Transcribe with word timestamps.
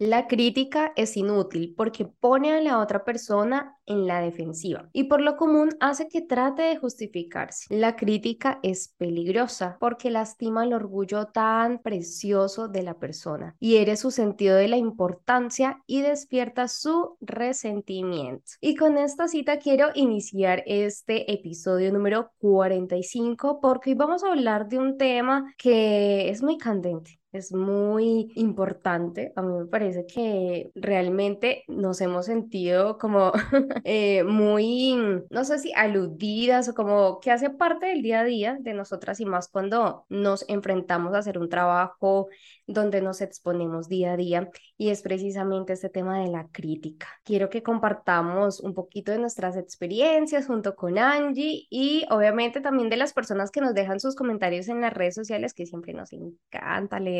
La 0.00 0.28
crítica 0.28 0.94
es 0.96 1.18
inútil 1.18 1.74
porque 1.76 2.06
pone 2.06 2.52
a 2.54 2.62
la 2.62 2.78
otra 2.78 3.04
persona 3.04 3.76
en 3.84 4.06
la 4.06 4.22
defensiva 4.22 4.88
y 4.94 5.04
por 5.04 5.20
lo 5.20 5.36
común 5.36 5.76
hace 5.78 6.08
que 6.08 6.22
trate 6.22 6.62
de 6.62 6.78
justificarse. 6.78 7.66
La 7.68 7.96
crítica 7.96 8.60
es 8.62 8.94
peligrosa 8.96 9.76
porque 9.78 10.08
lastima 10.08 10.64
el 10.64 10.72
orgullo 10.72 11.26
tan 11.26 11.82
precioso 11.82 12.66
de 12.66 12.82
la 12.82 12.98
persona, 12.98 13.56
hiere 13.60 13.98
su 13.98 14.10
sentido 14.10 14.56
de 14.56 14.68
la 14.68 14.78
importancia 14.78 15.82
y 15.86 16.00
despierta 16.00 16.66
su 16.68 17.18
resentimiento. 17.20 18.52
Y 18.62 18.76
con 18.76 18.96
esta 18.96 19.28
cita 19.28 19.58
quiero 19.58 19.88
iniciar 19.94 20.62
este 20.64 21.30
episodio 21.30 21.92
número 21.92 22.30
45 22.38 23.60
porque 23.60 23.90
hoy 23.90 23.96
vamos 23.96 24.24
a 24.24 24.28
hablar 24.28 24.66
de 24.66 24.78
un 24.78 24.96
tema 24.96 25.52
que 25.58 26.30
es 26.30 26.42
muy 26.42 26.56
candente 26.56 27.19
es 27.32 27.52
muy 27.52 28.32
importante. 28.34 29.32
A 29.36 29.42
mí 29.42 29.52
me 29.52 29.66
parece 29.66 30.06
que 30.06 30.70
realmente 30.74 31.64
nos 31.68 32.00
hemos 32.00 32.26
sentido 32.26 32.98
como 32.98 33.32
eh, 33.84 34.24
muy, 34.24 34.96
no 35.30 35.44
sé 35.44 35.58
si 35.58 35.72
aludidas 35.74 36.68
o 36.68 36.74
como 36.74 37.20
que 37.20 37.30
hace 37.30 37.50
parte 37.50 37.86
del 37.86 38.02
día 38.02 38.20
a 38.20 38.24
día 38.24 38.58
de 38.60 38.74
nosotras 38.74 39.20
y 39.20 39.26
más 39.26 39.48
cuando 39.48 40.06
nos 40.08 40.44
enfrentamos 40.48 41.14
a 41.14 41.18
hacer 41.18 41.38
un 41.38 41.48
trabajo 41.48 42.28
donde 42.66 43.00
nos 43.00 43.20
exponemos 43.20 43.88
día 43.88 44.12
a 44.12 44.16
día 44.16 44.50
y 44.76 44.90
es 44.90 45.02
precisamente 45.02 45.72
este 45.72 45.88
tema 45.88 46.20
de 46.20 46.28
la 46.28 46.48
crítica. 46.48 47.08
Quiero 47.24 47.48
que 47.50 47.62
compartamos 47.62 48.60
un 48.60 48.74
poquito 48.74 49.12
de 49.12 49.18
nuestras 49.18 49.56
experiencias 49.56 50.46
junto 50.46 50.74
con 50.74 50.98
Angie 50.98 51.66
y 51.70 52.06
obviamente 52.10 52.60
también 52.60 52.90
de 52.90 52.96
las 52.96 53.12
personas 53.12 53.50
que 53.50 53.60
nos 53.60 53.74
dejan 53.74 54.00
sus 54.00 54.14
comentarios 54.14 54.68
en 54.68 54.80
las 54.80 54.92
redes 54.92 55.14
sociales 55.14 55.54
que 55.54 55.66
siempre 55.66 55.92
nos 55.92 56.12
encanta 56.12 56.98
leer 56.98 57.19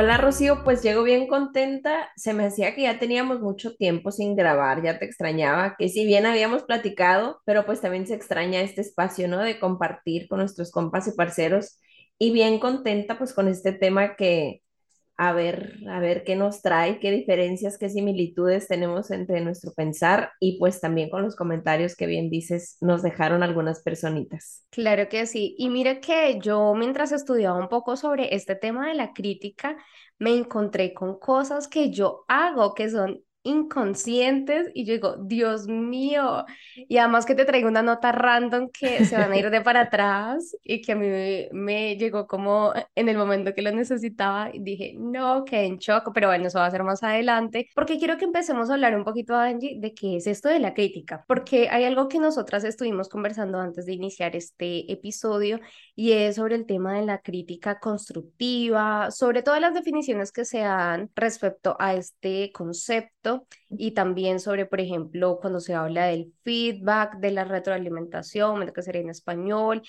Hola 0.00 0.16
Rocío, 0.16 0.64
pues 0.64 0.82
llego 0.82 1.02
bien 1.02 1.26
contenta. 1.26 2.08
Se 2.16 2.32
me 2.32 2.46
hacía 2.46 2.74
que 2.74 2.82
ya 2.84 2.98
teníamos 2.98 3.40
mucho 3.42 3.76
tiempo 3.76 4.10
sin 4.10 4.34
grabar, 4.34 4.82
ya 4.82 4.98
te 4.98 5.04
extrañaba, 5.04 5.76
que 5.78 5.90
si 5.90 6.06
bien 6.06 6.24
habíamos 6.24 6.62
platicado, 6.62 7.42
pero 7.44 7.66
pues 7.66 7.82
también 7.82 8.06
se 8.06 8.14
extraña 8.14 8.62
este 8.62 8.80
espacio, 8.80 9.28
¿no? 9.28 9.40
De 9.40 9.60
compartir 9.60 10.26
con 10.26 10.38
nuestros 10.38 10.70
compas 10.70 11.06
y 11.06 11.12
parceros. 11.12 11.78
Y 12.18 12.32
bien 12.32 12.60
contenta 12.60 13.18
pues 13.18 13.34
con 13.34 13.46
este 13.46 13.72
tema 13.72 14.16
que 14.16 14.62
a 15.22 15.34
ver, 15.34 15.74
a 15.86 16.00
ver 16.00 16.24
qué 16.24 16.34
nos 16.34 16.62
trae, 16.62 16.98
qué 16.98 17.10
diferencias, 17.10 17.76
qué 17.76 17.90
similitudes 17.90 18.68
tenemos 18.68 19.10
entre 19.10 19.42
nuestro 19.42 19.70
pensar 19.74 20.32
y 20.40 20.58
pues 20.58 20.80
también 20.80 21.10
con 21.10 21.22
los 21.22 21.36
comentarios 21.36 21.94
que 21.94 22.06
bien 22.06 22.30
dices 22.30 22.78
nos 22.80 23.02
dejaron 23.02 23.42
algunas 23.42 23.82
personitas. 23.82 24.64
Claro 24.70 25.10
que 25.10 25.26
sí. 25.26 25.54
Y 25.58 25.68
mira 25.68 26.00
que 26.00 26.38
yo 26.40 26.72
mientras 26.74 27.12
estudiaba 27.12 27.58
un 27.58 27.68
poco 27.68 27.98
sobre 27.98 28.34
este 28.34 28.54
tema 28.54 28.88
de 28.88 28.94
la 28.94 29.12
crítica, 29.12 29.76
me 30.18 30.34
encontré 30.34 30.94
con 30.94 31.18
cosas 31.18 31.68
que 31.68 31.90
yo 31.90 32.24
hago 32.26 32.72
que 32.74 32.88
son 32.88 33.20
inconscientes 33.42 34.68
y 34.74 34.84
yo 34.84 34.92
digo, 34.94 35.16
Dios 35.18 35.66
mío, 35.66 36.44
y 36.76 36.98
además 36.98 37.24
que 37.24 37.34
te 37.34 37.44
traigo 37.44 37.68
una 37.68 37.82
nota 37.82 38.12
random 38.12 38.68
que 38.70 39.04
se 39.06 39.16
van 39.16 39.32
a 39.32 39.36
ir 39.36 39.50
de 39.50 39.60
para 39.62 39.82
atrás 39.82 40.56
y 40.62 40.82
que 40.82 40.92
a 40.92 40.96
mí 40.96 41.06
me, 41.52 41.96
llegó 41.96 42.26
como 42.26 42.72
en 42.94 43.08
el 43.08 43.16
momento 43.16 43.54
que 43.54 43.62
lo 43.62 43.72
necesitaba 43.72 44.50
y 44.52 44.60
dije, 44.60 44.94
no, 44.98 45.44
que 45.44 45.64
en 45.64 45.78
shock, 45.78 46.10
pero 46.12 46.28
bueno, 46.28 46.46
eso 46.48 46.58
va 46.58 46.66
a 46.66 46.70
ser 46.70 46.82
más 46.84 47.02
adelante, 47.02 47.68
porque 47.74 47.98
quiero 47.98 48.18
que 48.18 48.26
empecemos 48.26 48.68
a 48.68 48.74
hablar 48.74 48.94
un 48.96 49.04
poquito, 49.04 49.34
Angie, 49.34 49.78
de 49.80 49.94
qué 49.94 50.16
es 50.16 50.26
esto 50.26 50.48
de 50.48 50.58
la 50.58 50.74
crítica, 50.74 51.24
porque 51.26 51.68
hay 51.70 51.84
algo 51.84 52.08
que 52.08 52.18
nosotras 52.18 52.64
estuvimos 52.64 53.08
conversando 53.08 53.58
antes 53.58 53.86
de 53.86 53.94
iniciar 53.94 54.36
este 54.36 54.90
episodio 54.92 55.60
y 55.94 56.12
es 56.12 56.36
sobre 56.36 56.56
el 56.56 56.66
tema 56.66 56.94
de 56.94 57.06
la 57.06 57.18
crítica 57.18 57.78
constructiva, 57.80 59.10
sobre 59.10 59.42
todas 59.42 59.60
las 59.60 59.74
definiciones 59.74 60.32
que 60.32 60.44
se 60.44 60.58
dan 60.58 61.10
respecto 61.14 61.76
a 61.78 61.94
este 61.94 62.50
concepto 62.52 63.29
Francisco 63.38 63.59
y 63.70 63.92
también 63.92 64.40
sobre, 64.40 64.66
por 64.66 64.80
ejemplo, 64.80 65.38
cuando 65.40 65.60
se 65.60 65.74
habla 65.74 66.06
del 66.06 66.32
feedback, 66.44 67.18
de 67.18 67.30
la 67.32 67.44
retroalimentación, 67.44 68.66
lo 68.66 68.72
que 68.72 68.82
sería 68.82 69.02
en 69.02 69.10
español, 69.10 69.82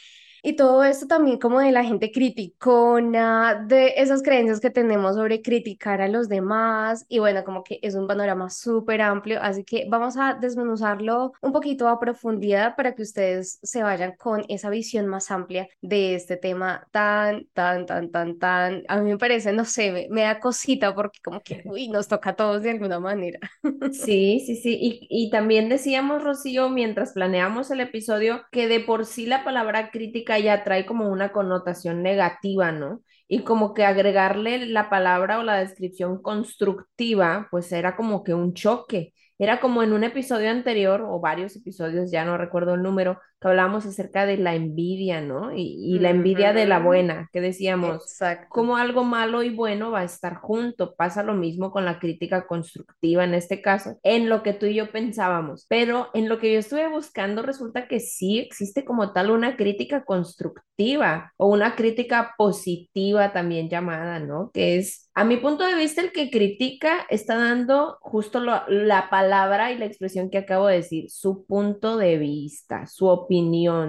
y 0.44 0.56
todo 0.56 0.84
esto 0.84 1.06
también 1.06 1.38
como 1.38 1.59
de 1.59 1.72
la 1.72 1.84
gente 1.84 2.12
criticona, 2.12 3.64
de 3.68 3.94
esas 3.97 4.24
creencias 4.24 4.59
que 4.59 4.72
tenemos 4.72 5.16
sobre 5.16 5.42
criticar 5.42 6.02
a 6.02 6.08
los 6.08 6.30
demás. 6.30 7.06
Y 7.08 7.19
bueno, 7.19 7.44
como 7.44 7.64
que 7.64 7.80
es 7.84 7.94
un 7.94 8.08
panorama 8.08 8.50
súper 8.50 9.02
amplio, 9.02 9.40
así 9.42 9.64
que 9.64 9.86
vamos 9.88 10.18
a 10.18 10.34
desmenuzarlo 10.34 11.34
un 11.42 11.52
poquito 11.52 11.88
a 11.88 12.00
profundidad 12.00 12.75
para 12.75 12.96
que 12.96 13.03
ustedes 13.03 13.59
se 13.62 13.84
vayan 13.84 14.16
con 14.18 14.44
esa 14.50 14.72
visión 14.72 15.06
más 15.08 15.30
amplia 15.30 15.68
de 15.81 16.16
este 16.16 16.38
tema 16.38 16.88
tan, 16.92 17.46
tan, 17.53 17.86
tan, 17.86 18.09
tan, 18.09 18.40
tan, 18.40 18.84
a 18.88 19.00
mí 19.00 19.12
me 19.12 19.18
parece, 19.19 19.53
no 19.53 19.66
sé, 19.66 20.08
me, 20.09 20.22
da 20.22 20.40
cosita 20.40 20.96
porque 20.96 21.19
como 21.24 21.42
que, 21.42 21.62
uy, 21.66 21.88
nos 21.90 22.08
toca 22.08 22.31
a 22.31 22.36
todos 22.36 22.63
de 22.63 22.72
alguna 22.72 23.00
manera. 23.00 23.40
Sí, 23.92 24.42
sí, 24.46 24.56
sí. 24.56 24.78
Y, 24.82 25.08
y 25.09 25.30
también 25.32 25.68
decíamos, 25.70 26.24
Rocío, 26.24 26.70
mientras 26.70 27.14
planeamos 27.14 27.72
el 27.72 27.82
episodio, 27.82 28.44
que 28.52 28.68
de 28.68 28.80
por 28.80 29.06
sí 29.06 29.26
la 29.26 29.44
palabra 29.44 29.92
crítica 29.92 30.40
ya 30.40 30.64
trae 30.64 30.86
como 30.86 31.09
una 31.09 31.32
connotación 31.32 32.02
negativa, 32.04 32.72
¿no? 32.72 33.02
Y 33.28 33.44
como 33.44 33.74
que 33.74 33.84
agregarle 33.86 34.66
la 34.68 34.90
palabra 34.90 35.40
o 35.40 35.44
la 35.44 35.58
descripción 35.58 36.22
constructiva, 36.22 37.48
pues 37.52 37.72
era 37.72 37.96
como 37.96 38.24
que 38.24 38.34
un 38.34 38.54
choque. 38.54 39.14
Era 39.40 39.60
como 39.60 39.84
en 39.84 39.94
un 39.94 40.04
episodio 40.04 40.50
anterior, 40.52 41.02
o 41.08 41.20
varios 41.20 41.56
episodios, 41.56 42.12
ya 42.12 42.24
no 42.26 42.38
recuerdo 42.38 42.76
el 42.76 42.84
número, 42.84 43.20
que 43.41 43.47
hablábamos 43.47 43.88
acerca 43.88 44.28
de 44.28 44.38
la 44.38 44.53
envidia, 44.53 45.19
¿no? 45.19 45.52
Y, 45.56 45.97
la 46.00 46.12
envidia 46.12 46.53
de 46.53 46.68
la 46.68 46.79
buena, 46.79 47.29
que 47.34 47.41
decíamos, 47.41 48.19
como 48.50 48.78
algo 48.78 49.03
malo 49.03 49.41
y 49.41 49.50
bueno 49.50 49.90
va 49.90 50.02
a 50.02 50.03
estar 50.03 50.35
junto. 50.35 50.96
Pasa 50.96 51.24
lo 51.24 51.34
mismo 51.34 51.72
con 51.72 51.84
la 51.84 52.00
crítica 52.00 52.46
constructiva 52.46 53.24
en 53.24 53.34
este 53.34 53.62
caso, 53.62 53.97
en 54.03 54.30
lo 54.30 54.44
que 54.44 54.53
tú 54.53 54.68
y 54.68 54.75
yo 54.75 54.91
pensábamos. 54.91 55.66
Pero 55.68 56.09
en 56.13 56.30
lo 56.30 56.38
que 56.38 56.53
yo 56.53 56.59
estuve 56.59 56.88
buscando, 56.88 57.41
resulta 57.41 57.88
que 57.88 58.00
sí 58.00 58.38
existe 58.38 58.85
como 58.85 59.12
tal 59.12 59.31
una 59.31 59.57
crítica 59.57 60.03
constructiva 60.03 61.34
o 61.38 61.47
una 61.47 61.75
crítica 61.75 62.35
positiva 62.38 63.34
también 63.34 63.69
llamada, 63.69 64.19
¿no? 64.19 64.51
Que 64.53 64.78
es 64.78 65.09
a 65.13 65.25
mi 65.25 65.35
punto 65.38 65.66
de 65.66 65.75
vista, 65.75 66.01
el 66.01 66.13
que 66.13 66.31
critica 66.31 67.06
está 67.09 67.35
dando 67.35 67.97
justo 68.00 68.40
la 68.40 69.09
palabra 69.09 69.72
y 69.72 69.78
la 69.78 69.85
expresión 69.85 70.30
que 70.30 70.38
acabo 70.38 70.68
de 70.68 70.78
decir, 70.78 71.09
su 71.09 71.46
punto 71.46 71.97
de 71.97 72.18
vista, 72.18 72.88
su 72.88 73.07
opinión, 73.07 73.31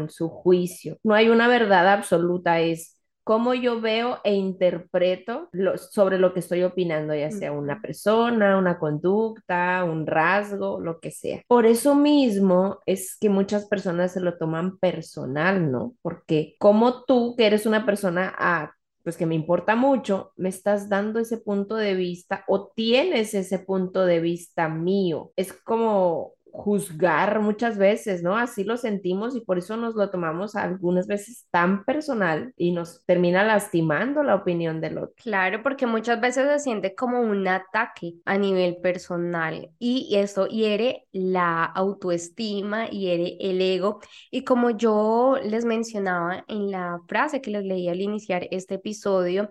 su 0.09 0.29
juicio. 0.29 0.99
No 1.03 1.15
hay 1.15 1.29
una 1.29 1.49
verdad 1.49 1.89
absoluta, 1.89 2.61
es 2.61 2.99
cómo 3.25 3.55
yo 3.55 3.81
veo 3.81 4.19
e 4.25 4.35
interpreto 4.35 5.49
sobre 5.91 6.19
lo 6.19 6.33
que 6.33 6.41
estoy 6.41 6.63
opinando, 6.63 7.15
ya 7.15 7.31
sea 7.31 7.53
una 7.53 7.81
persona, 7.81 8.59
una 8.59 8.79
conducta, 8.79 9.85
un 9.85 10.07
rasgo, 10.07 10.81
lo 10.81 11.01
que 11.01 11.11
sea. 11.11 11.43
Por 11.47 11.67
eso 11.67 11.95
mismo 11.95 12.79
es 12.87 13.17
que 13.19 13.29
muchas 13.29 13.67
personas 13.67 14.13
se 14.13 14.21
lo 14.21 14.39
toman 14.39 14.79
personal, 14.79 15.71
¿no? 15.71 15.95
Porque 16.03 16.57
como 16.59 17.05
tú, 17.05 17.35
que 17.37 17.47
eres 17.47 17.67
una 17.67 17.87
persona 17.87 18.35
a 18.37 18.75
pues 19.05 19.17
que 19.17 19.27
me 19.27 19.35
importa 19.35 19.75
mucho, 19.75 20.31
me 20.37 20.49
estás 20.49 20.89
dando 20.89 21.19
ese 21.19 21.39
punto 21.39 21.75
de 21.75 21.95
vista 21.95 22.45
o 22.47 22.69
tienes 22.69 23.35
ese 23.35 23.59
punto 23.59 24.07
de 24.07 24.21
vista 24.21 24.69
mío. 24.69 25.33
Es 25.35 25.53
como 25.53 26.35
juzgar 26.53 27.41
muchas 27.41 27.79
veces, 27.79 28.23
¿no? 28.23 28.37
Así 28.37 28.63
lo 28.63 28.77
sentimos 28.77 29.35
y 29.35 29.41
por 29.41 29.59
eso 29.59 29.77
nos 29.77 29.95
lo 29.95 30.11
tomamos 30.11 30.55
algunas 30.55 31.07
veces 31.07 31.47
tan 31.51 31.85
personal 31.85 32.53
y 32.57 32.73
nos 32.73 33.03
termina 33.07 33.43
lastimando 33.43 34.23
la 34.23 34.35
opinión 34.35 34.81
del 34.81 34.99
otro. 34.99 35.15
Claro, 35.17 35.63
porque 35.63 35.87
muchas 35.87 36.21
veces 36.21 36.47
se 36.49 36.59
siente 36.59 36.95
como 36.95 37.21
un 37.21 37.49
ataque 37.49 38.15
a 38.27 38.37
nivel 38.37 38.77
personal 38.83 39.71
y 39.79 40.15
eso 40.17 40.47
hiere 40.47 41.07
la 41.11 41.65
autoestima, 41.65 42.89
hiere 42.91 43.39
el 43.41 43.61
ego 43.61 44.01
y 44.31 44.45
como 44.45 44.71
yo 44.71 45.37
les 45.43 45.65
mencionaba 45.65 46.45
en 46.49 46.71
la 46.71 47.01
frase 47.09 47.41
que 47.41 47.51
les 47.51 47.65
leí 47.65 47.89
al 47.89 48.01
iniciar 48.01 48.47
este 48.51 48.75
episodio, 48.75 49.51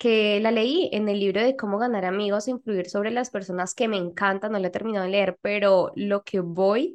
que 0.00 0.40
la 0.40 0.50
leí 0.50 0.88
en 0.92 1.10
el 1.10 1.20
libro 1.20 1.42
de 1.42 1.56
cómo 1.56 1.76
ganar 1.78 2.06
amigos 2.06 2.48
e 2.48 2.52
influir 2.52 2.88
sobre 2.88 3.10
las 3.10 3.28
personas 3.28 3.74
que 3.74 3.86
me 3.86 3.98
encantan, 3.98 4.52
no 4.52 4.58
la 4.58 4.68
he 4.68 4.70
terminado 4.70 5.04
de 5.04 5.12
leer, 5.12 5.38
pero 5.42 5.92
lo 5.94 6.24
que 6.24 6.40
voy 6.40 6.94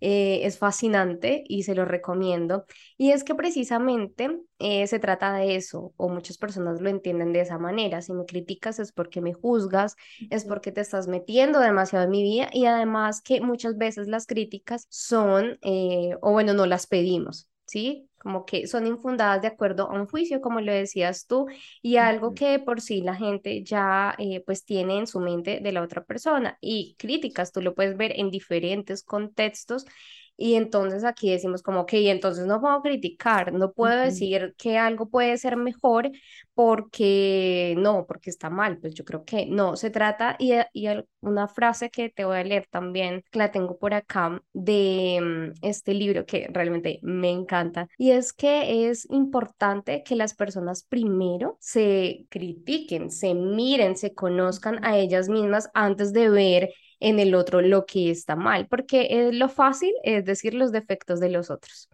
eh, 0.00 0.46
es 0.46 0.56
fascinante 0.58 1.42
y 1.48 1.64
se 1.64 1.74
lo 1.74 1.84
recomiendo. 1.84 2.64
Y 2.96 3.10
es 3.10 3.24
que 3.24 3.34
precisamente 3.34 4.38
eh, 4.60 4.86
se 4.86 5.00
trata 5.00 5.34
de 5.34 5.56
eso, 5.56 5.94
o 5.96 6.08
muchas 6.08 6.38
personas 6.38 6.80
lo 6.80 6.90
entienden 6.90 7.32
de 7.32 7.40
esa 7.40 7.58
manera. 7.58 8.02
Si 8.02 8.12
me 8.12 8.24
criticas 8.24 8.78
es 8.78 8.92
porque 8.92 9.20
me 9.20 9.34
juzgas, 9.34 9.96
es 10.30 10.44
porque 10.44 10.70
te 10.70 10.80
estás 10.80 11.08
metiendo 11.08 11.58
demasiado 11.58 12.04
en 12.04 12.12
mi 12.12 12.22
vida 12.22 12.50
y 12.52 12.66
además 12.66 13.20
que 13.20 13.40
muchas 13.40 13.76
veces 13.76 14.06
las 14.06 14.26
críticas 14.26 14.86
son, 14.90 15.58
eh, 15.62 16.16
o 16.22 16.30
bueno, 16.30 16.54
no 16.54 16.66
las 16.66 16.86
pedimos. 16.86 17.48
¿sí? 17.66 18.08
Como 18.24 18.46
que 18.46 18.66
son 18.66 18.88
infundadas 18.88 19.42
de 19.42 19.48
acuerdo 19.48 19.90
a 19.90 19.94
un 19.94 20.08
juicio, 20.08 20.40
como 20.40 20.60
lo 20.60 20.72
decías 20.72 21.26
tú, 21.28 21.46
y 21.82 21.98
algo 21.98 22.34
que 22.34 22.58
por 22.58 22.80
sí 22.80 23.02
la 23.02 23.14
gente 23.14 23.62
ya 23.62 24.16
eh, 24.18 24.42
pues 24.46 24.64
tiene 24.64 24.98
en 24.98 25.06
su 25.06 25.20
mente 25.20 25.60
de 25.62 25.72
la 25.72 25.82
otra 25.82 26.04
persona. 26.04 26.58
Y 26.60 26.96
críticas, 26.98 27.52
tú 27.52 27.62
lo 27.62 27.74
puedes 27.74 27.96
ver 27.96 28.12
en 28.18 28.30
diferentes 28.30 29.04
contextos 29.04 29.86
y 30.36 30.54
entonces 30.54 31.04
aquí 31.04 31.30
decimos 31.30 31.62
como, 31.62 31.86
que 31.86 32.10
entonces 32.10 32.46
no 32.46 32.60
puedo 32.60 32.82
criticar, 32.82 33.52
no 33.52 33.72
puedo 33.72 33.96
decir 34.00 34.54
que 34.58 34.78
algo 34.78 35.08
puede 35.08 35.36
ser 35.38 35.56
mejor 35.56 36.10
porque 36.54 37.74
no, 37.78 38.06
porque 38.06 38.30
está 38.30 38.50
mal. 38.50 38.78
Pues 38.78 38.94
yo 38.94 39.04
creo 39.04 39.24
que 39.24 39.46
no, 39.46 39.76
se 39.76 39.90
trata, 39.90 40.36
y, 40.38 40.52
y 40.72 40.88
una 41.20 41.48
frase 41.48 41.90
que 41.90 42.10
te 42.10 42.24
voy 42.24 42.36
a 42.38 42.44
leer 42.44 42.66
también, 42.70 43.24
que 43.30 43.38
la 43.38 43.50
tengo 43.50 43.78
por 43.78 43.94
acá, 43.94 44.40
de 44.52 45.52
mm, 45.52 45.66
este 45.66 45.94
libro 45.94 46.26
que 46.26 46.48
realmente 46.52 46.98
me 47.02 47.30
encanta, 47.30 47.88
y 47.98 48.10
es 48.10 48.32
que 48.32 48.88
es 48.88 49.08
importante 49.10 50.02
que 50.04 50.16
las 50.16 50.34
personas 50.34 50.84
primero 50.84 51.56
se 51.60 52.26
critiquen, 52.30 53.10
se 53.10 53.34
miren, 53.34 53.96
se 53.96 54.14
conozcan 54.14 54.84
a 54.84 54.98
ellas 54.98 55.28
mismas 55.28 55.70
antes 55.74 56.12
de 56.12 56.28
ver 56.28 56.70
en 57.04 57.20
el 57.20 57.34
otro 57.34 57.60
lo 57.60 57.84
que 57.84 58.10
está 58.10 58.34
mal, 58.34 58.66
porque 58.66 59.08
eh, 59.10 59.32
lo 59.32 59.50
fácil 59.50 59.92
es 60.02 60.24
decir 60.24 60.54
los 60.54 60.72
defectos 60.72 61.20
de 61.20 61.28
los 61.28 61.50
otros. 61.50 61.90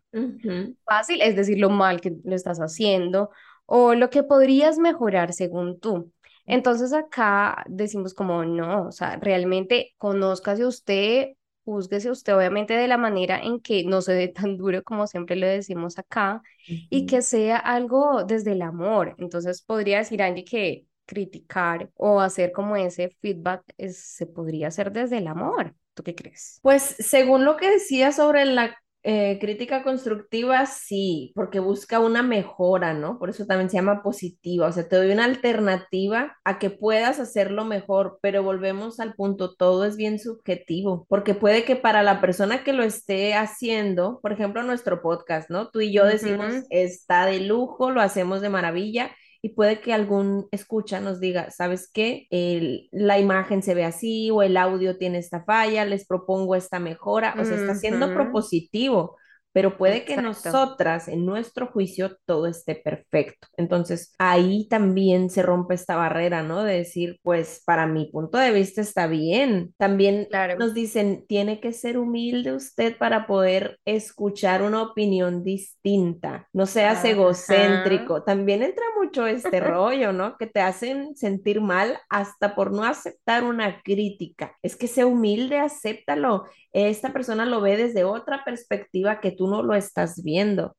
Fácil 0.85 1.21
es 1.21 1.35
decir 1.35 1.59
lo 1.59 1.69
mal 1.69 2.01
que 2.01 2.15
lo 2.23 2.35
estás 2.35 2.59
haciendo 2.59 3.31
o 3.67 3.95
lo 3.95 4.09
que 4.09 4.23
podrías 4.23 4.79
mejorar 4.79 5.33
según 5.33 5.81
tú. 5.81 6.12
Entonces 6.47 6.93
acá 6.93 7.65
decimos 7.69 8.15
como 8.15 8.45
no, 8.45 8.87
o 8.87 8.93
sea, 8.93 9.17
realmente 9.17 9.95
conózcase 9.99 10.65
usted, 10.65 11.31
júzguese 11.65 12.11
usted 12.11 12.37
obviamente 12.37 12.75
de 12.75 12.89
la 12.89 12.97
manera 12.97 13.41
en 13.41 13.61
que 13.61 13.85
no 13.85 14.03
se 14.03 14.12
dé 14.12 14.29
tan 14.29 14.57
duro 14.57 14.83
como 14.85 15.07
siempre 15.09 15.35
lo 15.37 15.47
decimos 15.47 15.99
acá 15.99 16.41
y 16.67 17.07
que 17.07 17.23
sea 17.23 17.57
algo 17.57 18.23
desde 18.25 18.53
el 18.53 18.62
amor. 18.62 19.17
Entonces 19.19 19.62
podría 19.62 19.99
decir 19.99 20.23
Angie 20.23 20.45
que 20.45 20.87
criticar 21.11 21.91
o 21.97 22.21
hacer 22.21 22.53
como 22.53 22.77
ese 22.77 23.11
feedback 23.21 23.65
se 23.91 24.27
podría 24.27 24.69
hacer 24.69 24.93
desde 24.93 25.19
el 25.19 25.27
amor. 25.27 25.75
¿Tú 25.95 26.05
qué 26.05 26.15
crees? 26.15 26.61
Pues 26.62 26.83
según 27.01 27.45
lo 27.45 27.57
que 27.57 27.69
decía 27.69 28.12
sobre 28.12 28.45
la 28.45 28.77
eh, 29.03 29.39
crítica 29.41 29.83
constructiva, 29.83 30.67
sí, 30.67 31.33
porque 31.35 31.59
busca 31.59 31.99
una 31.99 32.23
mejora, 32.23 32.95
¿no? 32.95 33.19
Por 33.19 33.31
eso 33.31 33.45
también 33.45 33.71
se 33.71 33.79
llama 33.79 34.05
positiva, 34.05 34.69
o 34.69 34.73
sea, 34.73 34.87
te 34.89 34.95
doy 34.95 35.11
una 35.11 35.25
alternativa 35.25 36.37
a 36.45 36.59
que 36.61 36.71
puedas 36.71 37.19
hacerlo 37.19 37.65
mejor, 37.65 38.21
pero 38.23 38.45
volvemos 38.45 39.01
al 39.01 39.15
punto, 39.15 39.57
todo 39.57 39.85
es 39.85 39.97
bien 39.97 40.21
subjetivo, 40.21 41.07
porque 41.09 41.35
puede 41.35 41.65
que 41.65 41.75
para 41.77 42.05
la 42.05 42.21
persona 42.21 42.62
que 42.62 42.73
lo 42.73 42.85
esté 42.85 43.35
haciendo, 43.35 44.21
por 44.21 44.33
ejemplo, 44.33 44.62
nuestro 44.62 45.03
podcast, 45.03 45.51
¿no? 45.51 45.71
Tú 45.71 45.81
y 45.81 45.93
yo 45.93 46.05
decimos, 46.05 46.53
está 46.69 47.27
de 47.27 47.41
lujo, 47.41 47.91
lo 47.91 48.01
hacemos 48.01 48.43
de 48.43 48.51
maravilla, 48.51 49.11
y 49.42 49.50
puede 49.50 49.81
que 49.81 49.92
algún 49.92 50.48
escucha 50.50 51.00
nos 51.00 51.20
diga, 51.20 51.50
¿sabes 51.50 51.90
qué? 51.92 52.26
la 52.92 53.19
imagen 53.19 53.62
se 53.62 53.75
ve 53.75 53.84
así 53.84 54.31
o 54.31 54.42
el 54.42 54.56
audio 54.56 54.98
tiene 54.98 55.19
esta 55.19 55.44
falla, 55.44 55.84
les 55.84 56.06
propongo 56.06 56.54
esta 56.54 56.78
mejora, 56.78 57.34
o 57.38 57.44
sea, 57.44 57.56
está 57.56 57.75
siendo 57.75 58.12
propositivo 58.12 59.16
pero 59.52 59.76
puede 59.76 60.05
que 60.05 60.17
nosotras, 60.17 61.08
en 61.08 61.26
nuestro 61.26 61.67
juicio, 61.69 62.17
todo 62.25 62.47
esté 62.47 62.75
perfecto. 62.75 63.49
Entonces, 63.56 64.14
ahí 64.19 64.69
también 64.69 65.31
se 65.31 65.43
rompe 65.43 65.75
esta 65.75 65.97
barrera, 65.97 66.43
¿no? 66.43 66.62
De 66.62 66.79
decir, 66.79 67.19
pues, 67.23 67.62
para 67.67 67.87
mi 67.87 68.06
punto 68.11 68.38
de 68.38 68.52
vista 68.52 68.81
está 68.81 69.06
bien. 69.06 69.75
También 69.76 70.29
nos 70.58 70.75
dicen, 70.75 71.25
tiene 71.26 71.61
que 71.61 71.73
ser 71.73 71.99
humilde 71.99 72.52
usted 72.52 72.97
para 72.97 73.26
poder 73.26 73.79
escuchar 73.85 74.62
una 74.62 74.82
opinión 74.82 75.43
distinta. 75.43 76.49
No 76.52 76.67
seas 76.67 77.05
egocéntrico. 77.05 78.23
También 78.23 78.62
entra 78.62 78.85
mucho 79.00 79.26
este 79.26 79.61
rollo, 79.61 80.12
¿no? 80.12 80.37
Que 80.37 80.47
te 80.47 80.61
hacen 80.61 81.17
sentir 81.17 81.61
mal 81.61 81.99
hasta 82.08 82.55
por 82.55 82.73
no 82.73 82.85
aceptar 82.85 83.44
una 83.44 83.82
crítica. 83.82 84.56
Es 84.62 84.76
que 84.76 84.87
sea 84.87 85.06
humilde, 85.06 85.58
acéptalo. 85.58 86.44
Esta 86.73 87.12
persona 87.12 87.47
lo 87.47 87.61
ve 87.61 87.76
desde 87.76 88.05
otra 88.05 88.44
perspectiva 88.44 89.20
que 89.20 89.32
tú 89.32 89.39
no 89.46 89.62
lo 89.62 89.75
estás 89.75 90.22
viendo. 90.22 90.75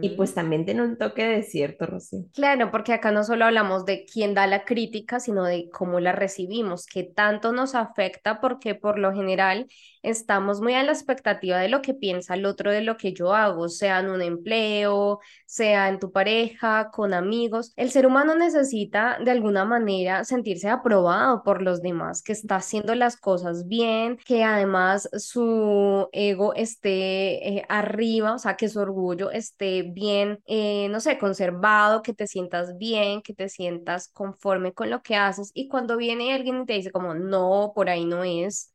Y 0.00 0.10
pues 0.10 0.34
también 0.34 0.64
tiene 0.64 0.82
un 0.82 0.96
toque 0.96 1.24
de 1.24 1.42
cierto, 1.42 1.86
Rosy. 1.86 2.26
Claro, 2.34 2.70
porque 2.70 2.92
acá 2.92 3.10
no 3.10 3.24
solo 3.24 3.44
hablamos 3.44 3.84
de 3.84 4.04
quién 4.04 4.34
da 4.34 4.46
la 4.46 4.64
crítica, 4.64 5.20
sino 5.20 5.44
de 5.44 5.68
cómo 5.70 6.00
la 6.00 6.12
recibimos, 6.12 6.86
que 6.86 7.04
tanto 7.04 7.52
nos 7.52 7.74
afecta 7.74 8.40
porque 8.40 8.74
por 8.74 8.98
lo 8.98 9.12
general 9.12 9.66
estamos 10.02 10.60
muy 10.60 10.74
a 10.74 10.82
la 10.82 10.92
expectativa 10.92 11.58
de 11.58 11.68
lo 11.68 11.80
que 11.80 11.94
piensa 11.94 12.34
el 12.34 12.46
otro 12.46 12.70
de 12.70 12.82
lo 12.82 12.96
que 12.96 13.12
yo 13.12 13.34
hago, 13.34 13.68
sea 13.68 14.00
en 14.00 14.10
un 14.10 14.22
empleo, 14.22 15.20
sea 15.46 15.88
en 15.88 15.98
tu 15.98 16.12
pareja, 16.12 16.90
con 16.92 17.14
amigos. 17.14 17.72
El 17.76 17.90
ser 17.90 18.06
humano 18.06 18.34
necesita 18.34 19.18
de 19.24 19.30
alguna 19.30 19.64
manera 19.64 20.24
sentirse 20.24 20.68
aprobado 20.68 21.42
por 21.42 21.62
los 21.62 21.80
demás, 21.80 22.22
que 22.22 22.32
está 22.32 22.56
haciendo 22.56 22.94
las 22.94 23.16
cosas 23.16 23.66
bien, 23.66 24.18
que 24.24 24.44
además 24.44 25.08
su 25.16 26.08
ego 26.12 26.54
esté 26.54 27.48
eh, 27.48 27.64
arriba, 27.68 28.03
o 28.34 28.38
sea, 28.38 28.56
que 28.56 28.68
su 28.68 28.80
orgullo 28.80 29.30
esté 29.30 29.82
bien, 29.82 30.40
eh, 30.46 30.88
no 30.90 31.00
sé, 31.00 31.18
conservado, 31.18 32.02
que 32.02 32.14
te 32.14 32.26
sientas 32.26 32.76
bien, 32.78 33.22
que 33.22 33.34
te 33.34 33.48
sientas 33.48 34.08
conforme 34.08 34.72
con 34.72 34.90
lo 34.90 35.02
que 35.02 35.16
haces. 35.16 35.50
Y 35.54 35.68
cuando 35.68 35.96
viene 35.96 36.34
alguien 36.34 36.62
y 36.62 36.66
te 36.66 36.74
dice 36.74 36.90
como, 36.92 37.14
no, 37.14 37.72
por 37.74 37.88
ahí 37.90 38.04
no 38.04 38.24
es, 38.24 38.72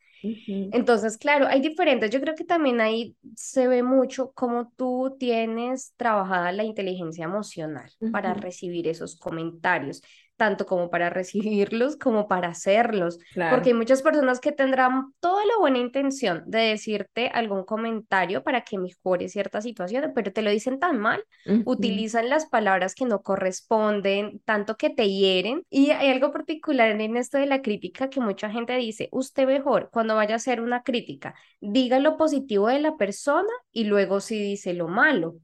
entonces, 0.71 1.17
claro, 1.17 1.47
hay 1.47 1.61
diferentes. 1.61 2.11
Yo 2.11 2.21
creo 2.21 2.35
que 2.35 2.43
también 2.43 2.79
ahí 2.81 3.15
se 3.35 3.67
ve 3.67 3.81
mucho 3.83 4.31
cómo 4.33 4.71
tú 4.75 5.15
tienes 5.19 5.93
trabajada 5.97 6.51
la 6.51 6.63
inteligencia 6.63 7.25
emocional 7.25 7.91
para 8.11 8.33
recibir 8.35 8.87
esos 8.87 9.15
comentarios 9.17 10.01
tanto 10.39 10.65
como 10.65 10.89
para 10.89 11.09
recibirlos 11.09 11.97
como 11.97 12.29
para 12.29 12.47
hacerlos, 12.47 13.19
porque 13.49 13.69
hay 13.71 13.75
muchas 13.75 14.01
personas 14.01 14.39
que 14.39 14.53
tendrán 14.53 15.13
toda 15.19 15.45
la 15.45 15.57
buena 15.59 15.79
intención 15.79 16.43
de 16.47 16.59
decirte 16.59 17.27
algún 17.27 17.65
comentario 17.65 18.41
para 18.41 18.61
que 18.61 18.77
mejore 18.77 19.27
cierta 19.27 19.59
situación, 19.61 20.13
pero 20.15 20.31
te 20.31 20.41
lo 20.41 20.49
dicen 20.49 20.79
tan 20.79 20.97
mal, 20.97 21.21
utilizan 21.65 22.29
las 22.29 22.45
palabras 22.45 22.95
que 22.95 23.03
no 23.03 23.21
corresponden, 23.21 24.39
tanto 24.45 24.77
que 24.77 24.89
te 24.89 25.09
hieren, 25.09 25.63
y 25.69 25.91
hay 25.91 26.09
algo 26.09 26.31
particular 26.31 26.89
en 26.89 27.17
esto 27.17 27.37
de 27.37 27.45
la 27.45 27.61
crítica 27.61 28.09
que 28.09 28.21
mucha 28.21 28.49
gente 28.49 28.77
dice, 28.77 29.09
usted 29.11 29.45
mejor 29.45 29.89
cuando 29.91 30.15
vaya 30.15 30.35
a 30.35 30.37
hacer 30.37 30.61
una 30.61 30.83
crítica, 30.83 31.35
diga 31.59 31.99
lo 31.99 32.15
positivo 32.15 32.69
de 32.69 32.79
la 32.79 32.95
persona 32.95 33.49
y 33.73 33.83
luego 33.83 34.21
sí 34.21 34.41
dice 34.41 34.73
lo 34.73 34.87
malo, 34.87 35.35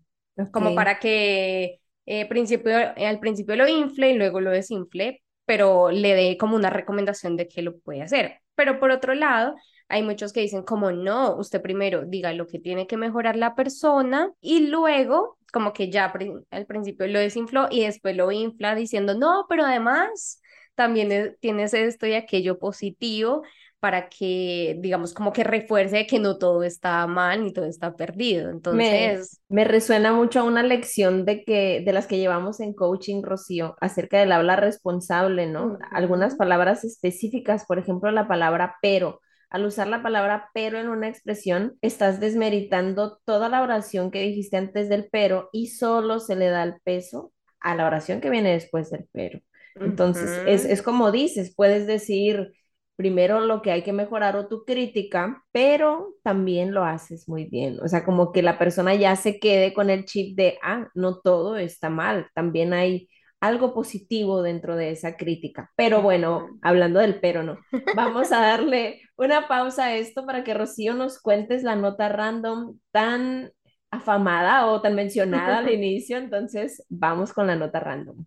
como 0.53 0.73
para 0.73 0.99
que 0.99 1.81
eh, 2.05 2.27
principio, 2.27 2.77
eh, 2.77 3.07
al 3.07 3.19
principio 3.19 3.55
lo 3.55 3.67
infle 3.67 4.11
y 4.11 4.17
luego 4.17 4.41
lo 4.41 4.51
desinfle, 4.51 5.23
pero 5.45 5.91
le 5.91 6.13
dé 6.15 6.37
como 6.37 6.55
una 6.55 6.69
recomendación 6.69 7.35
de 7.37 7.47
que 7.47 7.61
lo 7.61 7.77
puede 7.79 8.01
hacer. 8.01 8.41
Pero 8.55 8.79
por 8.79 8.91
otro 8.91 9.13
lado, 9.15 9.55
hay 9.87 10.03
muchos 10.03 10.33
que 10.33 10.41
dicen 10.41 10.63
como 10.63 10.91
no, 10.91 11.35
usted 11.35 11.61
primero 11.61 12.05
diga 12.05 12.33
lo 12.33 12.47
que 12.47 12.59
tiene 12.59 12.87
que 12.87 12.97
mejorar 12.97 13.35
la 13.35 13.55
persona 13.55 14.31
y 14.41 14.67
luego 14.67 15.37
como 15.53 15.73
que 15.73 15.89
ya 15.89 16.11
al 16.51 16.65
principio 16.65 17.07
lo 17.07 17.19
desinfló 17.19 17.67
y 17.69 17.85
después 17.85 18.15
lo 18.15 18.31
infla 18.31 18.75
diciendo 18.75 19.15
no, 19.15 19.45
pero 19.47 19.63
además 19.63 20.41
también 20.75 21.37
tienes 21.39 21.73
esto 21.73 22.07
y 22.07 22.13
aquello 22.13 22.59
positivo 22.59 23.43
para 23.79 24.09
que, 24.09 24.77
digamos, 24.79 25.13
como 25.13 25.31
que 25.31 25.43
refuerce 25.43 26.07
que 26.07 26.19
no 26.19 26.37
todo 26.37 26.63
está 26.63 27.05
mal 27.07 27.43
ni 27.43 27.53
todo 27.53 27.65
está 27.65 27.95
perdido. 27.95 28.49
Entonces... 28.49 29.41
Me, 29.47 29.63
resuena 29.63 30.11
mucho 30.11 30.39
a 30.39 30.43
una 30.43 30.63
lección 30.63 31.25
de, 31.25 31.43
que, 31.43 31.83
de 31.85 31.93
las 31.93 32.07
que 32.07 32.17
llevamos 32.17 32.59
en 32.59 32.73
coaching, 32.73 33.21
Rocío, 33.21 33.75
acerca 33.79 34.19
del 34.19 34.31
habla 34.31 34.55
responsable, 34.55 35.47
¿no? 35.47 35.77
Algunas 35.91 36.35
palabras 36.35 36.83
específicas, 36.83 37.65
por 37.65 37.77
ejemplo, 37.79 38.09
la 38.11 38.27
palabra 38.27 38.75
pero. 38.81 39.21
Al 39.49 39.65
usar 39.65 39.87
la 39.87 40.01
palabra 40.01 40.49
pero 40.53 40.79
en 40.79 40.89
una 40.89 41.07
expresión, 41.07 41.77
estás 41.81 42.19
desmeritando 42.19 43.19
toda 43.23 43.49
la 43.49 43.61
oración 43.61 44.11
que 44.11 44.21
dijiste 44.21 44.57
antes 44.57 44.89
del 44.89 45.07
pero 45.11 45.49
y 45.53 45.67
solo 45.67 46.19
se 46.19 46.35
le 46.35 46.47
da 46.47 46.63
el 46.63 46.75
peso 46.83 47.31
a 47.59 47.75
la 47.75 47.85
oración 47.85 48.19
que 48.19 48.29
viene 48.29 48.51
después 48.53 48.89
del 48.89 49.07
pero. 49.11 49.39
Entonces, 49.75 50.41
es, 50.47 50.65
es 50.65 50.81
como 50.81 51.11
dices, 51.11 51.53
puedes 51.53 51.85
decir, 51.85 52.53
primero 52.95 53.39
lo 53.41 53.61
que 53.61 53.71
hay 53.71 53.83
que 53.83 53.93
mejorar 53.93 54.35
o 54.35 54.47
tu 54.47 54.65
crítica, 54.65 55.43
pero 55.51 56.13
también 56.23 56.73
lo 56.73 56.83
haces 56.85 57.27
muy 57.27 57.45
bien. 57.45 57.79
O 57.81 57.87
sea, 57.87 58.05
como 58.05 58.31
que 58.31 58.41
la 58.41 58.57
persona 58.57 58.95
ya 58.95 59.15
se 59.15 59.39
quede 59.39 59.73
con 59.73 59.89
el 59.89 60.05
chip 60.05 60.37
de, 60.37 60.57
ah, 60.63 60.87
no 60.93 61.19
todo 61.19 61.57
está 61.57 61.89
mal, 61.89 62.27
también 62.33 62.73
hay 62.73 63.09
algo 63.41 63.73
positivo 63.73 64.41
dentro 64.41 64.75
de 64.75 64.91
esa 64.91 65.17
crítica. 65.17 65.71
Pero 65.75 66.01
bueno, 66.01 66.47
hablando 66.61 66.99
del 66.99 67.19
pero, 67.19 67.43
no. 67.43 67.57
Vamos 67.95 68.31
a 68.31 68.41
darle 68.41 69.01
una 69.17 69.47
pausa 69.47 69.85
a 69.85 69.95
esto 69.95 70.25
para 70.25 70.43
que 70.43 70.53
Rocío 70.53 70.93
nos 70.93 71.21
cuentes 71.21 71.63
la 71.63 71.75
nota 71.75 72.09
random 72.09 72.77
tan 72.91 73.51
afamada 73.91 74.67
o 74.67 74.81
tan 74.81 74.95
mencionada 74.95 75.59
al 75.59 75.69
inicio. 75.73 76.17
Entonces, 76.17 76.83
vamos 76.89 77.33
con 77.33 77.47
la 77.47 77.55
nota 77.55 77.79
random. 77.79 78.25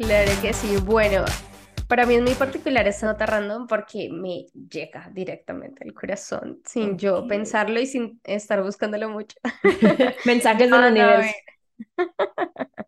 Claro 0.00 0.32
que 0.40 0.54
sí. 0.54 0.78
Bueno, 0.78 1.26
para 1.86 2.06
mí 2.06 2.14
es 2.14 2.22
muy 2.22 2.32
particular 2.32 2.88
esta 2.88 3.04
nota 3.04 3.26
random 3.26 3.66
porque 3.66 4.08
me 4.10 4.46
llega 4.70 5.10
directamente 5.12 5.84
al 5.84 5.92
corazón 5.92 6.62
sin 6.64 6.96
yo 6.96 7.26
pensarlo 7.28 7.78
y 7.78 7.86
sin 7.86 8.18
estar 8.24 8.62
buscándolo 8.62 9.10
mucho. 9.10 9.36
Mensajes 10.24 10.70
del 10.70 10.84
universo. 10.84 11.34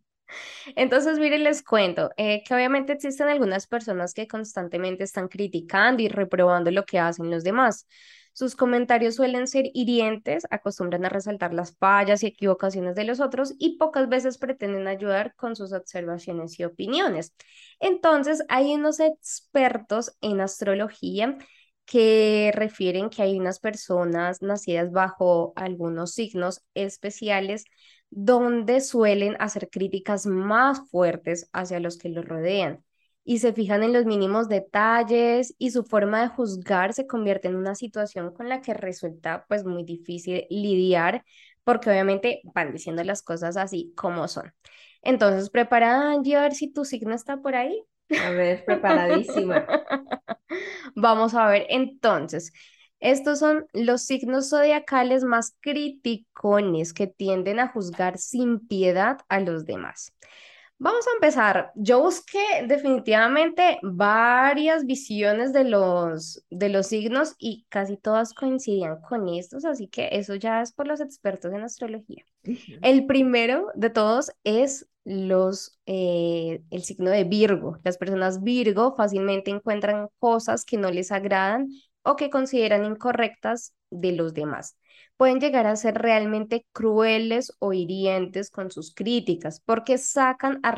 Entonces, 0.75 1.19
miren, 1.19 1.45
les 1.45 1.63
cuento 1.63 2.13
eh, 2.17 2.43
que 2.45 2.55
obviamente 2.55 2.95
existen 2.95 3.29
algunas 3.29 3.67
personas 3.67 4.15
que 4.15 4.27
constantemente 4.27 5.05
están 5.05 5.29
criticando 5.29 6.03
y 6.03 6.09
reprobando 6.09 6.71
lo 6.71 6.87
que 6.87 6.99
hacen 6.99 7.31
los 7.31 7.45
demás. 7.45 7.87
Sus 8.35 8.57
comentarios 8.57 9.17
suelen 9.17 9.47
ser 9.47 9.67
hirientes, 9.75 10.47
acostumbran 10.51 11.05
a 11.05 11.11
resaltar 11.11 11.53
las 11.53 11.77
fallas 11.77 12.23
y 12.23 12.27
equivocaciones 12.29 12.95
de 12.95 13.05
los 13.05 13.21
otros 13.21 13.55
y 13.59 13.77
pocas 13.77 14.09
veces 14.09 14.39
pretenden 14.39 14.89
ayudar 14.89 15.35
con 15.37 15.55
sus 15.55 15.73
observaciones 15.73 16.59
y 16.59 16.65
opiniones. 16.65 17.35
Entonces, 17.79 18.45
hay 18.49 18.75
unos 18.75 19.01
expertos 19.01 20.17
en 20.23 20.41
astrología 20.41 21.37
que 21.85 22.53
refieren 22.55 23.11
que 23.11 23.23
hay 23.23 23.39
unas 23.39 23.59
personas 23.61 24.41
nacidas 24.41 24.93
bajo 24.93 25.53
algunos 25.57 26.15
signos 26.15 26.63
especiales 26.75 27.65
donde 28.11 28.81
suelen 28.81 29.37
hacer 29.41 29.69
críticas 29.71 30.27
más 30.27 30.89
fuertes 30.91 31.49
hacia 31.53 31.81
los 31.81 31.99
que 31.99 32.09
los 32.09 32.25
rodean 32.25 32.85
y 33.25 33.39
se 33.39 33.53
fijan 33.53 33.83
en 33.83 33.93
los 33.93 34.05
mínimos 34.05 34.49
detalles 34.49 35.55
y 35.59 35.71
su 35.71 35.85
forma 35.85 36.23
de 36.23 36.29
juzgar 36.29 36.93
se 36.93 37.07
convierte 37.07 37.49
en 37.49 37.57
una 37.57 37.75
situación 37.75 38.33
con 38.35 38.49
la 38.49 38.61
que 38.61 38.75
resulta 38.75 39.45
pues 39.49 39.65
muy 39.65 39.85
difícil 39.85 40.47
lidiar 40.51 41.25
porque 41.65 41.91
obviamente 41.91 42.41
van 42.55 42.73
diciendo 42.73 43.05
las 43.05 43.23
cosas 43.23 43.57
así 43.57 43.93
como 43.97 44.27
son. 44.29 44.53
Entonces, 45.03 45.51
¿preparada 45.51 46.13
Angie 46.13 46.37
a 46.37 46.43
ver 46.43 46.55
si 46.55 46.73
tu 46.73 46.85
signo 46.85 47.15
está 47.15 47.39
por 47.39 47.55
ahí? 47.55 47.83
A 48.25 48.31
ver, 48.31 48.65
preparadísima. 48.67 49.67
Vamos 50.95 51.35
a 51.35 51.47
ver 51.47 51.67
entonces. 51.71 52.53
Estos 53.01 53.41
son 53.41 53.67
los 53.73 54.03
signos 54.03 54.51
zodiacales 54.51 55.25
más 55.25 55.57
criticones 55.61 56.93
que 56.93 57.09
tienden 57.09 57.59
a 57.59 57.67
juzgar 57.67 58.17
sin 58.19 58.61
piedad 58.69 59.19
a 59.29 59.41
los 59.41 59.65
demás. 59.65 60.15
Vamos 60.83 61.07
a 61.07 61.15
empezar. 61.15 61.71
Yo 61.77 62.03
busqué 62.03 62.41
definitivamente 62.67 63.79
varias 63.85 64.85
visiones 64.85 65.53
de 65.53 65.63
los, 65.63 66.45
de 66.51 66.71
los 66.71 66.89
signos 66.89 67.37
y 67.39 67.67
casi 67.69 67.97
todas 67.97 68.35
coincidían 68.35 69.01
con 69.01 69.29
estos, 69.29 69.65
así 69.65 69.87
que 69.87 70.09
eso 70.11 70.35
ya 70.35 70.61
es 70.61 70.73
por 70.73 70.89
los 70.89 71.01
expertos 71.01 71.53
en 71.53 71.63
astrología. 71.63 72.25
El 72.83 73.07
primero 73.07 73.69
de 73.77 73.91
todos 73.91 74.33
es 74.43 74.89
los, 75.05 75.79
eh, 75.87 76.65
el 76.71 76.83
signo 76.83 77.11
de 77.11 77.23
Virgo. 77.23 77.79
Las 77.85 77.97
personas 77.97 78.43
Virgo 78.43 78.97
fácilmente 78.97 79.53
encuentran 79.53 80.09
cosas 80.19 80.65
que 80.65 80.79
no 80.79 80.91
les 80.91 81.13
agradan 81.13 81.69
o 82.03 82.17
que 82.17 82.29
consideran 82.29 82.85
incorrectas 82.85 83.73
de 83.91 84.11
los 84.11 84.35
demás 84.35 84.77
pueden 85.23 85.39
llegar 85.39 85.69
a 85.69 85.77
ser 85.77 85.95
realmente 85.95 86.67
crueles 86.73 87.55
o 87.61 87.73
hirientes 87.73 88.51
con 88.51 88.73
sus 88.73 88.93
críticas 88.93 89.61
porque 89.65 89.97
sacan 89.97 90.59
a, 90.65 90.73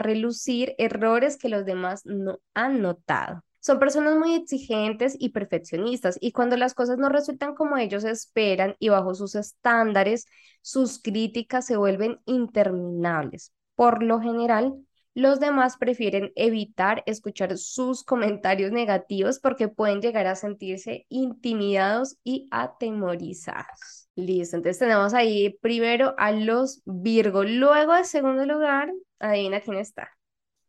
relucir 0.00 0.74
errores 0.76 1.36
que 1.36 1.48
los 1.48 1.64
demás 1.64 2.04
no 2.04 2.40
han 2.52 2.82
notado. 2.82 3.44
Son 3.60 3.78
personas 3.78 4.16
muy 4.16 4.34
exigentes 4.34 5.14
y 5.16 5.28
perfeccionistas 5.28 6.18
y 6.20 6.32
cuando 6.32 6.56
las 6.56 6.74
cosas 6.74 6.98
no 6.98 7.10
resultan 7.10 7.54
como 7.54 7.76
ellos 7.76 8.02
esperan 8.02 8.74
y 8.80 8.88
bajo 8.88 9.14
sus 9.14 9.36
estándares, 9.36 10.26
sus 10.62 11.00
críticas 11.00 11.64
se 11.64 11.76
vuelven 11.76 12.18
interminables. 12.24 13.52
Por 13.76 14.02
lo 14.02 14.18
general, 14.18 14.74
los 15.16 15.40
demás 15.40 15.78
prefieren 15.78 16.30
evitar 16.36 17.02
escuchar 17.06 17.56
sus 17.56 18.04
comentarios 18.04 18.70
negativos 18.70 19.38
porque 19.38 19.66
pueden 19.66 20.02
llegar 20.02 20.26
a 20.26 20.36
sentirse 20.36 21.06
intimidados 21.08 22.18
y 22.22 22.46
atemorizados. 22.50 24.10
Listo, 24.14 24.58
entonces 24.58 24.78
tenemos 24.78 25.14
ahí 25.14 25.56
primero 25.62 26.14
a 26.18 26.32
los 26.32 26.82
Virgo. 26.84 27.44
Luego, 27.44 27.96
en 27.96 28.04
segundo 28.04 28.44
lugar, 28.44 28.92
adivina 29.18 29.62
quién 29.62 29.78
está. 29.78 30.10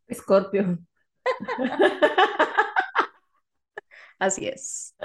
Escorpio. 0.07 0.79
Así 4.17 4.47
es. 4.47 4.95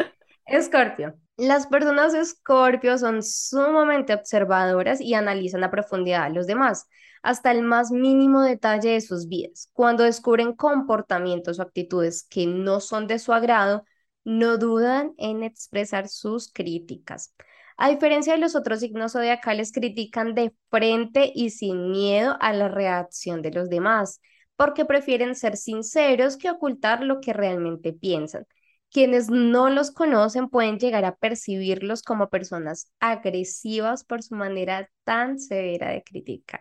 Escorpio. 0.46 1.18
Las 1.36 1.66
personas 1.66 2.14
Escorpio 2.14 2.96
son 2.96 3.24
sumamente 3.24 4.14
observadoras 4.14 5.00
y 5.00 5.14
analizan 5.14 5.64
a 5.64 5.70
profundidad 5.72 6.22
a 6.22 6.28
los 6.28 6.46
demás 6.46 6.86
hasta 7.22 7.50
el 7.52 7.62
más 7.62 7.90
mínimo 7.90 8.42
detalle 8.42 8.90
de 8.90 9.00
sus 9.00 9.28
vidas. 9.28 9.70
Cuando 9.72 10.04
descubren 10.04 10.54
comportamientos 10.54 11.58
o 11.58 11.62
actitudes 11.62 12.24
que 12.24 12.46
no 12.46 12.80
son 12.80 13.06
de 13.06 13.18
su 13.18 13.32
agrado, 13.32 13.84
no 14.24 14.58
dudan 14.58 15.14
en 15.18 15.42
expresar 15.42 16.08
sus 16.08 16.52
críticas. 16.52 17.34
A 17.76 17.88
diferencia 17.88 18.34
de 18.34 18.38
los 18.38 18.54
otros 18.54 18.80
signos 18.80 19.12
zodiacales, 19.12 19.72
critican 19.72 20.34
de 20.34 20.54
frente 20.70 21.32
y 21.34 21.50
sin 21.50 21.90
miedo 21.90 22.36
a 22.40 22.52
la 22.52 22.68
reacción 22.68 23.42
de 23.42 23.50
los 23.50 23.68
demás, 23.68 24.20
porque 24.56 24.84
prefieren 24.84 25.34
ser 25.34 25.56
sinceros 25.56 26.36
que 26.36 26.50
ocultar 26.50 27.02
lo 27.02 27.20
que 27.20 27.32
realmente 27.32 27.92
piensan. 27.92 28.46
Quienes 28.90 29.30
no 29.30 29.70
los 29.70 29.90
conocen 29.90 30.48
pueden 30.48 30.78
llegar 30.78 31.04
a 31.04 31.16
percibirlos 31.16 32.02
como 32.02 32.28
personas 32.28 32.92
agresivas 33.00 34.04
por 34.04 34.22
su 34.22 34.34
manera 34.34 34.90
tan 35.04 35.38
severa 35.38 35.90
de 35.90 36.02
criticar. 36.02 36.60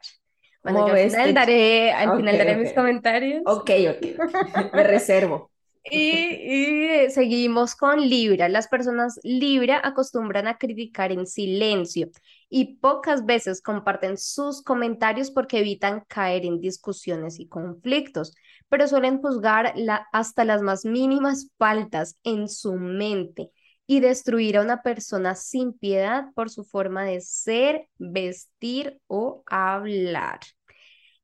Bueno, 0.63 0.88
yo 0.88 0.94
al 0.94 1.10
final 1.10 1.34
daré, 1.34 1.91
al 1.91 2.18
final 2.18 2.38
daré 2.38 2.56
mis 2.56 2.74
comentarios. 2.74 3.41
Ok, 3.46 3.72
ok. 3.89 4.74
Me 4.74 4.84
reservo. 4.84 5.50
Y, 5.84 7.10
seguimos 7.10 7.75
con 7.75 8.08
Libra. 8.08 8.48
Las 8.50 8.68
personas 8.68 9.20
Libra 9.24 9.82
acostumbran 9.84 10.48
a 10.48 10.60
criticar 10.60 11.12
en 11.12 11.25
silencio 11.25 12.10
y 12.50 12.75
pocas 12.75 13.25
veces 13.25 13.63
comparten 13.63 14.15
sus 14.18 14.62
comentarios 14.62 15.32
porque 15.32 15.58
evitan 15.58 16.03
caer 16.08 16.46
en 16.46 16.60
discusiones 16.60 17.39
y 17.39 17.48
conflictos, 17.48 18.36
pero 18.70 18.88
suelen 18.88 19.22
juzgar 19.22 19.74
la, 19.75 20.08
hasta 20.12 20.46
las 20.46 20.62
más 20.62 20.86
mínimas 20.86 21.50
faltas 21.58 22.18
en 22.24 22.48
su 22.48 22.74
mente 22.74 23.50
y 23.91 24.00
destruir 24.00 24.55
a 24.55 24.62
una 24.62 24.83
persona 24.83 25.36
sin 25.36 25.74
piedad 25.74 26.27
por 26.33 26.50
su 26.50 26.63
forma 26.63 27.03
de 27.03 27.19
ser, 27.19 27.89
vestir 27.98 29.01
o 29.07 29.43
hablar. 29.48 30.39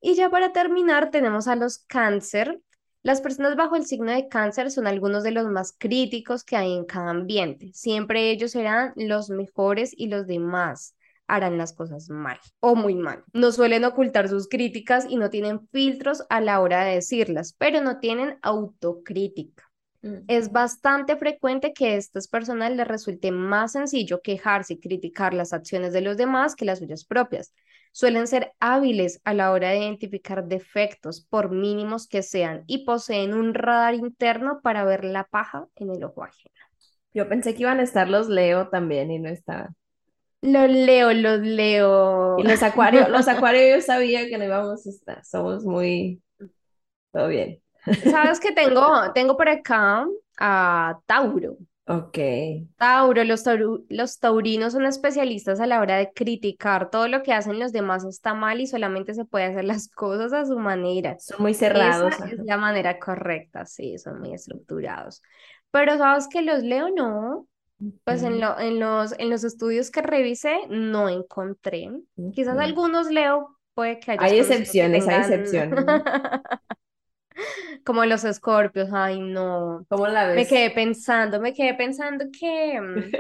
Y 0.02 0.16
ya 0.16 0.30
para 0.30 0.52
terminar 0.52 1.10
tenemos 1.10 1.48
a 1.48 1.56
los 1.56 1.78
cáncer. 1.78 2.60
Las 3.04 3.22
personas 3.22 3.56
bajo 3.56 3.78
el 3.78 3.86
signo 3.86 4.12
de 4.12 4.28
cáncer 4.28 4.70
son 4.70 4.86
algunos 4.86 5.24
de 5.24 5.32
los 5.32 5.48
más 5.48 5.74
críticos 5.78 6.44
que 6.44 6.58
hay 6.58 6.74
en 6.74 6.84
cada 6.84 7.12
ambiente. 7.12 7.72
Siempre 7.74 8.32
ellos 8.32 8.52
serán 8.52 8.92
los 8.98 9.30
mejores 9.30 9.94
y 9.96 10.08
los 10.08 10.28
demás 10.28 10.94
harán 11.26 11.58
las 11.58 11.72
cosas 11.72 12.10
mal 12.10 12.38
o 12.60 12.76
muy 12.76 12.96
mal. 12.96 13.24
No 13.32 13.54
suelen 13.54 13.86
ocultar 13.86 14.28
sus 14.28 14.50
críticas 14.50 15.06
y 15.08 15.16
no 15.16 15.30
tienen 15.30 15.66
filtros 15.70 16.26
a 16.28 16.42
la 16.42 16.60
hora 16.60 16.84
de 16.84 16.96
decirlas, 16.96 17.56
pero 17.58 17.80
no 17.80 18.00
tienen 18.00 18.38
autocrítica. 18.42 19.67
Es 20.28 20.52
bastante 20.52 21.16
frecuente 21.16 21.74
que 21.74 21.88
a 21.88 21.96
estas 21.96 22.28
personas 22.28 22.72
les 22.72 22.88
resulte 22.88 23.32
más 23.32 23.74
sencillo 23.74 24.22
quejarse 24.22 24.74
y 24.74 24.80
criticar 24.80 25.34
las 25.34 25.54
acciones 25.54 25.94
de 25.94 26.02
los 26.02 26.18
demás 26.18 26.56
que 26.56 26.66
las 26.66 26.80
suyas 26.80 27.06
propias. 27.06 27.54
Suelen 27.92 28.28
ser 28.28 28.54
hábiles 28.60 29.22
a 29.24 29.34
la 29.34 29.52
hora 29.52 29.70
de 29.70 29.80
identificar 29.80 30.46
defectos, 30.46 31.26
por 31.30 31.52
mínimos 31.52 32.08
que 32.08 32.22
sean, 32.22 32.64
y 32.68 32.86
poseen 32.86 33.34
un 33.34 33.54
radar 33.54 33.96
interno 33.96 34.60
para 34.62 34.84
ver 34.84 35.04
la 35.04 35.24
paja 35.24 35.68
en 35.76 35.90
el 35.92 36.04
ojo 36.04 36.24
ajeno. 36.24 36.56
Yo 37.14 37.28
pensé 37.28 37.56
que 37.56 37.64
iban 37.64 37.80
a 37.80 37.84
estar 37.84 38.08
los 38.08 38.30
Leo 38.30 38.70
también 38.70 39.10
y 39.10 39.20
no 39.20 39.30
estaban. 39.30 39.76
Los 40.42 40.70
leo, 40.70 41.12
los 41.14 41.40
leo. 41.40 42.38
Y 42.38 42.44
los 42.44 42.62
acuarios, 42.62 43.10
los 43.10 43.28
acuarios 43.28 43.78
yo 43.78 43.82
sabía 43.82 44.28
que 44.28 44.38
no 44.38 44.46
íbamos 44.46 44.86
a 44.86 44.90
estar. 44.90 45.26
Somos 45.26 45.64
muy... 45.66 46.22
Todo 47.12 47.28
bien. 47.30 47.60
Sabes 48.12 48.40
que 48.40 48.52
tengo, 48.52 49.12
tengo 49.14 49.38
por 49.38 49.50
acá 49.50 50.06
a 50.40 51.00
Tauro. 51.06 51.58
Ok. 51.86 52.18
Tauro, 52.78 53.24
los, 53.24 53.46
tauru- 53.46 53.86
los 53.90 54.20
taurinos 54.20 54.74
son 54.74 54.86
especialistas 54.86 55.60
a 55.60 55.68
la 55.68 55.80
hora 55.80 55.98
de 55.98 56.12
criticar 56.12 56.90
todo 56.90 57.08
lo 57.08 57.24
que 57.24 57.34
hacen 57.34 57.60
los 57.60 57.72
demás 57.72 58.04
está 58.04 58.34
mal 58.34 58.60
y 58.62 58.68
solamente 58.68 59.14
se 59.14 59.26
puede 59.26 59.46
hacer 59.46 59.64
las 59.66 59.88
cosas 59.88 60.34
a 60.34 60.46
su 60.46 60.60
manera. 60.60 61.16
Son 61.20 61.42
muy 61.42 61.52
Esa 61.52 61.60
cerrados. 61.68 62.14
es 62.14 62.22
ajá. 62.22 62.32
la 62.44 62.58
manera 62.58 63.00
correcta, 63.00 63.66
sí, 63.66 63.98
son 63.98 64.20
muy 64.20 64.34
estructurados. 64.34 65.22
Pero 65.72 65.98
sabes 65.98 66.28
que 66.28 66.42
los 66.42 66.62
leo, 66.64 66.90
no. 66.90 67.48
Pues 68.04 68.24
en, 68.24 68.42
lo, 68.42 68.60
en, 68.60 68.80
los, 68.80 69.14
en 69.20 69.30
los 69.30 69.44
estudios 69.44 69.92
que 69.92 70.02
revisé 70.02 70.58
no 70.70 71.10
encontré. 71.10 71.90
Quizás 72.34 72.58
algunos 72.58 73.10
leo, 73.12 73.56
puede 73.76 74.00
que 74.00 74.12
Hay 74.12 74.32
que 74.32 74.40
excepciones, 74.40 75.08
hay 75.08 75.20
excepciones. 75.20 75.86
como 77.86 78.06
los 78.06 78.24
escorpios, 78.24 78.90
ay 78.94 79.20
no. 79.22 79.86
¿Cómo 79.90 80.08
la 80.08 80.28
Me 80.34 80.46
ves? 80.46 80.48
quedé 80.48 80.72
pensando, 80.72 81.40
me 81.42 81.54
quedé 81.54 81.74
pensando 81.74 82.26
que 82.32 82.80
mm, 82.82 83.18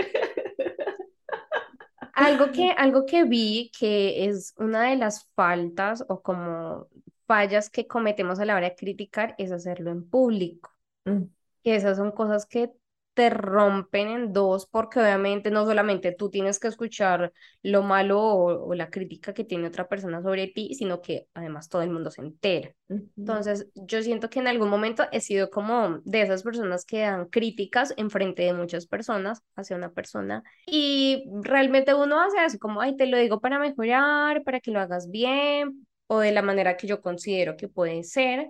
algo 2.13 2.51
que, 2.51 2.71
algo 2.71 3.05
que 3.05 3.23
vi 3.25 3.71
que 3.77 4.25
es 4.25 4.53
una 4.57 4.89
de 4.89 4.95
las 4.97 5.25
faltas 5.35 6.03
o 6.09 6.21
como 6.21 6.87
fallas 7.27 7.69
que 7.69 7.87
cometemos 7.87 8.39
a 8.39 8.45
la 8.45 8.55
hora 8.55 8.69
de 8.69 8.75
criticar 8.75 9.35
es 9.37 9.51
hacerlo 9.51 9.91
en 9.91 10.09
público. 10.09 10.71
Mm, 11.05 11.23
que 11.63 11.75
esas 11.75 11.97
son 11.97 12.11
cosas 12.11 12.45
que 12.45 12.73
te 13.17 13.31
rompen 13.31 14.09
en 14.09 14.31
dos, 14.33 14.67
porque 14.67 14.99
obviamente 14.99 15.49
no 15.49 15.65
solamente 15.65 16.11
tú 16.13 16.29
tienes 16.29 16.59
que 16.59 16.67
escuchar 16.67 17.33
lo 17.63 17.81
malo 17.81 18.21
o, 18.21 18.69
o 18.69 18.75
la 18.75 18.91
crítica 18.91 19.33
que 19.33 19.43
tiene 19.43 19.67
otra 19.67 19.87
persona 19.89 20.21
sobre 20.21 20.47
ti, 20.49 20.75
sino 20.75 21.01
que 21.01 21.27
además 21.33 21.67
todo 21.67 21.81
el 21.81 21.89
mundo 21.89 22.11
se 22.11 22.21
entera. 22.21 22.71
Entonces, 23.17 23.67
yo 23.73 24.03
siento 24.03 24.29
que 24.29 24.39
en 24.39 24.47
algún 24.47 24.69
momento 24.69 25.05
he 25.11 25.19
sido 25.19 25.49
como 25.49 25.99
de 26.05 26.21
esas 26.21 26.43
personas 26.43 26.85
que 26.85 26.99
dan 27.01 27.25
críticas 27.27 27.93
en 27.97 28.11
frente 28.11 28.43
de 28.43 28.53
muchas 28.53 28.85
personas 28.85 29.41
hacia 29.55 29.75
una 29.75 29.91
persona 29.91 30.43
y 30.67 31.25
realmente 31.41 31.95
uno 31.95 32.21
hace 32.21 32.45
eso, 32.45 32.59
como, 32.59 32.81
ay, 32.81 32.95
te 32.95 33.07
lo 33.07 33.17
digo 33.17 33.41
para 33.41 33.57
mejorar, 33.59 34.43
para 34.43 34.59
que 34.59 34.71
lo 34.71 34.79
hagas 34.79 35.09
bien 35.09 35.87
o 36.05 36.19
de 36.19 36.31
la 36.31 36.43
manera 36.43 36.77
que 36.77 36.85
yo 36.87 37.01
considero 37.01 37.57
que 37.57 37.67
puede 37.67 38.03
ser. 38.03 38.49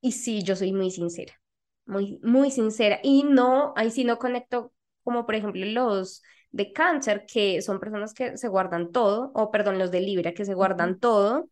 Y 0.00 0.12
sí, 0.12 0.42
yo 0.42 0.56
soy 0.56 0.72
muy 0.72 0.90
sincera, 0.90 1.34
muy, 1.92 2.20
muy 2.22 2.50
sincera. 2.50 3.00
Y 3.02 3.24
no, 3.24 3.72
ahí 3.76 3.90
sí 3.90 4.04
no 4.04 4.18
conecto, 4.18 4.72
como 5.04 5.26
por 5.26 5.34
ejemplo 5.36 5.64
los 5.66 6.22
de 6.50 6.72
cáncer, 6.72 7.26
que 7.26 7.62
son 7.62 7.80
personas 7.80 8.14
que 8.14 8.36
se 8.36 8.48
guardan 8.48 8.92
todo, 8.92 9.32
o 9.34 9.50
perdón, 9.50 9.78
los 9.78 9.90
de 9.90 10.00
Libra, 10.00 10.32
que 10.34 10.44
se 10.44 10.54
guardan 10.54 10.98
todo. 11.00 11.48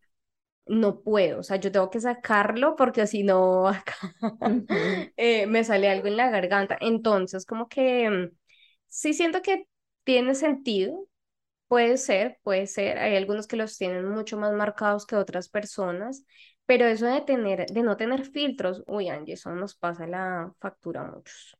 No 0.67 1.01
puedo, 1.03 1.39
o 1.41 1.43
sea, 1.43 1.57
yo 1.57 1.71
tengo 1.71 1.89
que 1.89 1.99
sacarlo 2.01 2.75
porque 2.75 3.07
si 3.07 3.23
no, 3.23 3.67
acá 3.69 3.95
ujú. 4.45 5.11
eh, 5.17 5.45
me 5.47 5.63
sale 5.63 5.89
algo 5.89 6.07
en 6.07 6.17
la 6.17 6.29
garganta. 6.29 6.77
Entonces, 6.81 7.45
como 7.45 7.67
que 7.69 8.09
mm, 8.09 8.29
sí 8.87 9.13
siento 9.13 9.41
que 9.41 9.67
tiene 10.03 10.35
sentido, 10.35 11.07
Puede 11.67 11.97
ser, 11.97 12.39
puede 12.43 12.67
ser. 12.67 12.97
Hay 12.99 13.15
algunos 13.17 13.47
que 13.47 13.57
los 13.57 13.77
tienen 13.77 14.07
mucho 14.09 14.37
más 14.37 14.53
marcados 14.53 15.05
que 15.07 15.15
otras 15.17 15.49
personas, 15.49 16.23
pero 16.71 16.85
eso 16.85 17.05
de 17.05 17.19
tener, 17.19 17.65
de 17.65 17.83
no 17.83 17.97
tener 17.97 18.23
filtros, 18.23 18.81
uy, 18.87 19.09
Angie, 19.09 19.33
eso 19.33 19.53
nos 19.53 19.75
pasa 19.75 20.07
la 20.07 20.53
factura 20.57 21.01
a 21.01 21.11
muchos. 21.11 21.57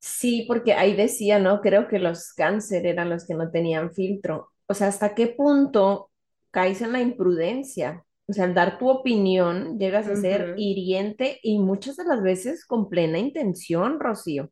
Sí, 0.00 0.46
porque 0.48 0.72
ahí 0.72 0.96
decía, 0.96 1.38
¿no? 1.38 1.60
Creo 1.60 1.86
que 1.86 2.00
los 2.00 2.32
cáncer 2.32 2.86
eran 2.86 3.08
los 3.08 3.24
que 3.24 3.34
no 3.34 3.52
tenían 3.52 3.92
filtro. 3.92 4.50
O 4.66 4.74
sea, 4.74 4.88
¿hasta 4.88 5.14
qué 5.14 5.28
punto 5.28 6.10
caes 6.50 6.82
en 6.82 6.90
la 6.90 7.00
imprudencia? 7.02 8.04
O 8.26 8.32
sea, 8.32 8.46
al 8.46 8.54
dar 8.54 8.78
tu 8.80 8.88
opinión 8.88 9.78
llegas 9.78 10.08
a 10.08 10.16
ser 10.16 10.54
hiriente 10.56 11.38
y 11.40 11.60
muchas 11.60 11.94
de 11.94 12.04
las 12.04 12.20
veces 12.20 12.66
con 12.66 12.88
plena 12.88 13.20
intención, 13.20 14.00
Rocío. 14.00 14.50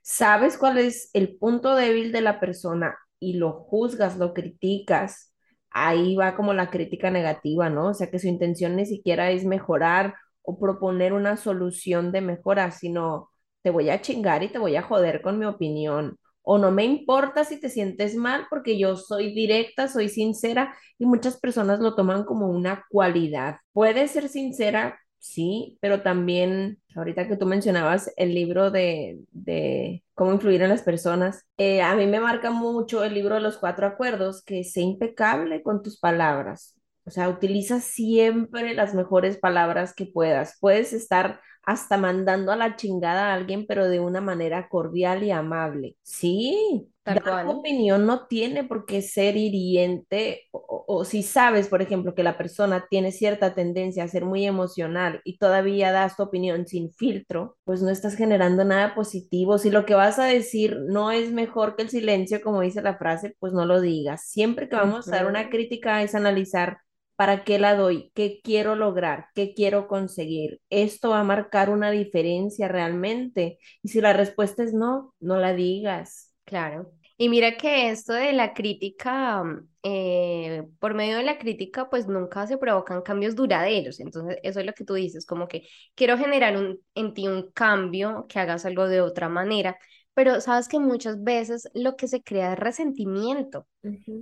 Sabes 0.00 0.56
cuál 0.56 0.78
es 0.78 1.10
el 1.12 1.36
punto 1.36 1.74
débil 1.74 2.10
de 2.10 2.22
la 2.22 2.40
persona 2.40 2.96
y 3.20 3.34
lo 3.34 3.52
juzgas, 3.52 4.16
lo 4.16 4.32
criticas. 4.32 5.34
Ahí 5.78 6.16
va 6.16 6.34
como 6.36 6.54
la 6.54 6.70
crítica 6.70 7.10
negativa, 7.10 7.68
¿no? 7.70 7.88
O 7.88 7.94
sea, 7.94 8.10
que 8.10 8.18
su 8.18 8.28
intención 8.28 8.76
ni 8.76 8.86
siquiera 8.86 9.30
es 9.30 9.44
mejorar 9.44 10.14
o 10.42 10.58
proponer 10.58 11.12
una 11.12 11.36
solución 11.36 12.12
de 12.12 12.20
mejora, 12.22 12.70
sino 12.70 13.30
te 13.62 13.70
voy 13.70 13.90
a 13.90 14.00
chingar 14.00 14.42
y 14.42 14.48
te 14.48 14.58
voy 14.58 14.76
a 14.76 14.82
joder 14.82 15.20
con 15.22 15.38
mi 15.38 15.44
opinión. 15.46 16.16
O 16.42 16.58
no 16.58 16.70
me 16.70 16.84
importa 16.84 17.44
si 17.44 17.60
te 17.60 17.68
sientes 17.68 18.14
mal 18.14 18.46
porque 18.48 18.78
yo 18.78 18.96
soy 18.96 19.34
directa, 19.34 19.88
soy 19.88 20.08
sincera 20.08 20.74
y 20.98 21.04
muchas 21.06 21.38
personas 21.38 21.80
lo 21.80 21.94
toman 21.94 22.24
como 22.24 22.48
una 22.48 22.84
cualidad. 22.90 23.56
Puedes 23.72 24.12
ser 24.12 24.28
sincera, 24.28 24.98
sí, 25.18 25.76
pero 25.80 26.02
también, 26.02 26.78
ahorita 26.96 27.28
que 27.28 27.36
tú 27.36 27.46
mencionabas 27.46 28.12
el 28.16 28.34
libro 28.34 28.70
de, 28.70 29.20
de 29.32 30.02
cómo 30.14 30.32
influir 30.32 30.62
en 30.62 30.70
las 30.70 30.82
personas, 30.82 31.44
eh, 31.58 31.82
a 31.82 31.94
mí 31.94 32.06
me 32.06 32.20
marca 32.20 32.50
mucho 32.50 33.04
el 33.04 33.14
libro 33.14 33.34
de 33.34 33.42
los 33.42 33.58
cuatro 33.58 33.86
acuerdos, 33.86 34.42
que 34.42 34.64
sé 34.64 34.80
impecable 34.80 35.62
con 35.62 35.82
tus 35.82 35.98
palabras. 35.98 36.74
O 37.04 37.10
sea, 37.10 37.28
utiliza 37.28 37.80
siempre 37.80 38.74
las 38.74 38.94
mejores 38.94 39.38
palabras 39.38 39.94
que 39.94 40.06
puedas. 40.06 40.56
Puedes 40.58 40.92
estar 40.92 41.40
hasta 41.66 41.98
mandando 41.98 42.52
a 42.52 42.56
la 42.56 42.76
chingada 42.76 43.30
a 43.30 43.34
alguien, 43.34 43.66
pero 43.66 43.88
de 43.88 44.00
una 44.00 44.20
manera 44.22 44.68
cordial 44.68 45.22
y 45.24 45.30
amable. 45.32 45.96
Sí, 46.02 46.88
tal 47.02 47.22
dar 47.22 47.38
tu 47.40 47.48
cual. 47.48 47.60
opinión 47.60 48.06
no 48.06 48.26
tiene 48.26 48.64
por 48.64 48.86
qué 48.86 49.02
ser 49.02 49.36
hiriente, 49.36 50.42
o, 50.52 51.04
si 51.04 51.22
sabes, 51.22 51.68
por 51.68 51.82
ejemplo, 51.82 52.14
que 52.14 52.22
la 52.22 52.38
persona 52.38 52.86
tiene 52.90 53.12
cierta 53.12 53.54
tendencia 53.54 54.04
a 54.04 54.08
ser 54.08 54.24
muy 54.24 54.46
emocional 54.46 55.20
y 55.24 55.38
todavía 55.38 55.92
das 55.92 56.16
tu 56.16 56.24
opinión 56.24 56.66
sin 56.66 56.92
filtro, 56.92 57.56
pues 57.64 57.82
no 57.82 57.90
estás 57.90 58.16
generando 58.16 58.64
nada 58.64 58.94
positivo. 58.94 59.58
Si 59.58 59.70
lo 59.70 59.86
que 59.86 59.94
vas 59.94 60.18
a 60.18 60.24
decir 60.24 60.78
no 60.88 61.10
es 61.12 61.32
mejor 61.32 61.76
que 61.76 61.82
el 61.82 61.90
silencio, 61.90 62.40
como 62.42 62.60
dice 62.60 62.82
la 62.82 62.96
frase, 62.98 63.36
pues 63.38 63.52
no 63.52 63.66
lo 63.66 63.80
digas. 63.80 64.28
Siempre 64.28 64.68
que 64.68 64.76
vamos 64.76 65.12
a 65.12 65.16
dar 65.16 65.26
una 65.26 65.48
crítica 65.50 66.02
es 66.02 66.14
analizar 66.14 66.78
¿Para 67.16 67.44
qué 67.44 67.58
la 67.58 67.74
doy? 67.76 68.12
¿Qué 68.14 68.40
quiero 68.42 68.76
lograr? 68.76 69.26
¿Qué 69.34 69.54
quiero 69.54 69.88
conseguir? 69.88 70.60
¿Esto 70.70 71.10
va 71.10 71.20
a 71.20 71.24
marcar 71.24 71.70
una 71.70 71.90
diferencia 71.90 72.68
realmente? 72.68 73.58
Y 73.82 73.88
si 73.88 74.00
la 74.00 74.12
respuesta 74.12 74.62
es 74.62 74.74
no, 74.74 75.14
no 75.20 75.38
la 75.38 75.54
digas. 75.54 76.34
claro. 76.44 76.92
Y 77.18 77.28
mira 77.30 77.56
que 77.56 77.88
esto 77.90 78.12
de 78.12 78.32
la 78.34 78.52
crítica, 78.52 79.42
eh, 79.82 80.64
por 80.78 80.92
medio 80.94 81.16
de 81.16 81.22
la 81.24 81.38
crítica, 81.38 81.88
pues 81.88 82.06
nunca 82.08 82.46
se 82.46 82.58
provocan 82.58 83.00
cambios 83.02 83.34
duraderos. 83.34 84.00
Entonces, 84.00 84.38
eso 84.42 84.60
es 84.60 84.66
lo 84.66 84.74
que 84.74 84.84
tú 84.84 84.94
dices, 84.94 85.24
como 85.24 85.48
que 85.48 85.66
quiero 85.94 86.18
generar 86.18 86.56
un, 86.58 86.78
en 86.94 87.14
ti 87.14 87.26
un 87.26 87.50
cambio, 87.52 88.26
que 88.28 88.38
hagas 88.38 88.66
algo 88.66 88.86
de 88.86 89.00
otra 89.00 89.28
manera, 89.30 89.78
pero 90.12 90.40
sabes 90.42 90.68
que 90.68 90.78
muchas 90.78 91.22
veces 91.22 91.70
lo 91.74 91.96
que 91.96 92.06
se 92.08 92.22
crea 92.22 92.52
es 92.52 92.58
resentimiento. 92.58 93.66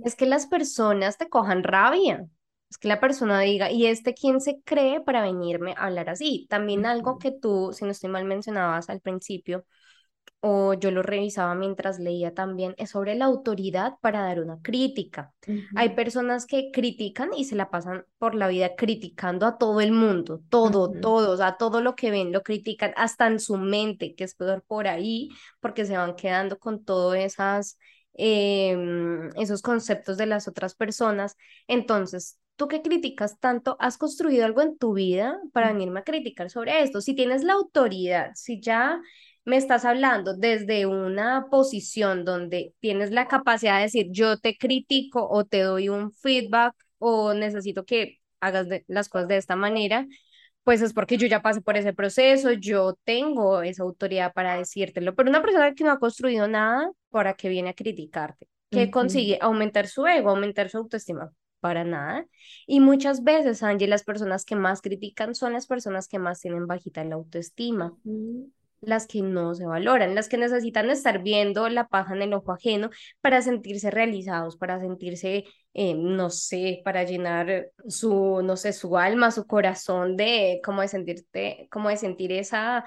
Es 0.03 0.15
que 0.15 0.25
las 0.25 0.47
personas 0.47 1.17
te 1.17 1.29
cojan 1.29 1.63
rabia. 1.63 2.27
Es 2.75 2.79
que 2.79 2.89
la 2.89 2.99
persona 2.99 3.39
diga, 3.39 3.71
¿y 3.71 3.85
este 3.85 4.13
quién 4.13 4.41
se 4.41 4.59
cree 4.65 4.99
para 4.99 5.21
venirme 5.21 5.71
a 5.77 5.85
hablar 5.85 6.09
así? 6.09 6.45
También 6.49 6.85
algo 6.85 7.17
que 7.17 7.31
tú, 7.31 7.71
si 7.71 7.85
no 7.85 7.91
estoy 7.91 8.09
mal, 8.09 8.25
mencionabas 8.25 8.89
al 8.89 8.99
principio, 8.99 9.63
o 10.41 10.73
yo 10.73 10.91
lo 10.91 11.01
revisaba 11.01 11.55
mientras 11.55 11.99
leía 11.99 12.33
también, 12.33 12.75
es 12.77 12.91
sobre 12.91 13.15
la 13.15 13.25
autoridad 13.25 13.93
para 14.01 14.23
dar 14.23 14.41
una 14.41 14.59
crítica. 14.61 15.33
Hay 15.73 15.95
personas 15.95 16.45
que 16.45 16.69
critican 16.73 17.29
y 17.37 17.45
se 17.45 17.55
la 17.55 17.69
pasan 17.71 18.05
por 18.17 18.35
la 18.35 18.49
vida 18.49 18.75
criticando 18.75 19.45
a 19.45 19.57
todo 19.57 19.79
el 19.81 19.93
mundo, 19.93 20.41
todo, 20.49 20.89
ujú, 20.89 21.01
todos, 21.01 21.41
a 21.41 21.57
todo 21.57 21.81
lo 21.81 21.95
que 21.95 22.11
ven, 22.11 22.33
lo 22.33 22.43
critican 22.43 22.93
hasta 22.97 23.27
en 23.27 23.39
su 23.39 23.57
mente, 23.57 24.15
que 24.15 24.25
es 24.25 24.35
peor 24.35 24.63
por 24.67 24.87
ahí, 24.87 25.29
porque 25.61 25.85
se 25.85 25.97
van 25.97 26.15
quedando 26.15 26.59
con 26.59 26.83
todas 26.83 27.19
esas, 27.21 27.77
em, 28.13 29.29
esos 29.37 29.61
conceptos 29.61 30.17
de 30.17 30.25
las 30.25 30.47
otras 30.47 30.75
personas. 30.75 31.37
Entonces, 31.67 32.37
tú 32.55 32.67
que 32.67 32.81
criticas 32.81 33.39
tanto, 33.39 33.77
¿has 33.79 33.97
construido 33.97 34.45
algo 34.45 34.61
en 34.61 34.77
tu 34.77 34.93
vida 34.93 35.39
para 35.53 35.67
ujú, 35.67 35.73
venirme 35.73 35.99
a 36.01 36.03
criticar 36.03 36.49
sobre 36.49 36.81
esto? 36.83 37.01
Si 37.01 37.15
tienes 37.15 37.43
la 37.43 37.53
autoridad, 37.53 38.31
si 38.35 38.61
ya 38.61 38.99
me 39.45 39.57
estás 39.57 39.85
hablando 39.85 40.35
desde 40.35 40.85
una 40.87 41.47
posición 41.51 42.25
donde 42.25 42.73
tienes 42.79 43.11
la 43.11 43.27
capacidad 43.27 43.77
de 43.77 43.83
decir, 43.83 44.07
yo 44.11 44.37
te 44.39 44.57
critico 44.57 45.27
o 45.29 45.45
te 45.45 45.61
doy 45.61 45.89
un 45.89 46.11
feedback 46.11 46.73
o 46.99 47.33
necesito 47.33 47.85
que 47.85 48.17
hagas 48.39 48.67
de- 48.69 48.83
las 48.87 49.09
cosas 49.09 49.27
de 49.27 49.37
esta 49.37 49.55
manera, 49.55 50.07
pues 50.63 50.81
es 50.81 50.93
porque 50.93 51.17
yo 51.17 51.27
ya 51.27 51.41
pasé 51.41 51.61
por 51.61 51.77
ese 51.77 51.93
proceso, 51.93 52.51
yo 52.53 52.95
tengo 53.03 53.61
esa 53.61 53.83
autoridad 53.83 54.33
para 54.33 54.57
decírtelo. 54.57 55.15
Pero 55.15 55.29
una 55.29 55.41
persona 55.43 55.73
que 55.75 55.83
no 55.83 55.91
ha 55.91 55.99
construido 55.99 56.47
nada, 56.47 56.91
¿para 57.09 57.35
qué 57.35 57.49
viene 57.49 57.69
a 57.69 57.73
criticarte? 57.75 58.47
¿Qué 58.71 58.89
consigue? 58.91 59.37
Aumentar 59.41 59.87
su 59.87 60.07
ego, 60.07 60.31
aumentar 60.31 60.69
su 60.69 60.77
autoestima. 60.79 61.31
Para 61.65 61.83
nada. 61.83 62.27
Y 62.67 62.79
muchas 62.79 63.23
veces, 63.23 63.63
Angie, 63.63 63.87
las 63.87 64.03
personas 64.03 64.45
que 64.45 64.55
más 64.55 64.83
critican 64.83 65.33
son 65.33 65.53
las 65.53 65.65
personas 65.65 66.07
que 66.07 66.19
más 66.19 66.39
tienen 66.39 66.67
bajita 66.67 67.03
la 67.03 67.15
autoestima 67.15 67.91
las 68.81 69.07
que 69.07 69.23
no 69.23 69.55
se 69.55 69.65
valoran, 69.65 70.13
las 70.13 70.29
que 70.29 70.37
necesitan 70.37 70.91
estar 70.91 71.23
viendo 71.23 71.67
la 71.69 71.87
paja 71.87 72.13
en 72.13 72.21
el 72.21 72.33
ojo 72.35 72.51
ajeno 72.51 72.91
para 73.19 73.41
sentirse 73.41 73.89
realizados, 73.89 74.57
para 74.57 74.79
sentirse, 74.79 75.45
eh, 75.73 75.95
no 75.95 76.29
sé, 76.29 76.81
para 76.85 77.03
llenar 77.03 77.71
su, 77.87 78.41
no 78.43 78.57
sé, 78.57 78.73
su 78.73 78.95
alma, 78.95 79.31
su 79.31 79.47
corazón 79.47 80.17
de, 80.17 80.61
como 80.63 80.81
de 80.81 80.87
sentirte, 80.87 81.67
como 81.71 81.89
de 81.89 81.97
sentir 81.97 82.31
esa 82.31 82.85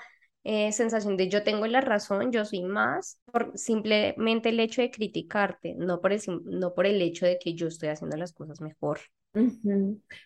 eh, 0.51 0.73
sensación 0.73 1.19
de 1.19 1.29
yo 1.29 1.45
tengo 1.45 1.67
la 1.67 1.83
razón, 1.83 2.33
yo 2.33 2.45
soy 2.47 2.63
más, 2.63 3.21
por 3.31 3.53
simplemente 3.59 4.49
el 4.49 4.61
hecho 4.61 4.81
de 4.81 4.91
criticarte, 4.91 5.75
no 5.77 6.01
por 6.01 6.13
el, 6.15 6.23
no 6.45 6.73
por 6.75 6.87
el 6.87 7.03
hecho 7.03 7.27
de 7.27 7.39
que 7.39 7.55
yo 7.55 7.67
estoy 7.69 7.91
haciendo 7.91 8.17
las 8.17 8.33
cosas 8.33 8.63
mejor. 8.63 8.99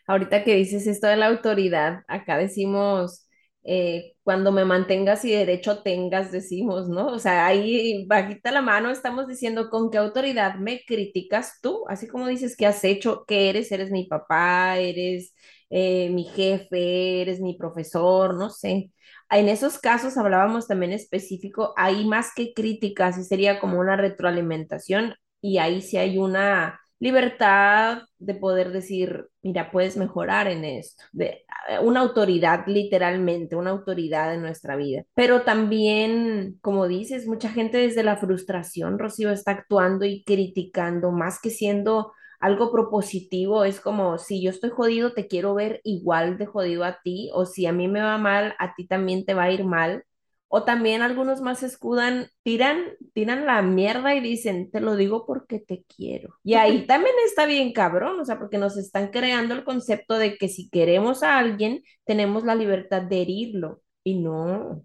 Ahorita 0.07 0.45
que 0.45 0.55
dices 0.55 0.87
esto 0.87 1.09
de 1.09 1.17
la 1.17 1.27
autoridad, 1.27 2.03
acá 2.07 2.39
decimos 2.39 3.27
eh, 3.65 4.15
cuando 4.23 4.53
me 4.53 4.65
mantengas 4.65 5.25
y 5.25 5.33
derecho 5.33 5.83
tengas, 5.83 6.31
decimos, 6.31 6.89
¿no? 6.89 7.09
O 7.09 7.19
sea, 7.19 7.47
ahí 7.47 8.07
bajita 8.07 8.53
la 8.53 8.63
mano 8.63 8.91
estamos 8.91 9.27
diciendo 9.27 9.71
con 9.71 9.91
qué 9.91 9.99
autoridad 9.99 10.55
me 10.57 10.83
criticas 10.87 11.59
tú, 11.63 11.85
así 11.89 12.07
como 12.07 12.29
dices 12.29 12.57
que 12.57 12.67
has 12.67 12.85
hecho, 12.85 13.25
que 13.27 13.51
eres, 13.51 13.73
eres 13.73 13.91
mi 13.91 14.07
papá, 14.07 14.79
eres 14.79 15.35
eh, 15.71 16.11
mi 16.11 16.25
jefe, 16.25 17.23
eres 17.23 17.41
mi 17.41 17.57
profesor, 17.57 18.35
no 18.37 18.51
sé. 18.51 18.91
En 19.33 19.49
esos 19.49 19.79
casos 19.79 20.17
hablábamos 20.19 20.69
también 20.69 20.93
específico, 20.93 21.73
ahí 21.77 22.07
más 22.07 22.35
que 22.35 22.53
críticas, 22.53 23.19
y 23.19 23.25
sería 23.25 23.59
como 23.61 23.81
una 23.81 23.97
retroalimentación 23.97 25.15
y 25.41 25.59
ahí 25.59 25.81
sí 25.83 25.97
hay 25.97 26.19
una 26.19 26.79
libertad 27.01 28.03
de 28.19 28.35
poder 28.35 28.71
decir, 28.71 29.27
mira, 29.43 29.73
puedes 29.73 29.97
mejorar 29.97 30.47
en 30.47 30.65
esto, 30.65 31.03
de, 31.13 31.45
eh, 31.69 31.79
una 31.83 32.01
autoridad 32.01 32.65
literalmente, 32.69 33.57
una 33.57 33.71
autoridad 33.71 34.33
en 34.35 34.43
nuestra 34.43 34.77
vida. 34.77 35.03
Pero 35.15 35.43
también, 35.43 36.59
como 36.61 36.87
dices, 36.87 37.27
mucha 37.27 37.49
gente 37.49 37.79
desde 37.79 38.05
la 38.05 38.19
frustración, 38.19 39.01
Rocío, 39.01 39.33
está 39.33 39.51
actuando 39.51 40.05
y 40.05 40.23
criticando, 40.23 41.11
más 41.11 41.41
que 41.41 41.51
siendo 41.51 42.13
algo 42.43 42.73
propositivo, 42.73 43.65
es 43.65 43.81
como, 43.81 44.19
si 44.19 44.43
yo 44.43 44.51
estoy 44.51 44.71
jodido, 44.71 45.15
te 45.15 45.29
quiero 45.29 45.55
ver 45.55 45.81
igual 45.85 46.39
de 46.39 46.47
jodido 46.47 46.85
a 46.85 47.01
ti, 47.03 47.31
o 47.33 47.47
si 47.47 47.67
a 47.67 47.73
mí 47.73 47.89
me 47.89 48.03
va 48.03 48.19
mal, 48.19 48.55
a 48.59 48.75
ti 48.75 48.87
también 48.87 49.25
te 49.25 49.35
va 49.35 49.45
a 49.45 49.53
ir 49.53 49.65
mal. 49.65 50.05
O 50.49 50.65
también 50.65 51.03
algunos 51.03 51.41
más 51.41 51.63
escudan, 51.63 52.27
tiran, 52.43 52.83
tiran 53.15 53.47
la 53.47 53.63
mierda 53.63 54.15
y 54.15 54.21
dicen, 54.21 54.71
te 54.71 54.81
lo 54.81 54.97
digo 54.97 55.25
porque 55.25 55.61
te 55.61 55.85
quiero. 55.85 56.35
Y 56.45 56.55
ahí 56.55 56.87
también 56.87 57.15
está 57.25 57.47
bien 57.47 57.73
cabrón, 57.73 58.21
o 58.21 58.25
sea, 58.25 58.39
porque 58.39 58.59
nos 58.59 58.77
están 58.77 59.11
creando 59.11 59.55
el 59.55 59.65
concepto 59.65 60.19
de 60.19 60.37
que 60.37 60.49
si 60.49 60.69
queremos 60.69 61.23
a 61.23 61.39
alguien, 61.39 61.83
tenemos 62.05 62.45
la 62.45 62.55
libertad 62.57 63.03
de 63.03 63.23
herirlo. 63.23 63.83
Y 64.05 64.19
no, 64.19 64.85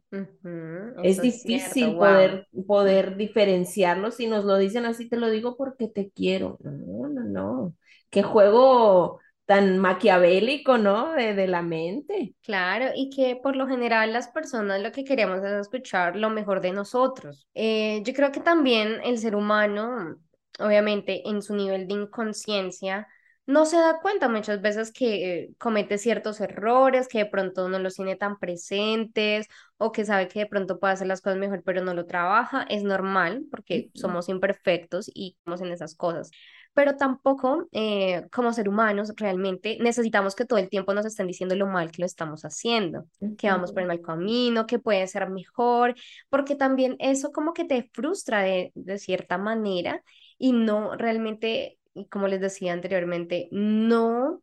es 1.03 1.19
difícil 1.19 1.95
poder, 1.95 2.47
poder 2.67 3.17
diferenciarlo 3.17 4.11
si 4.11 4.27
nos 4.27 4.45
lo 4.45 4.57
dicen 4.57 4.85
así, 4.85 5.09
te 5.09 5.17
lo 5.17 5.31
digo 5.31 5.57
porque 5.57 5.87
te 5.87 6.11
quiero. 6.11 6.59
No, 6.61 7.07
no, 7.07 7.23
no. 7.23 7.75
Qué 8.11 8.21
juego 8.21 9.19
tan 9.47 9.79
maquiavélico, 9.79 10.77
¿no? 10.77 11.13
De, 11.13 11.33
de, 11.33 11.47
la 11.47 11.61
mente. 11.61 12.35
Claro, 12.43 12.91
y 12.93 13.09
que 13.09 13.37
por 13.37 13.55
lo 13.55 13.65
general 13.65 14.11
las 14.11 14.27
personas 14.27 14.81
lo 14.81 14.91
que 14.91 15.05
queremos 15.05 15.37
es 15.43 15.61
escuchar 15.61 16.17
lo 16.17 16.29
mejor 16.29 16.61
de 16.61 16.73
nosotros. 16.73 17.47
Eh, 17.55 18.03
yo 18.03 18.13
creo 18.13 18.31
que 18.31 18.41
también 18.41 18.99
el 19.03 19.17
ser 19.17 19.35
humano, 19.35 20.17
obviamente, 20.59 21.27
en 21.27 21.41
su 21.41 21.55
nivel 21.55 21.87
de 21.87 21.93
inconsciencia, 21.93 23.07
no 23.47 23.65
se 23.65 23.77
da 23.77 23.99
cuenta 24.01 24.29
muchas 24.29 24.61
veces 24.61 24.91
que 24.91 25.43
eh, 25.43 25.49
comete 25.57 25.97
ciertos 25.97 26.41
errores, 26.41 27.07
que 27.07 27.19
de 27.19 27.25
pronto 27.25 27.69
no 27.69 27.79
los 27.79 27.95
tiene 27.95 28.15
tan 28.15 28.37
presentes 28.39 29.47
o 29.77 29.91
que 29.91 30.05
sabe 30.05 30.27
que 30.27 30.39
de 30.41 30.45
pronto 30.47 30.79
puede 30.79 30.93
hacer 30.93 31.07
las 31.07 31.21
cosas 31.21 31.39
mejor, 31.39 31.63
pero 31.63 31.83
no 31.83 31.93
lo 31.95 32.05
trabaja. 32.05 32.63
Es 32.69 32.83
normal 32.83 33.45
porque 33.49 33.89
somos 33.95 34.29
imperfectos 34.29 35.09
y 35.13 35.35
estamos 35.39 35.61
en 35.61 35.71
esas 35.71 35.95
cosas 35.95 36.31
pero 36.73 36.95
tampoco 36.95 37.67
eh, 37.71 38.27
como 38.31 38.53
ser 38.53 38.69
humanos 38.69 39.11
realmente 39.17 39.77
necesitamos 39.79 40.35
que 40.35 40.45
todo 40.45 40.59
el 40.59 40.69
tiempo 40.69 40.93
nos 40.93 41.05
estén 41.07 41.25
diciendo 41.27 41.55
lo 41.55 41.65
mal 41.65 41.91
que 41.91 42.01
lo 42.01 42.05
estamos 42.05 42.45
haciendo, 42.45 43.05
que 43.37 43.49
vamos 43.49 43.71
por 43.71 43.81
el 43.81 43.87
mal 43.87 44.01
camino, 44.01 44.67
que 44.67 44.77
puede 44.79 45.07
ser 45.07 45.27
mejor, 45.29 45.95
porque 46.29 46.55
también 46.55 46.95
eso 46.99 47.31
como 47.31 47.53
que 47.53 47.65
te 47.65 47.89
frustra 47.93 48.41
de, 48.43 48.71
de 48.75 48.99
cierta 48.99 49.37
manera 49.39 50.03
y 50.37 50.51
no 50.53 50.95
realmente, 50.95 51.79
como 52.05 52.27
les 52.27 52.41
decía 52.41 52.73
anteriormente, 52.73 53.49
no 53.51 54.41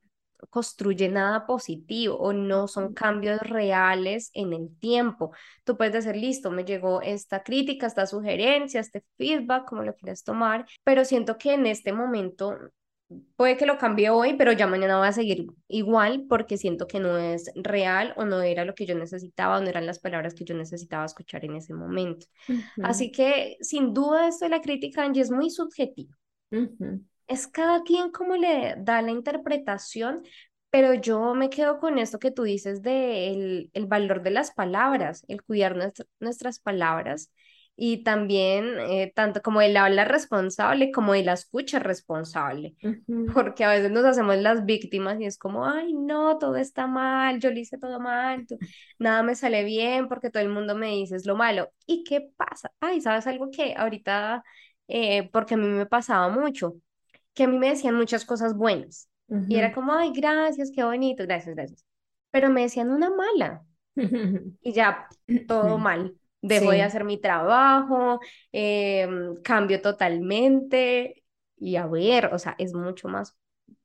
construye 0.50 1.08
nada 1.08 1.46
positivo 1.46 2.16
o 2.16 2.32
no 2.32 2.68
son 2.68 2.94
cambios 2.94 3.40
reales 3.40 4.30
en 4.34 4.52
el 4.52 4.68
tiempo. 4.78 5.32
Tú 5.64 5.76
puedes 5.76 5.92
decir, 5.92 6.16
listo, 6.16 6.50
me 6.50 6.64
llegó 6.64 7.00
esta 7.02 7.42
crítica, 7.42 7.86
esta 7.86 8.06
sugerencia, 8.06 8.80
este 8.80 9.04
feedback, 9.16 9.66
como 9.66 9.82
lo 9.82 9.94
quieras 9.94 10.24
tomar, 10.24 10.66
pero 10.84 11.04
siento 11.04 11.38
que 11.38 11.54
en 11.54 11.66
este 11.66 11.92
momento 11.92 12.56
puede 13.36 13.56
que 13.56 13.66
lo 13.66 13.78
cambie 13.78 14.10
hoy, 14.10 14.34
pero 14.34 14.52
ya 14.52 14.66
mañana 14.66 14.98
va 14.98 15.08
a 15.08 15.12
seguir 15.12 15.46
igual 15.68 16.24
porque 16.28 16.56
siento 16.56 16.86
que 16.86 17.00
no 17.00 17.18
es 17.18 17.50
real 17.54 18.14
o 18.16 18.24
no 18.24 18.40
era 18.40 18.64
lo 18.64 18.74
que 18.74 18.86
yo 18.86 18.94
necesitaba 18.94 19.58
o 19.58 19.60
no 19.60 19.68
eran 19.68 19.86
las 19.86 19.98
palabras 19.98 20.34
que 20.34 20.44
yo 20.44 20.54
necesitaba 20.54 21.04
escuchar 21.04 21.44
en 21.44 21.56
ese 21.56 21.74
momento. 21.74 22.26
Así 22.82 23.12
que 23.12 23.56
sin 23.60 23.92
duda 23.94 24.28
esto 24.28 24.46
de 24.46 24.50
la 24.50 24.60
crítica, 24.60 25.04
Angie, 25.04 25.22
es 25.22 25.30
muy 25.30 25.50
subjetivo 25.50 26.14
es 27.28 27.46
cada 27.46 27.82
quien 27.82 28.10
como 28.10 28.36
le 28.36 28.74
da 28.78 29.02
la 29.02 29.10
interpretación, 29.10 30.22
pero 30.70 30.94
yo 30.94 31.34
me 31.34 31.50
quedo 31.50 31.78
con 31.78 31.98
esto 31.98 32.18
que 32.18 32.30
tú 32.32 32.42
dices 32.42 32.82
de 32.82 33.68
el, 33.72 33.86
valor 33.86 34.22
de 34.22 34.30
las 34.30 34.52
palabras, 34.52 35.24
el 35.28 35.42
cuidar 35.42 35.76
nuestras 36.20 36.58
palabras 36.58 37.30
y 37.76 38.04
también 38.04 38.78
eh, 38.80 39.12
tanto 39.14 39.42
como 39.42 39.60
el 39.60 39.76
habla 39.76 40.04
responsable 40.04 40.92
como 40.92 41.14
el 41.14 41.28
escucha 41.28 41.78
responsable, 41.78 42.74
porque 43.34 43.64
a 43.64 43.70
veces 43.70 43.90
nos 43.90 44.04
hacemos 44.04 44.36
las 44.38 44.64
víctimas 44.64 45.20
y 45.20 45.26
es 45.26 45.38
como, 45.38 45.66
ay, 45.66 45.92
no, 45.92 46.38
todo 46.38 46.56
está 46.56 46.86
mal, 46.86 47.40
yo 47.40 47.50
lo 47.50 47.58
hice 47.58 47.78
todo 47.78 48.00
mal, 48.00 48.46
nada 48.98 49.22
me 49.22 49.34
sale 49.34 49.64
bien 49.64 50.08
porque 50.08 50.30
todo 50.30 50.42
el 50.42 50.48
mundo 50.50 50.74
me 50.76 50.88
dice 50.90 51.16
es 51.16 51.26
lo 51.26 51.36
malo. 51.36 51.70
¿Y 51.86 52.04
qué 52.04 52.30
pasa? 52.36 52.72
Ay, 52.80 53.00
¿sabes 53.00 53.26
algo 53.26 53.50
que 53.50 53.74
ahorita, 53.76 54.44
eh, 54.88 55.30
porque 55.32 55.54
a 55.54 55.56
mí 55.56 55.66
me 55.68 55.86
pasaba 55.86 56.28
mucho? 56.28 56.76
Que 57.34 57.44
a 57.44 57.48
mí 57.48 57.58
me 57.58 57.70
decían 57.70 57.94
muchas 57.94 58.24
cosas 58.24 58.56
buenas. 58.56 59.08
Y 59.48 59.56
era 59.56 59.72
como, 59.72 59.92
ay, 59.92 60.12
gracias, 60.14 60.70
qué 60.74 60.84
bonito, 60.84 61.24
gracias, 61.24 61.56
gracias. 61.56 61.84
Pero 62.30 62.50
me 62.50 62.62
decían 62.62 62.90
una 62.90 63.10
mala. 63.10 63.64
y 63.96 64.72
ya, 64.72 65.08
todo 65.48 65.78
mal. 65.78 66.16
Dejo 66.40 66.72
de 66.72 66.82
hacer 66.82 67.04
mi 67.04 67.18
trabajo, 67.18 68.20
em, 68.52 69.34
cambio 69.42 69.80
totalmente. 69.80 71.24
Y 71.56 71.76
a 71.76 71.86
ver, 71.86 72.26
o 72.34 72.38
sea, 72.38 72.54
es 72.58 72.74
mucho 72.74 73.08
más 73.08 73.36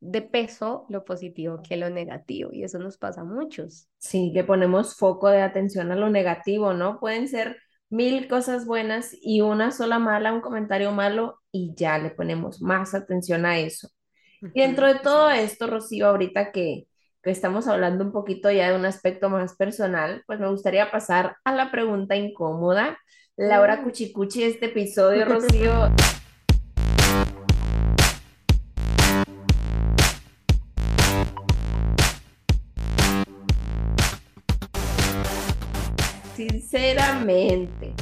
de 0.02 0.22
peso 0.22 0.86
lo 0.90 1.06
positivo 1.06 1.62
que 1.68 1.78
lo 1.78 1.90
negativo. 1.90 2.52
Y 2.52 2.64
eso 2.64 2.80
nos 2.80 2.98
pasa 2.98 3.22
a 3.22 3.26
muchos. 3.26 3.88
Sí, 3.98 4.32
que 4.34 4.44
ponemos 4.44 4.96
foco 4.96 5.30
de 5.30 5.42
atención 5.42 5.92
a 5.92 5.96
lo 5.96 6.10
negativo, 6.10 6.74
¿no? 6.74 7.00
Pueden 7.00 7.28
ser 7.30 7.58
mil 7.90 8.28
cosas 8.28 8.66
buenas 8.66 9.16
y 9.22 9.42
una 9.42 9.72
sola 9.72 10.00
mala, 10.00 10.34
un 10.34 10.42
comentario 10.42 10.92
malo 10.92 11.40
y 11.52 11.74
ya 11.76 11.98
le 11.98 12.12
ponemos 12.12 12.62
más 12.62 12.94
atención 12.94 13.46
a 13.46 13.60
eso. 13.60 13.90
Y 14.54 14.62
dentro 14.62 14.88
de 14.88 15.00
todo 15.00 15.30
esto, 15.30 15.68
Rocío, 15.68 16.08
ahorita 16.08 16.52
que, 16.52 16.88
que 17.22 17.32
estamos 17.32 17.68
hablando 17.68 18.06
un 18.06 18.12
poquito 18.12 18.50
ya 18.52 18.70
de 18.70 18.76
un 18.78 18.86
aspecto 18.86 19.30
más 19.30 19.56
personal, 19.56 20.24
pues 20.28 20.40
me 20.40 20.50
gustaría 20.50 20.92
pasar 20.92 21.38
a 21.44 21.54
la 21.54 21.72
pregunta 21.72 22.16
incómoda. 22.16 22.98
Laura 23.36 23.78
mm. 23.78 23.84
Cuchicuchi, 23.84 24.44
este 24.44 24.68
episodio, 24.68 25.26
Rocío. 25.26 25.90
Sinceramente, 36.70 37.96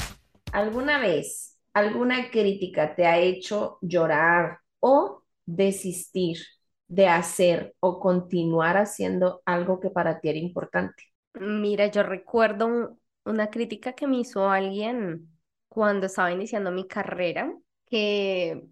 ¿alguna 0.52 1.00
vez 1.00 1.58
alguna 1.74 2.30
crítica 2.30 2.96
te 2.96 3.06
ha 3.06 3.18
hecho 3.18 3.78
llorar 3.82 4.60
o 4.82 5.24
desistir 5.46 6.40
de 6.90 7.08
hacer 7.08 7.76
o 7.80 8.00
continuar 8.02 8.76
haciendo 8.76 9.42
algo 9.46 9.80
que 9.80 9.90
para 9.90 10.20
ti 10.20 10.30
era 10.30 10.40
importante? 10.40 11.04
Mira, 11.36 11.88
yo 11.88 12.04
recuerdo 12.04 12.98
una 13.24 13.50
crítica 13.50 13.94
que 13.94 14.06
me 14.06 14.18
hizo 14.20 14.50
alguien 14.50 15.30
cuando 15.70 16.08
estaba 16.08 16.32
iniciando 16.32 16.70
mi 16.72 16.88
carrera, 16.88 17.54
que 17.86 18.68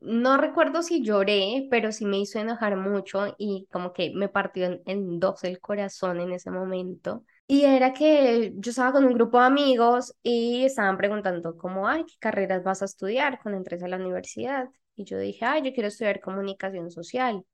no 0.00 0.36
recuerdo 0.36 0.82
si 0.82 1.02
lloré, 1.02 1.66
pero 1.70 1.90
sí 1.92 2.04
me 2.04 2.18
hizo 2.20 2.38
enojar 2.38 2.76
mucho 2.76 3.34
y 3.38 3.66
como 3.72 3.92
que 3.92 4.12
me 4.14 4.28
partió 4.28 4.66
en, 4.66 4.82
en 4.86 5.18
dos 5.18 5.42
el 5.44 5.60
corazón 5.60 6.20
en 6.20 6.32
ese 6.32 6.50
momento. 6.52 7.24
Y 7.46 7.64
era 7.64 7.92
que 7.92 8.52
yo 8.56 8.70
estaba 8.70 8.92
con 8.92 9.04
un 9.04 9.12
grupo 9.14 9.38
de 9.38 9.46
amigos 9.46 10.14
y 10.22 10.64
estaban 10.64 10.96
preguntando 10.96 11.56
como, 11.58 11.86
ay, 11.88 12.04
¿qué 12.06 12.14
carreras 12.18 12.64
vas 12.64 12.80
a 12.82 12.86
estudiar 12.86 13.38
cuando 13.42 13.58
entres 13.58 13.82
a 13.82 13.88
la 13.88 13.96
universidad? 13.96 14.68
Y 14.96 15.04
yo 15.04 15.18
dije, 15.18 15.44
ay, 15.44 15.62
yo 15.62 15.72
quiero 15.74 15.88
estudiar 15.88 16.20
comunicación 16.20 16.90
social. 16.90 17.44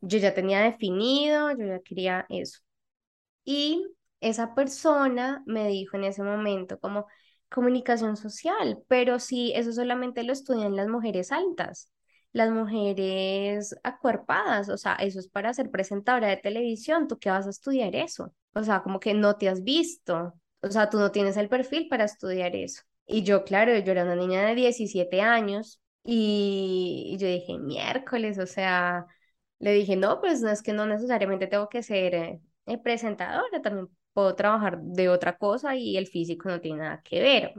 Yo 0.00 0.18
ya 0.18 0.34
tenía 0.34 0.60
definido, 0.62 1.50
yo 1.52 1.66
ya 1.66 1.80
quería 1.80 2.26
eso. 2.28 2.60
Y 3.44 3.86
esa 4.20 4.54
persona 4.54 5.42
me 5.46 5.68
dijo 5.68 5.96
en 5.96 6.04
ese 6.04 6.22
momento 6.24 6.78
como 6.80 7.06
comunicación 7.50 8.16
social, 8.16 8.82
pero 8.88 9.18
si 9.20 9.52
eso 9.54 9.72
solamente 9.72 10.24
lo 10.24 10.32
estudian 10.32 10.76
las 10.76 10.88
mujeres 10.88 11.32
altas 11.32 11.90
las 12.32 12.50
mujeres 12.52 13.74
acuerpadas, 13.84 14.68
o 14.68 14.78
sea, 14.78 14.94
eso 14.96 15.20
es 15.20 15.28
para 15.28 15.54
ser 15.54 15.70
presentadora 15.70 16.28
de 16.28 16.36
televisión, 16.38 17.08
¿tú 17.08 17.18
qué 17.18 17.30
vas 17.30 17.46
a 17.46 17.50
estudiar 17.50 17.96
eso? 17.96 18.34
O 18.54 18.62
sea, 18.62 18.82
como 18.82 19.00
que 19.00 19.14
no 19.14 19.36
te 19.36 19.48
has 19.48 19.62
visto, 19.64 20.34
o 20.60 20.70
sea, 20.70 20.90
tú 20.90 20.98
no 20.98 21.10
tienes 21.10 21.36
el 21.36 21.48
perfil 21.48 21.88
para 21.88 22.04
estudiar 22.04 22.54
eso. 22.56 22.82
Y 23.06 23.22
yo, 23.22 23.44
claro, 23.44 23.76
yo 23.78 23.92
era 23.92 24.04
una 24.04 24.16
niña 24.16 24.46
de 24.46 24.54
17 24.54 25.20
años 25.22 25.80
y, 26.04 27.16
yo 27.18 27.26
dije, 27.28 27.58
miércoles, 27.58 28.38
o 28.38 28.46
sea, 28.46 29.06
le 29.58 29.72
dije, 29.72 29.96
no, 29.96 30.20
pues 30.20 30.40
no 30.42 30.50
es 30.50 30.62
que 30.62 30.72
no 30.72 30.86
necesariamente 30.86 31.46
tengo 31.46 31.68
que 31.68 31.82
ser 31.82 32.14
eh, 32.14 32.78
presentadora, 32.82 33.62
también 33.62 33.88
puedo 34.12 34.34
trabajar 34.34 34.80
de 34.80 35.08
otra 35.08 35.36
cosa 35.38 35.76
y 35.76 35.96
el 35.96 36.06
físico 36.06 36.48
no 36.48 36.60
tiene 36.60 36.78
nada 36.80 37.02
que 37.02 37.20
ver. 37.20 37.54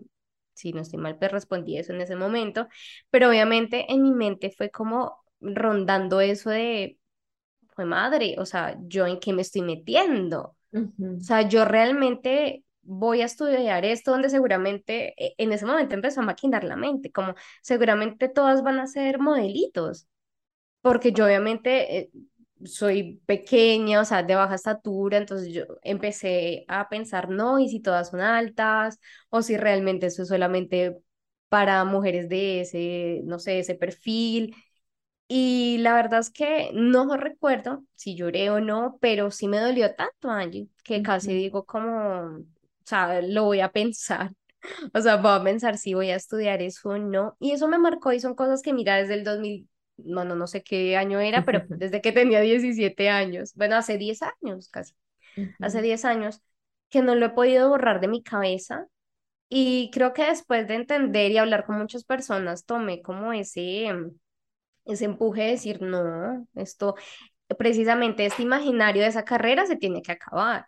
Si 0.53 0.71
no 0.73 0.82
estoy 0.82 0.99
mal, 0.99 1.17
pues 1.17 1.32
respondí 1.32 1.77
eso 1.77 1.93
en 1.93 2.01
ese 2.01 2.15
momento, 2.15 2.67
pero 3.10 3.29
obviamente 3.29 3.91
en 3.91 4.03
mi 4.03 4.12
mente 4.12 4.51
fue 4.51 4.69
como 4.69 5.23
rondando 5.39 6.21
eso 6.21 6.49
de, 6.51 6.99
fue 7.75 7.86
madre, 7.86 8.36
o 8.39 8.45
sea, 8.45 8.77
¿yo 8.88 9.08
en 9.08 9.19
qué 9.19 9.34
me 9.34 9.41
estoy 9.41 9.62
metiendo? 9.63 10.56
O 11.20 11.24
sea, 11.24 11.42
yo 11.48 11.66
realmente 11.66 12.64
voy 12.82 13.22
a 13.22 13.26
estudiar 13.26 13.86
esto 13.86 14.12
donde 14.12 14.30
seguramente 14.30 15.14
e, 15.18 15.36
en 15.38 15.54
ese 15.54 15.66
momento 15.66 15.96
empezó 15.96 16.22
a 16.22 16.24
maquinar 16.26 16.64
la 16.64 16.76
mente, 16.76 17.12
como 17.12 17.36
seguramente 17.62 18.28
todas 18.30 18.64
van 18.64 18.80
a 18.80 18.88
ser 18.88 19.20
modelitos, 19.20 20.08
porque 20.82 21.12
yo 21.14 21.26
obviamente 21.26 21.98
eh, 22.00 22.12
soy 22.66 23.22
pequeña, 23.26 24.02
o 24.02 24.06
sea, 24.06 24.24
de 24.24 24.36
baja 24.36 24.56
estatura, 24.56 25.18
entonces 25.18 25.54
yo 25.54 25.66
empecé 25.84 26.66
a 26.68 26.90
pensar, 26.90 27.30
no, 27.30 27.60
y 27.60 27.70
si 27.70 27.80
todas 27.82 28.10
son 28.12 28.22
altas, 28.22 29.00
o 29.30 29.42
si 29.42 29.58
realmente 29.58 30.08
eso 30.08 30.24
es 30.24 30.30
solamente 30.30 30.98
para 31.50 31.84
mujeres 31.86 32.30
de 32.30 32.62
ese, 32.62 33.22
no 33.26 33.40
sé, 33.40 33.60
ese 33.60 33.76
perfil. 33.76 34.56
Y 35.36 35.80
la 35.80 35.96
verdad 35.96 36.19
es 36.19 36.30
que 36.30 36.69
no 36.76 37.17
recuerdo 37.17 37.84
si 37.96 38.15
lloré 38.15 38.52
o 38.52 38.60
no, 38.62 39.00
pero 39.02 39.32
sí 39.32 39.48
me 39.48 39.58
dolió 39.60 39.96
tanto, 39.96 40.30
Angie, 40.30 40.69
que 40.84 41.02
casi 41.02 41.34
digo 41.34 41.65
como, 41.65 42.38
o 42.38 42.46
sea, 42.86 43.19
lo 43.24 43.46
voy 43.46 43.60
a 43.62 43.72
pensar. 43.72 44.32
O 44.93 45.02
sea, 45.02 45.15
voy 45.17 45.32
a 45.32 45.43
pensar 45.43 45.78
si 45.80 45.96
voy 45.96 46.12
a 46.12 46.15
estudiar 46.15 46.62
eso 46.62 46.89
o 46.89 46.98
no. 47.00 47.36
Y 47.39 47.52
eso 47.52 47.67
me 47.67 47.80
marcó 47.80 48.13
y 48.13 48.19
son 48.19 48.36
cosas 48.36 48.62
que 48.62 48.74
mira 48.74 48.96
desde 48.98 49.15
el 49.15 49.24
2000, 49.24 49.67
bueno, 49.98 50.36
no 50.36 50.46
sé 50.48 50.63
qué 50.63 50.96
año 50.98 51.19
era, 51.19 51.43
pero 51.46 51.63
desde 51.67 52.00
que 52.02 52.12
tenía 52.12 52.39
17 52.41 53.10
años, 53.10 53.54
bueno, 53.56 53.76
hace 53.76 53.98
10 53.98 54.22
años 54.22 54.69
casi, 54.69 54.93
hace 55.60 55.82
10 55.82 56.06
años, 56.06 56.41
que 56.89 57.02
no 57.02 57.15
lo 57.15 57.26
he 57.28 57.30
podido 57.32 57.69
borrar 57.69 58.02
de 58.02 58.08
mi 58.08 58.22
cabeza. 58.24 58.88
Y 59.50 59.91
creo 59.93 60.13
que 60.13 60.26
después 60.26 60.67
de 60.67 60.76
entender 60.76 61.32
y 61.32 61.38
hablar 61.39 61.65
con 61.65 61.78
muchas 61.80 62.04
personas, 62.06 62.65
tomé 62.65 63.02
como 63.02 63.34
ese, 63.34 63.88
ese 64.86 65.06
empuje 65.06 65.43
de 65.43 65.52
decir, 65.52 65.82
no, 65.82 66.48
esto, 66.56 66.96
precisamente 67.58 68.26
este 68.26 68.41
imaginario 68.41 69.04
de 69.04 69.10
esa 69.10 69.26
carrera 69.26 69.65
se 69.65 69.76
tiene 69.76 70.02
que 70.02 70.13
acabar, 70.13 70.65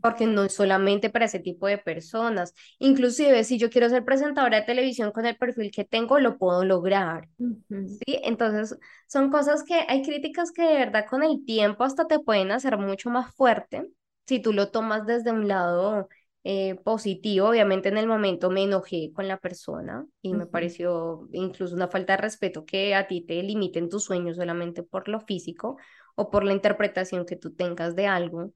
porque 0.00 0.26
no 0.26 0.44
es 0.44 0.54
solamente 0.54 1.10
para 1.10 1.26
ese 1.26 1.40
tipo 1.40 1.66
de 1.66 1.78
personas. 1.78 2.54
Inclusive 2.78 3.44
si 3.44 3.58
yo 3.58 3.70
quiero 3.70 3.88
ser 3.88 4.04
presentadora 4.04 4.60
de 4.60 4.66
televisión 4.66 5.12
con 5.12 5.26
el 5.26 5.36
perfil 5.36 5.70
que 5.70 5.84
tengo, 5.84 6.18
lo 6.18 6.38
puedo 6.38 6.64
lograr. 6.64 7.28
¿sí? 7.68 8.20
Entonces, 8.22 8.78
son 9.06 9.30
cosas 9.30 9.64
que 9.64 9.84
hay 9.88 10.02
críticas 10.02 10.52
que 10.52 10.62
de 10.62 10.74
verdad 10.74 11.06
con 11.08 11.22
el 11.22 11.44
tiempo 11.44 11.84
hasta 11.84 12.06
te 12.06 12.18
pueden 12.18 12.50
hacer 12.52 12.78
mucho 12.78 13.10
más 13.10 13.34
fuerte 13.34 13.88
si 14.26 14.40
tú 14.40 14.52
lo 14.52 14.70
tomas 14.70 15.06
desde 15.06 15.32
un 15.32 15.48
lado 15.48 16.08
eh, 16.44 16.76
positivo. 16.84 17.48
Obviamente 17.48 17.88
en 17.88 17.96
el 17.98 18.06
momento 18.06 18.50
me 18.50 18.62
enojé 18.64 19.10
con 19.14 19.28
la 19.28 19.38
persona 19.38 20.06
y 20.22 20.34
me 20.34 20.46
pareció 20.46 21.28
incluso 21.32 21.74
una 21.74 21.88
falta 21.88 22.14
de 22.14 22.22
respeto 22.22 22.66
que 22.66 22.94
a 22.94 23.06
ti 23.08 23.22
te 23.22 23.42
limiten 23.42 23.88
tus 23.88 24.04
sueños 24.04 24.36
solamente 24.36 24.82
por 24.82 25.08
lo 25.08 25.20
físico 25.20 25.78
o 26.16 26.30
por 26.30 26.44
la 26.44 26.52
interpretación 26.52 27.26
que 27.26 27.36
tú 27.36 27.54
tengas 27.54 27.96
de 27.96 28.06
algo, 28.06 28.52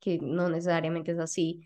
que 0.00 0.18
no 0.20 0.48
necesariamente 0.50 1.12
es 1.12 1.18
así. 1.18 1.62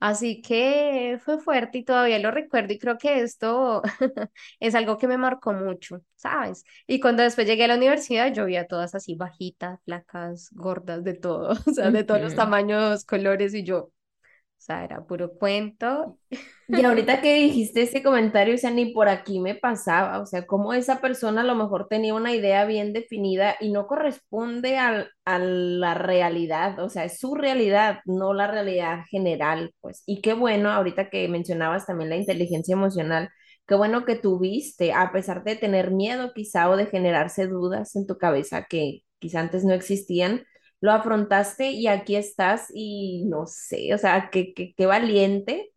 Así 0.00 0.40
que 0.42 1.18
fue 1.24 1.38
fuerte 1.40 1.78
y 1.78 1.84
todavía 1.84 2.18
lo 2.18 2.30
recuerdo 2.30 2.72
y 2.72 2.78
creo 2.78 2.96
que 2.96 3.20
esto 3.20 3.82
es 4.60 4.74
algo 4.74 4.96
que 4.96 5.08
me 5.08 5.18
marcó 5.18 5.52
mucho, 5.52 6.02
¿sabes? 6.16 6.64
Y 6.86 7.00
cuando 7.00 7.22
después 7.22 7.46
llegué 7.46 7.64
a 7.64 7.68
la 7.68 7.76
universidad 7.76 8.32
yo 8.32 8.46
vi 8.46 8.56
a 8.56 8.66
todas 8.66 8.94
así 8.94 9.14
bajitas, 9.14 9.80
flacas, 9.84 10.50
gordas, 10.52 11.04
de 11.04 11.14
todo, 11.14 11.50
o 11.66 11.72
sea, 11.74 11.90
de 11.90 12.04
todos 12.04 12.22
los 12.22 12.34
tamaños, 12.34 13.04
colores 13.04 13.52
y 13.54 13.62
yo, 13.64 13.92
o 14.60 14.62
sea, 14.62 14.84
era 14.84 15.02
puro 15.06 15.32
cuento. 15.38 16.18
Y 16.68 16.84
ahorita 16.84 17.22
que 17.22 17.34
dijiste 17.34 17.80
ese 17.80 18.02
comentario, 18.02 18.54
o 18.54 18.58
sea, 18.58 18.70
ni 18.70 18.92
por 18.92 19.08
aquí 19.08 19.40
me 19.40 19.54
pasaba, 19.54 20.20
o 20.20 20.26
sea, 20.26 20.46
como 20.46 20.74
esa 20.74 21.00
persona 21.00 21.40
a 21.40 21.44
lo 21.44 21.54
mejor 21.54 21.88
tenía 21.88 22.14
una 22.14 22.34
idea 22.34 22.66
bien 22.66 22.92
definida 22.92 23.56
y 23.58 23.72
no 23.72 23.86
corresponde 23.86 24.76
a 24.76 25.08
la 25.24 25.94
realidad, 25.94 26.78
o 26.78 26.90
sea, 26.90 27.06
es 27.06 27.18
su 27.18 27.34
realidad, 27.36 28.00
no 28.04 28.34
la 28.34 28.48
realidad 28.48 29.04
general, 29.10 29.72
pues. 29.80 30.02
Y 30.04 30.20
qué 30.20 30.34
bueno, 30.34 30.70
ahorita 30.70 31.08
que 31.08 31.26
mencionabas 31.28 31.86
también 31.86 32.10
la 32.10 32.16
inteligencia 32.16 32.74
emocional, 32.74 33.30
qué 33.66 33.74
bueno 33.76 34.04
que 34.04 34.16
tuviste, 34.16 34.92
a 34.92 35.10
pesar 35.10 35.42
de 35.42 35.56
tener 35.56 35.90
miedo 35.90 36.32
quizá 36.34 36.68
o 36.68 36.76
de 36.76 36.84
generarse 36.84 37.46
dudas 37.46 37.96
en 37.96 38.06
tu 38.06 38.18
cabeza 38.18 38.66
que 38.68 39.04
quizá 39.18 39.40
antes 39.40 39.64
no 39.64 39.72
existían, 39.72 40.44
lo 40.80 40.92
afrontaste 40.92 41.70
y 41.72 41.86
aquí 41.86 42.16
estás 42.16 42.70
y 42.74 43.24
no 43.26 43.46
sé, 43.46 43.94
o 43.94 43.98
sea, 43.98 44.30
qué, 44.30 44.54
qué, 44.54 44.86
valiente, 44.86 45.72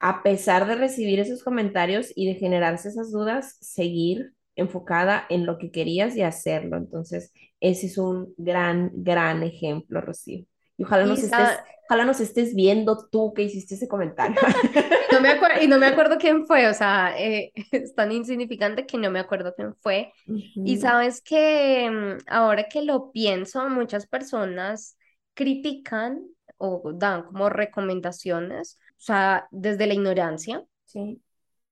a 0.00 0.22
pesar 0.22 0.66
de 0.68 0.76
recibir 0.76 1.20
esos 1.20 1.44
comentarios 1.44 2.12
y 2.14 2.26
de 2.26 2.34
generarse 2.36 2.88
esas 2.90 3.12
dudas, 3.12 3.56
seguir 3.60 4.32
enfocada 4.56 5.26
en 5.30 5.46
lo 5.46 5.58
que 5.58 5.70
querías 5.70 6.16
y 6.16 6.22
hacerlo. 6.22 6.76
Entonces, 6.78 7.32
ese 7.60 7.86
es 7.86 7.98
un 7.98 8.34
gran, 8.38 8.90
gran 8.94 9.42
ejemplo, 9.42 10.00
Rocío. 10.00 10.46
Y 10.76 10.84
ojalá 10.84 11.06
nos, 11.06 11.22
estés, 11.22 11.48
ojalá 11.88 12.04
nos 12.04 12.20
estés 12.20 12.54
viendo 12.54 13.08
tú 13.08 13.32
que 13.32 13.42
hiciste 13.42 13.74
ese 13.74 13.88
comentario. 13.88 14.36
no 15.12 15.20
me 15.20 15.38
y 15.62 15.68
no 15.68 15.78
me 15.78 15.86
acuerdo 15.86 16.18
quién 16.18 16.46
fue, 16.46 16.68
o 16.68 16.74
sea, 16.74 17.14
eh, 17.18 17.52
es 17.72 17.94
tan 17.94 18.12
insignificante 18.12 18.86
que 18.86 18.98
no 18.98 19.10
me 19.10 19.20
acuerdo 19.20 19.54
quién 19.54 19.74
fue. 19.76 20.12
Y 20.26 20.76
sabes 20.78 21.22
que 21.22 21.90
mm, 21.90 22.24
ahora 22.28 22.68
que 22.68 22.82
lo 22.82 23.10
pienso, 23.10 23.68
muchas 23.68 24.06
personas 24.06 24.96
critican 25.34 26.22
o 26.58 26.92
dan 26.94 27.22
como 27.24 27.48
recomendaciones, 27.48 28.78
o 28.92 29.00
sea, 29.00 29.46
desde 29.50 29.86
la 29.86 29.94
ignorancia. 29.94 30.64
Sí. 30.84 31.20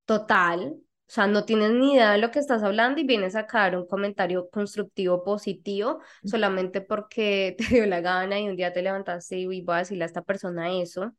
Total, 0.05 0.75
o 1.07 1.13
sea, 1.15 1.27
no 1.27 1.45
tienes 1.45 1.71
ni 1.73 1.95
idea 1.95 2.13
de 2.13 2.19
lo 2.19 2.31
que 2.31 2.39
estás 2.39 2.63
hablando 2.63 3.01
y 3.01 3.05
vienes 3.07 3.37
a 3.37 3.41
sacar 3.43 3.77
un 3.77 3.87
comentario 3.87 4.49
constructivo, 4.51 5.23
positivo, 5.25 6.01
solamente 6.25 6.81
porque 6.81 7.55
te 7.59 7.65
dio 7.75 7.87
la 7.87 8.01
gana 8.01 8.41
y 8.41 8.49
un 8.49 8.57
día 8.57 8.73
te 8.73 8.83
levantaste 8.83 9.37
y 9.39 9.47
voy 9.63 9.75
a 9.77 9.79
decirle 9.79 10.05
a 10.05 10.07
esta 10.07 10.23
persona 10.23 10.73
eso. 10.73 11.13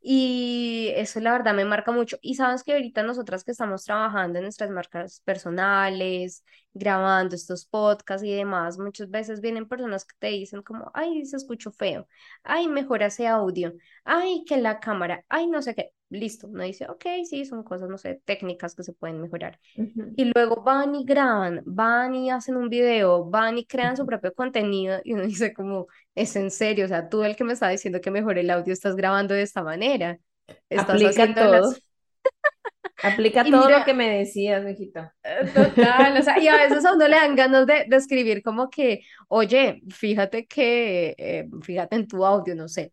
Y 0.00 0.92
eso 0.96 1.20
la 1.20 1.32
verdad 1.32 1.54
me 1.54 1.64
marca 1.64 1.92
mucho. 1.92 2.16
Y 2.20 2.34
sabes 2.34 2.62
que 2.62 2.72
ahorita 2.72 3.02
nosotras 3.02 3.44
que 3.44 3.52
estamos 3.52 3.84
trabajando 3.84 4.38
en 4.38 4.44
nuestras 4.44 4.70
marcas 4.70 5.20
personales, 5.24 6.44
grabando 6.74 7.34
estos 7.34 7.66
podcasts 7.66 8.26
y 8.26 8.34
demás, 8.34 8.78
muchas 8.78 9.10
veces 9.10 9.40
vienen 9.40 9.68
personas 9.68 10.04
que 10.04 10.14
te 10.18 10.28
dicen 10.28 10.62
como, 10.62 10.90
ay, 10.94 11.24
se 11.24 11.36
escuchó 11.36 11.72
feo, 11.72 12.06
ay, 12.42 12.68
mejora 12.68 13.06
ese 13.06 13.26
audio, 13.26 13.72
ay, 14.04 14.44
que 14.46 14.58
la 14.58 14.78
cámara, 14.80 15.24
ay, 15.28 15.46
no 15.46 15.62
sé 15.62 15.74
qué 15.74 15.92
listo, 16.08 16.46
uno 16.46 16.62
dice, 16.62 16.86
ok, 16.88 17.04
sí, 17.28 17.44
son 17.44 17.62
cosas, 17.64 17.88
no 17.88 17.98
sé, 17.98 18.20
técnicas 18.24 18.74
que 18.74 18.82
se 18.84 18.92
pueden 18.92 19.20
mejorar. 19.20 19.58
Y 19.74 20.24
luego 20.34 20.62
van 20.62 20.94
y 20.94 21.04
graban, 21.04 21.62
van 21.66 22.14
y 22.14 22.30
hacen 22.30 22.56
un 22.56 22.68
video, 22.68 23.24
van 23.28 23.58
y 23.58 23.66
crean 23.66 23.96
su 23.96 24.06
propio 24.06 24.32
contenido 24.34 25.00
y 25.04 25.14
uno 25.14 25.22
dice 25.26 25.52
como, 25.52 25.86
es 26.14 26.36
en 26.36 26.50
serio, 26.50 26.84
o 26.84 26.88
sea, 26.88 27.08
tú 27.08 27.24
el 27.24 27.36
que 27.36 27.44
me 27.44 27.52
está 27.54 27.68
diciendo 27.68 28.00
que 28.00 28.10
mejore 28.10 28.42
el 28.42 28.50
audio 28.50 28.72
estás 28.72 28.96
grabando 28.96 29.34
de 29.34 29.42
esta 29.56 29.62
manera. 29.62 30.18
Estás 30.68 30.90
Aplica 30.90 31.34
todo. 31.34 31.74
Aplica 33.02 33.44
todo 33.44 33.70
lo 33.70 33.84
que 33.84 33.94
me 33.94 34.18
decías, 34.18 34.66
hijita. 34.68 35.14
Eh, 35.22 35.46
total, 35.54 36.18
o 36.18 36.22
sea, 36.22 36.38
y 36.38 36.48
a 36.48 36.56
veces 36.56 36.84
a 36.84 36.94
uno 36.94 37.06
le 37.08 37.16
dan 37.16 37.34
ganas 37.36 37.66
de, 37.66 37.84
de 37.88 37.96
escribir 37.96 38.42
como 38.42 38.70
que, 38.70 39.02
oye, 39.28 39.82
fíjate 39.90 40.46
que, 40.46 41.14
eh, 41.18 41.48
fíjate 41.62 41.96
en 41.96 42.08
tu 42.08 42.24
audio, 42.24 42.54
no 42.54 42.68
sé, 42.68 42.92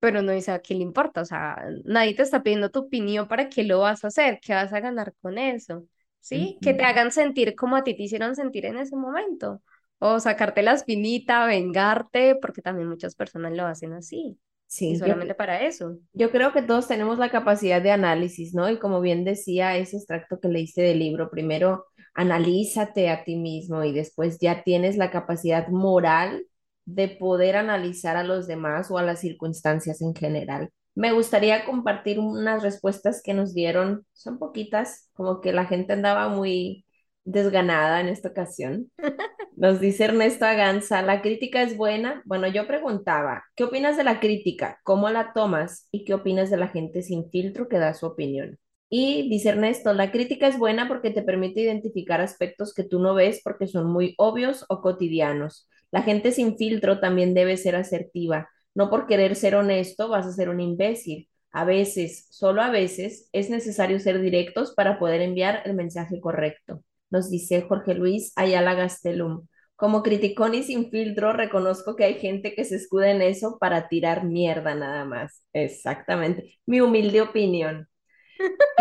pero 0.00 0.22
no 0.22 0.32
dice 0.32 0.50
a 0.50 0.60
qué 0.60 0.74
le 0.74 0.82
importa, 0.82 1.20
o 1.22 1.24
sea, 1.24 1.56
nadie 1.84 2.14
te 2.14 2.22
está 2.22 2.42
pidiendo 2.42 2.70
tu 2.70 2.80
opinión 2.80 3.28
para 3.28 3.48
qué 3.48 3.64
lo 3.64 3.80
vas 3.80 4.04
a 4.04 4.08
hacer, 4.08 4.40
qué 4.40 4.54
vas 4.54 4.72
a 4.72 4.80
ganar 4.80 5.14
con 5.20 5.38
eso, 5.38 5.86
¿sí? 6.20 6.58
Que 6.62 6.74
te 6.74 6.84
hagan 6.84 7.12
sentir 7.12 7.54
como 7.54 7.76
a 7.76 7.84
ti 7.84 7.94
te 7.94 8.02
hicieron 8.02 8.34
sentir 8.34 8.66
en 8.66 8.78
ese 8.78 8.96
momento, 8.96 9.62
o 9.98 10.20
sacarte 10.20 10.62
la 10.62 10.72
espinita, 10.72 11.46
vengarte, 11.46 12.34
porque 12.36 12.62
también 12.62 12.88
muchas 12.88 13.14
personas 13.14 13.52
lo 13.52 13.66
hacen 13.66 13.92
así. 13.92 14.38
Sí, 14.74 14.96
solamente 14.96 15.36
para 15.36 15.62
eso. 15.62 15.98
Yo 16.14 16.32
creo 16.32 16.52
que 16.52 16.60
todos 16.60 16.88
tenemos 16.88 17.16
la 17.18 17.30
capacidad 17.30 17.80
de 17.80 17.92
análisis, 17.92 18.54
¿no? 18.54 18.68
Y 18.68 18.80
como 18.80 19.00
bien 19.00 19.24
decía 19.24 19.76
ese 19.76 19.98
extracto 19.98 20.40
que 20.40 20.48
leíste 20.48 20.82
del 20.82 20.98
libro, 20.98 21.30
primero 21.30 21.86
analízate 22.12 23.08
a 23.08 23.22
ti 23.22 23.36
mismo 23.36 23.84
y 23.84 23.92
después 23.92 24.38
ya 24.40 24.64
tienes 24.64 24.96
la 24.96 25.12
capacidad 25.12 25.68
moral 25.68 26.44
de 26.86 27.06
poder 27.06 27.54
analizar 27.54 28.16
a 28.16 28.24
los 28.24 28.48
demás 28.48 28.90
o 28.90 28.98
a 28.98 29.04
las 29.04 29.20
circunstancias 29.20 30.02
en 30.02 30.12
general. 30.12 30.70
Me 30.96 31.12
gustaría 31.12 31.64
compartir 31.64 32.18
unas 32.18 32.64
respuestas 32.64 33.22
que 33.22 33.32
nos 33.32 33.54
dieron, 33.54 34.04
son 34.12 34.40
poquitas, 34.40 35.08
como 35.12 35.40
que 35.40 35.52
la 35.52 35.66
gente 35.66 35.92
andaba 35.92 36.28
muy 36.28 36.84
desganada 37.24 38.00
en 38.00 38.08
esta 38.08 38.30
ocasión. 38.30 38.90
Nos 39.56 39.80
dice 39.80 40.04
Ernesto 40.04 40.46
Aganza, 40.46 41.00
¿la 41.02 41.22
crítica 41.22 41.62
es 41.62 41.76
buena? 41.76 42.22
Bueno, 42.24 42.48
yo 42.48 42.66
preguntaba, 42.66 43.44
¿qué 43.54 43.62
opinas 43.64 43.96
de 43.96 44.02
la 44.02 44.18
crítica? 44.18 44.80
¿Cómo 44.82 45.10
la 45.10 45.32
tomas? 45.32 45.86
¿Y 45.92 46.04
qué 46.04 46.14
opinas 46.14 46.50
de 46.50 46.56
la 46.56 46.68
gente 46.68 47.02
sin 47.02 47.30
filtro 47.30 47.68
que 47.68 47.78
da 47.78 47.94
su 47.94 48.06
opinión? 48.06 48.58
Y 48.90 49.28
dice 49.28 49.50
Ernesto, 49.50 49.92
la 49.92 50.10
crítica 50.10 50.48
es 50.48 50.58
buena 50.58 50.88
porque 50.88 51.10
te 51.10 51.22
permite 51.22 51.60
identificar 51.60 52.20
aspectos 52.20 52.74
que 52.74 52.82
tú 52.82 52.98
no 52.98 53.14
ves 53.14 53.40
porque 53.44 53.68
son 53.68 53.86
muy 53.92 54.14
obvios 54.18 54.64
o 54.68 54.80
cotidianos. 54.80 55.68
La 55.92 56.02
gente 56.02 56.32
sin 56.32 56.56
filtro 56.56 56.98
también 56.98 57.32
debe 57.32 57.56
ser 57.56 57.76
asertiva. 57.76 58.48
No 58.74 58.90
por 58.90 59.06
querer 59.06 59.36
ser 59.36 59.54
honesto 59.54 60.08
vas 60.08 60.26
a 60.26 60.32
ser 60.32 60.48
un 60.48 60.60
imbécil. 60.60 61.28
A 61.52 61.64
veces, 61.64 62.26
solo 62.30 62.60
a 62.60 62.70
veces, 62.70 63.28
es 63.32 63.50
necesario 63.50 64.00
ser 64.00 64.20
directos 64.20 64.74
para 64.74 64.98
poder 64.98 65.20
enviar 65.20 65.62
el 65.64 65.74
mensaje 65.74 66.20
correcto. 66.20 66.82
Nos 67.10 67.30
dice 67.30 67.62
Jorge 67.62 67.94
Luis 67.94 68.32
Ayala 68.36 68.74
Gastelum. 68.74 69.46
Como 69.76 70.02
criticón 70.02 70.54
y 70.54 70.62
sin 70.62 70.90
filtro, 70.90 71.32
reconozco 71.32 71.96
que 71.96 72.04
hay 72.04 72.14
gente 72.14 72.54
que 72.54 72.64
se 72.64 72.76
escuda 72.76 73.10
en 73.10 73.22
eso 73.22 73.58
para 73.58 73.88
tirar 73.88 74.24
mierda 74.24 74.74
nada 74.74 75.04
más. 75.04 75.44
Exactamente. 75.52 76.58
Mi 76.66 76.80
humilde 76.80 77.20
opinión. 77.20 77.88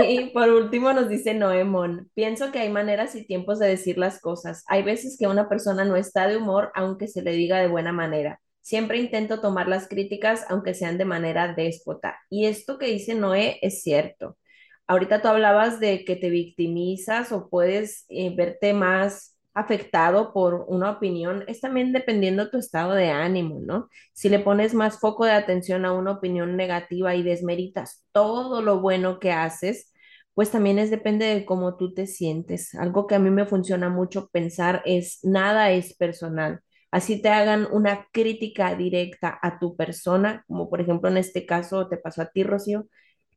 Y 0.08 0.32
por 0.32 0.50
último 0.50 0.94
nos 0.94 1.10
dice 1.10 1.34
Noemón, 1.34 2.10
pienso 2.16 2.52
que 2.52 2.60
hay 2.60 2.70
maneras 2.70 3.16
y 3.16 3.26
tiempos 3.26 3.60
de 3.60 3.68
decir 3.68 3.98
las 3.98 4.20
cosas. 4.20 4.64
Hay 4.68 4.84
veces 4.84 5.18
que 5.18 5.28
una 5.28 5.50
persona 5.50 5.86
no 5.86 5.96
está 5.96 6.28
de 6.28 6.38
humor 6.38 6.72
aunque 6.76 7.08
se 7.08 7.22
le 7.22 7.32
diga 7.32 7.60
de 7.60 7.68
buena 7.68 7.92
manera. 7.92 8.40
Siempre 8.62 8.98
intento 9.00 9.42
tomar 9.42 9.68
las 9.68 9.88
críticas 9.88 10.46
aunque 10.50 10.74
sean 10.74 10.98
de 10.98 11.06
manera 11.06 11.54
déspota. 11.54 12.18
Y 12.30 12.46
esto 12.46 12.78
que 12.78 12.88
dice 12.88 13.16
Noé 13.16 13.60
es 13.62 13.84
cierto. 13.84 14.38
Ahorita 14.88 15.22
tú 15.22 15.28
hablabas 15.30 15.80
de 15.80 16.06
que 16.06 16.16
te 16.16 16.30
victimizas 16.30 17.32
o 17.32 17.50
puedes 17.50 18.06
eh, 18.10 18.36
verte 18.36 18.74
más 18.74 19.38
afectado 19.54 20.34
por 20.34 20.66
una 20.68 20.92
opinión, 20.92 21.44
es 21.48 21.62
también 21.62 21.94
dependiendo 21.94 22.50
tu 22.50 22.58
estado 22.58 22.94
de 22.94 23.10
ánimo, 23.12 23.60
¿no? 23.62 23.88
Si 24.14 24.30
le 24.30 24.40
pones 24.40 24.74
más 24.74 25.00
foco 25.00 25.26
de 25.26 25.32
atención 25.32 25.86
a 25.86 25.94
una 25.94 26.12
opinión 26.12 26.58
negativa 26.58 27.16
y 27.16 27.24
desmeritas 27.24 28.04
todo 28.12 28.62
lo 28.62 28.82
bueno 28.82 29.20
que 29.20 29.32
haces, 29.32 29.94
pues 30.34 30.50
también 30.52 30.80
es 30.80 30.90
depende 30.90 31.26
de 31.26 31.46
cómo 31.46 31.78
tú 31.78 31.94
te 31.94 32.08
sientes. 32.08 32.74
Algo 32.76 33.06
que 33.08 33.16
a 33.16 33.20
mí 33.20 33.30
me 33.30 33.46
funciona 33.46 33.90
mucho 33.90 34.30
pensar 34.32 34.82
es 34.86 35.20
nada 35.24 35.72
es 35.72 35.96
personal. 35.96 36.62
Así 36.92 37.22
te 37.22 37.30
hagan 37.30 37.68
una 37.72 38.08
crítica 38.12 38.76
directa 38.76 39.38
a 39.42 39.60
tu 39.60 39.76
persona, 39.76 40.44
como 40.48 40.70
por 40.70 40.82
ejemplo 40.82 41.10
en 41.10 41.18
este 41.18 41.46
caso 41.46 41.88
te 41.90 41.98
pasó 41.98 42.22
a 42.24 42.30
ti, 42.32 42.44
Rocío, 42.44 42.88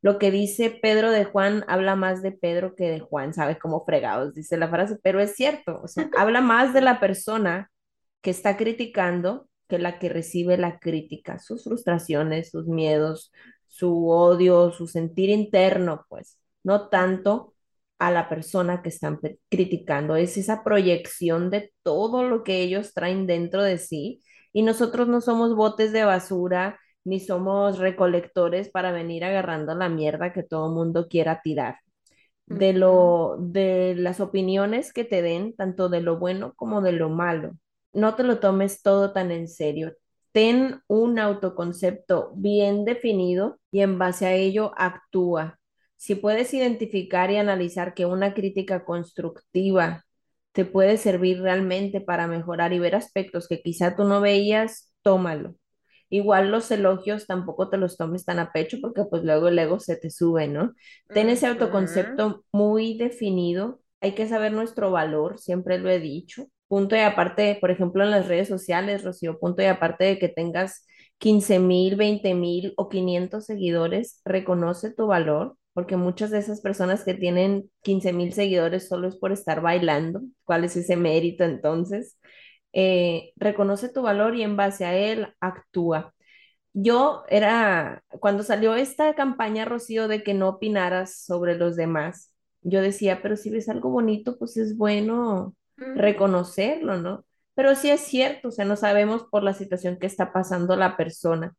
lo 0.07 0.19
que 0.19 0.31
dice 0.31 0.69
Pedro 0.69 1.11
de 1.11 1.25
Juan 1.25 1.65
habla 1.67 1.97
más 1.97 2.21
de 2.21 2.31
Pedro 2.31 2.75
que 2.75 2.89
de 2.89 3.01
Juan, 3.01 3.33
¿sabes? 3.33 3.59
cómo 3.59 3.83
fregados, 3.83 4.33
dice 4.33 4.55
la 4.55 4.69
frase, 4.69 4.97
pero 5.03 5.19
es 5.19 5.35
cierto, 5.35 5.81
o 5.83 5.87
sea, 5.89 6.09
habla 6.17 6.39
más 6.39 6.73
de 6.73 6.79
la 6.79 7.01
persona 7.01 7.69
que 8.21 8.29
está 8.29 8.55
criticando 8.55 9.49
que 9.67 9.79
la 9.79 9.99
que 9.99 10.07
recibe 10.07 10.57
la 10.57 10.79
crítica, 10.79 11.39
sus 11.39 11.65
frustraciones, 11.65 12.51
sus 12.51 12.67
miedos, 12.67 13.33
su 13.65 14.07
odio, 14.07 14.71
su 14.71 14.87
sentir 14.87 15.29
interno, 15.29 16.05
pues, 16.07 16.37
no 16.63 16.87
tanto 16.87 17.53
a 17.99 18.09
la 18.09 18.29
persona 18.29 18.81
que 18.81 18.87
están 18.87 19.19
criticando, 19.49 20.15
es 20.15 20.37
esa 20.37 20.63
proyección 20.63 21.49
de 21.49 21.73
todo 21.83 22.23
lo 22.23 22.45
que 22.45 22.61
ellos 22.61 22.93
traen 22.93 23.27
dentro 23.27 23.61
de 23.61 23.77
sí 23.77 24.21
y 24.53 24.61
nosotros 24.61 25.09
no 25.09 25.19
somos 25.19 25.53
botes 25.53 25.91
de 25.91 26.05
basura 26.05 26.79
ni 27.07 27.19
somos 27.21 27.79
recolectores 27.79 28.69
para 28.69 28.91
venir 28.91 29.23
agarrando 29.23 29.73
la 29.75 29.89
mierda 29.89 30.33
que 30.33 30.43
todo 30.43 30.73
mundo 30.73 31.07
quiera 31.07 31.41
tirar. 31.41 31.77
De 32.47 32.73
lo, 32.73 33.37
de 33.39 33.95
las 33.95 34.19
opiniones 34.21 34.93
que 34.93 35.05
te 35.05 35.21
den, 35.21 35.55
tanto 35.55 35.89
de 35.89 36.01
lo 36.01 36.17
bueno 36.19 36.53
como 36.55 36.81
de 36.81 36.93
lo 36.93 37.09
malo. 37.09 37.53
No 37.93 38.15
te 38.15 38.23
lo 38.23 38.39
tomes 38.39 38.81
todo 38.81 39.13
tan 39.13 39.31
en 39.31 39.47
serio. 39.47 39.93
Ten 40.33 40.81
un 40.87 41.19
autoconcepto 41.19 42.33
bien 42.35 42.85
definido 42.85 43.59
y 43.71 43.81
en 43.81 43.97
base 43.97 44.25
a 44.27 44.33
ello 44.33 44.73
actúa. 44.77 45.59
Si 45.95 46.15
puedes 46.15 46.53
identificar 46.53 47.31
y 47.31 47.37
analizar 47.37 47.93
que 47.93 48.05
una 48.05 48.33
crítica 48.33 48.85
constructiva 48.85 50.05
te 50.51 50.65
puede 50.65 50.97
servir 50.97 51.41
realmente 51.41 52.01
para 52.01 52.27
mejorar 52.27 52.73
y 52.73 52.79
ver 52.79 52.95
aspectos 52.95 53.47
que 53.47 53.61
quizá 53.61 53.95
tú 53.95 54.03
no 54.05 54.21
veías, 54.21 54.93
tómalo. 55.01 55.55
Igual 56.09 56.51
los 56.51 56.71
elogios 56.71 57.27
tampoco 57.27 57.69
te 57.69 57.77
los 57.77 57.97
tomes 57.97 58.25
tan 58.25 58.39
a 58.39 58.51
pecho 58.51 58.77
porque 58.81 59.03
pues 59.05 59.23
luego 59.23 59.47
el 59.49 59.59
ego 59.59 59.79
se 59.79 59.97
te 59.97 60.09
sube, 60.09 60.47
¿no? 60.47 60.73
Ten 61.13 61.29
ese 61.29 61.47
autoconcepto 61.47 62.45
muy 62.51 62.97
definido. 62.97 63.81
Hay 64.01 64.13
que 64.13 64.27
saber 64.27 64.53
nuestro 64.53 64.91
valor, 64.91 65.39
siempre 65.39 65.79
lo 65.79 65.89
he 65.89 65.99
dicho. 65.99 66.45
Punto 66.67 66.95
y 66.95 66.99
aparte, 66.99 67.57
por 67.61 67.71
ejemplo, 67.71 68.03
en 68.03 68.11
las 68.11 68.27
redes 68.27 68.47
sociales, 68.47 69.03
Rocío, 69.03 69.39
punto 69.39 69.61
y 69.61 69.65
aparte 69.65 70.05
de 70.05 70.19
que 70.19 70.29
tengas 70.29 70.85
15 71.17 71.59
mil, 71.59 71.95
20 71.95 72.33
mil 72.33 72.73
o 72.77 72.89
500 72.89 73.45
seguidores, 73.45 74.21
reconoce 74.25 74.93
tu 74.93 75.07
valor, 75.07 75.57
porque 75.73 75.95
muchas 75.97 76.29
de 76.31 76.39
esas 76.39 76.61
personas 76.61 77.03
que 77.03 77.13
tienen 77.13 77.69
15 77.83 78.13
mil 78.13 78.33
seguidores 78.33 78.87
solo 78.87 79.07
es 79.07 79.15
por 79.17 79.31
estar 79.31 79.61
bailando. 79.61 80.21
¿Cuál 80.43 80.63
es 80.65 80.75
ese 80.75 80.95
mérito 80.97 81.43
entonces? 81.43 82.17
Eh, 82.73 83.33
reconoce 83.37 83.89
tu 83.89 84.01
valor 84.03 84.35
y 84.35 84.43
en 84.43 84.55
base 84.57 84.85
a 84.85 84.95
él 84.95 85.33
actúa. 85.39 86.13
Yo 86.73 87.23
era, 87.29 88.03
cuando 88.19 88.43
salió 88.43 88.75
esta 88.75 89.15
campaña, 89.15 89.65
Rocío, 89.65 90.07
de 90.07 90.23
que 90.23 90.33
no 90.33 90.49
opinaras 90.49 91.17
sobre 91.25 91.55
los 91.57 91.75
demás, 91.75 92.33
yo 92.61 92.81
decía, 92.81 93.21
pero 93.21 93.35
si 93.35 93.49
ves 93.49 93.69
algo 93.69 93.89
bonito, 93.89 94.37
pues 94.37 94.57
es 94.57 94.77
bueno 94.77 95.55
reconocerlo, 95.77 96.97
¿no? 96.97 97.25
Pero 97.55 97.75
sí 97.75 97.89
es 97.89 98.01
cierto, 98.01 98.49
o 98.49 98.51
sea, 98.51 98.65
no 98.65 98.75
sabemos 98.75 99.23
por 99.31 99.43
la 99.43 99.53
situación 99.53 99.97
que 99.97 100.05
está 100.07 100.31
pasando 100.33 100.75
la 100.75 100.97
persona. 100.97 101.55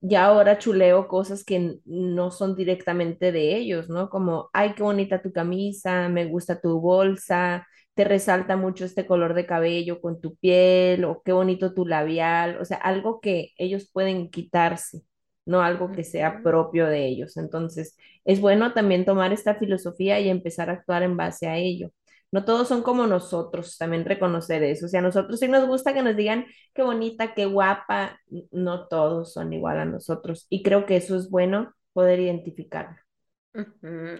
Ya 0.00 0.26
ahora 0.26 0.58
chuleo 0.58 1.08
cosas 1.08 1.44
que 1.44 1.78
no 1.84 2.30
son 2.30 2.54
directamente 2.56 3.32
de 3.32 3.56
ellos, 3.56 3.88
¿no? 3.88 4.10
Como, 4.10 4.50
ay, 4.52 4.74
qué 4.74 4.82
bonita 4.82 5.22
tu 5.22 5.32
camisa, 5.32 6.08
me 6.08 6.26
gusta 6.26 6.60
tu 6.60 6.80
bolsa, 6.80 7.66
te 7.96 8.04
resalta 8.04 8.56
mucho 8.56 8.84
este 8.84 9.06
color 9.06 9.34
de 9.34 9.46
cabello 9.46 10.00
con 10.02 10.20
tu 10.20 10.36
piel 10.36 11.04
o 11.06 11.22
qué 11.24 11.32
bonito 11.32 11.74
tu 11.74 11.86
labial, 11.86 12.58
o 12.60 12.66
sea, 12.66 12.78
algo 12.78 13.20
que 13.20 13.52
ellos 13.58 13.90
pueden 13.92 14.30
quitarse, 14.30 15.02
no 15.46 15.62
algo 15.62 15.92
que 15.92 16.04
sea 16.04 16.42
propio 16.42 16.86
de 16.86 17.06
ellos. 17.08 17.36
Entonces, 17.38 17.96
es 18.24 18.40
bueno 18.40 18.74
también 18.74 19.06
tomar 19.06 19.32
esta 19.32 19.54
filosofía 19.56 20.20
y 20.20 20.28
empezar 20.28 20.70
a 20.70 20.74
actuar 20.74 21.02
en 21.04 21.16
base 21.16 21.48
a 21.48 21.56
ello. 21.58 21.90
No 22.32 22.44
todos 22.44 22.68
son 22.68 22.82
como 22.82 23.06
nosotros, 23.06 23.78
también 23.78 24.04
reconocer 24.04 24.62
eso. 24.62 24.86
O 24.86 24.88
sea, 24.88 25.00
a 25.00 25.02
nosotros 25.02 25.40
sí 25.40 25.48
nos 25.48 25.66
gusta 25.66 25.94
que 25.94 26.02
nos 26.02 26.16
digan 26.16 26.44
qué 26.74 26.82
bonita, 26.82 27.34
qué 27.34 27.46
guapa, 27.46 28.20
no 28.50 28.88
todos 28.88 29.32
son 29.32 29.52
igual 29.54 29.78
a 29.80 29.84
nosotros. 29.86 30.46
Y 30.50 30.62
creo 30.62 30.86
que 30.86 30.96
eso 30.96 31.16
es 31.16 31.30
bueno 31.30 31.74
poder 31.94 32.20
identificarlo. 32.20 33.05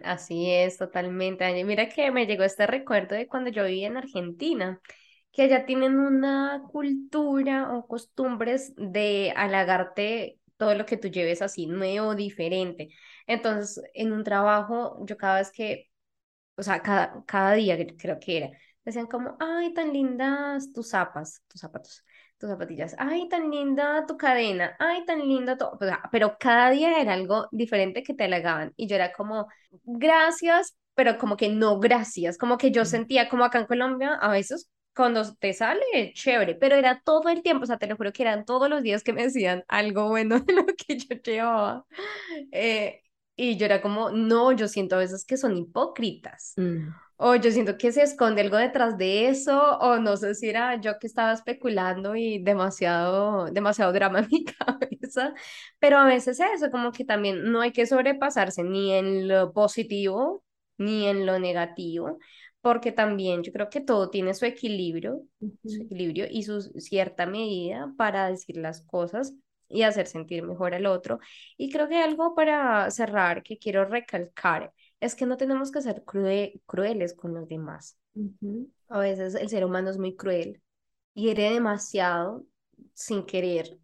Así 0.04 0.50
es, 0.50 0.78
totalmente. 0.78 1.64
Mira 1.64 1.88
que 1.88 2.10
me 2.10 2.26
llegó 2.26 2.44
este 2.44 2.66
recuerdo 2.66 3.14
de 3.14 3.26
cuando 3.28 3.50
yo 3.50 3.64
vivía 3.64 3.86
en 3.88 3.96
Argentina, 3.96 4.80
que 5.32 5.42
allá 5.42 5.66
tienen 5.66 5.98
una 5.98 6.62
cultura 6.70 7.74
o 7.76 7.86
costumbres 7.86 8.72
de 8.76 9.32
halagarte 9.36 10.40
todo 10.56 10.74
lo 10.74 10.86
que 10.86 10.96
tú 10.96 11.08
lleves 11.08 11.42
así 11.42 11.66
nuevo, 11.66 12.14
diferente. 12.14 12.88
Entonces, 13.26 13.82
en 13.94 14.12
un 14.12 14.24
trabajo, 14.24 15.04
yo 15.06 15.16
cada 15.18 15.36
vez 15.38 15.50
que, 15.52 15.90
o 16.56 16.64
sea, 16.64 16.82
cada, 16.82 17.24
cada 17.26 17.54
día 17.54 17.78
creo 17.98 18.20
que 18.20 18.38
era, 18.38 18.50
decían 18.86 19.08
como, 19.08 19.36
ay, 19.40 19.74
tan 19.74 19.92
lindas 19.94 20.72
tus 20.72 20.90
zapas, 20.90 21.42
tus 21.48 21.60
zapatos 21.62 22.04
tus 22.38 22.50
zapatillas, 22.50 22.94
ay, 22.98 23.28
tan 23.28 23.50
linda 23.50 24.04
tu 24.06 24.16
cadena, 24.16 24.76
ay, 24.78 25.04
tan 25.06 25.20
linda 25.20 25.56
todo, 25.56 25.78
pero 26.12 26.36
cada 26.38 26.70
día 26.70 27.00
era 27.00 27.14
algo 27.14 27.48
diferente 27.52 28.02
que 28.02 28.14
te 28.14 28.24
halagaban. 28.24 28.72
Y 28.76 28.86
yo 28.88 28.96
era 28.96 29.12
como, 29.12 29.48
gracias, 29.84 30.76
pero 30.94 31.18
como 31.18 31.36
que 31.36 31.48
no 31.48 31.78
gracias, 31.80 32.38
como 32.38 32.58
que 32.58 32.70
yo 32.70 32.84
sentía 32.84 33.28
como 33.28 33.44
acá 33.44 33.58
en 33.60 33.66
Colombia 33.66 34.14
a 34.14 34.30
veces 34.30 34.70
cuando 34.94 35.34
te 35.34 35.52
sale, 35.52 35.82
chévere, 36.14 36.54
pero 36.54 36.74
era 36.76 37.00
todo 37.04 37.28
el 37.28 37.42
tiempo, 37.42 37.64
o 37.64 37.66
sea, 37.66 37.76
te 37.78 37.86
lo 37.86 37.96
juro 37.96 38.12
que 38.12 38.22
eran 38.22 38.46
todos 38.46 38.68
los 38.70 38.82
días 38.82 39.02
que 39.04 39.12
me 39.12 39.22
decían 39.24 39.62
algo 39.68 40.08
bueno 40.08 40.40
de 40.40 40.52
lo 40.54 40.64
que 40.66 40.96
yo 40.98 41.16
llevaba. 41.22 41.84
Eh, 42.52 43.02
y 43.36 43.56
yo 43.56 43.66
era 43.66 43.82
como, 43.82 44.10
no, 44.10 44.52
yo 44.52 44.68
siento 44.68 44.96
a 44.96 44.98
veces 44.98 45.24
que 45.24 45.36
son 45.36 45.56
hipócritas. 45.56 46.54
Mm 46.56 46.88
o 47.16 47.34
yo 47.36 47.50
siento 47.50 47.78
que 47.78 47.92
se 47.92 48.02
esconde 48.02 48.42
algo 48.42 48.56
detrás 48.58 48.98
de 48.98 49.28
eso, 49.28 49.78
o 49.78 49.98
no 49.98 50.16
sé 50.16 50.34
si 50.34 50.48
era 50.48 50.80
yo 50.80 50.98
que 50.98 51.06
estaba 51.06 51.32
especulando 51.32 52.14
y 52.16 52.42
demasiado, 52.42 53.46
demasiado 53.46 53.92
drama 53.92 54.20
en 54.20 54.28
mi 54.30 54.44
cabeza, 54.44 55.34
pero 55.78 55.98
a 55.98 56.06
veces 56.06 56.40
eso, 56.40 56.70
como 56.70 56.92
que 56.92 57.04
también 57.04 57.50
no 57.50 57.60
hay 57.62 57.72
que 57.72 57.86
sobrepasarse 57.86 58.62
ni 58.64 58.92
en 58.92 59.28
lo 59.28 59.52
positivo 59.52 60.44
ni 60.78 61.06
en 61.06 61.24
lo 61.24 61.38
negativo, 61.38 62.18
porque 62.60 62.92
también 62.92 63.42
yo 63.42 63.50
creo 63.52 63.70
que 63.70 63.80
todo 63.80 64.10
tiene 64.10 64.34
su 64.34 64.44
equilibrio, 64.44 65.22
su 65.64 65.82
equilibrio 65.82 66.26
y 66.30 66.42
su 66.42 66.60
cierta 66.80 67.24
medida 67.26 67.92
para 67.96 68.28
decir 68.28 68.58
las 68.58 68.82
cosas 68.82 69.32
y 69.68 69.82
hacer 69.82 70.06
sentir 70.06 70.42
mejor 70.42 70.74
al 70.74 70.86
otro. 70.86 71.18
Y 71.56 71.70
creo 71.70 71.88
que 71.88 72.02
algo 72.02 72.34
para 72.34 72.90
cerrar 72.90 73.42
que 73.42 73.58
quiero 73.58 73.84
recalcar 73.84 74.72
es 75.00 75.14
que 75.14 75.26
no 75.26 75.36
tenemos 75.36 75.70
que 75.70 75.82
ser 75.82 76.04
crueles 76.04 77.14
con 77.14 77.34
los 77.34 77.48
demás. 77.48 77.98
A 78.88 78.98
veces 78.98 79.34
el 79.34 79.48
ser 79.48 79.64
humano 79.64 79.90
es 79.90 79.98
muy 79.98 80.14
cruel 80.16 80.62
hiere 81.16 81.50
demasiado 81.50 82.44
sin 82.92 83.24
querer, 83.24 83.78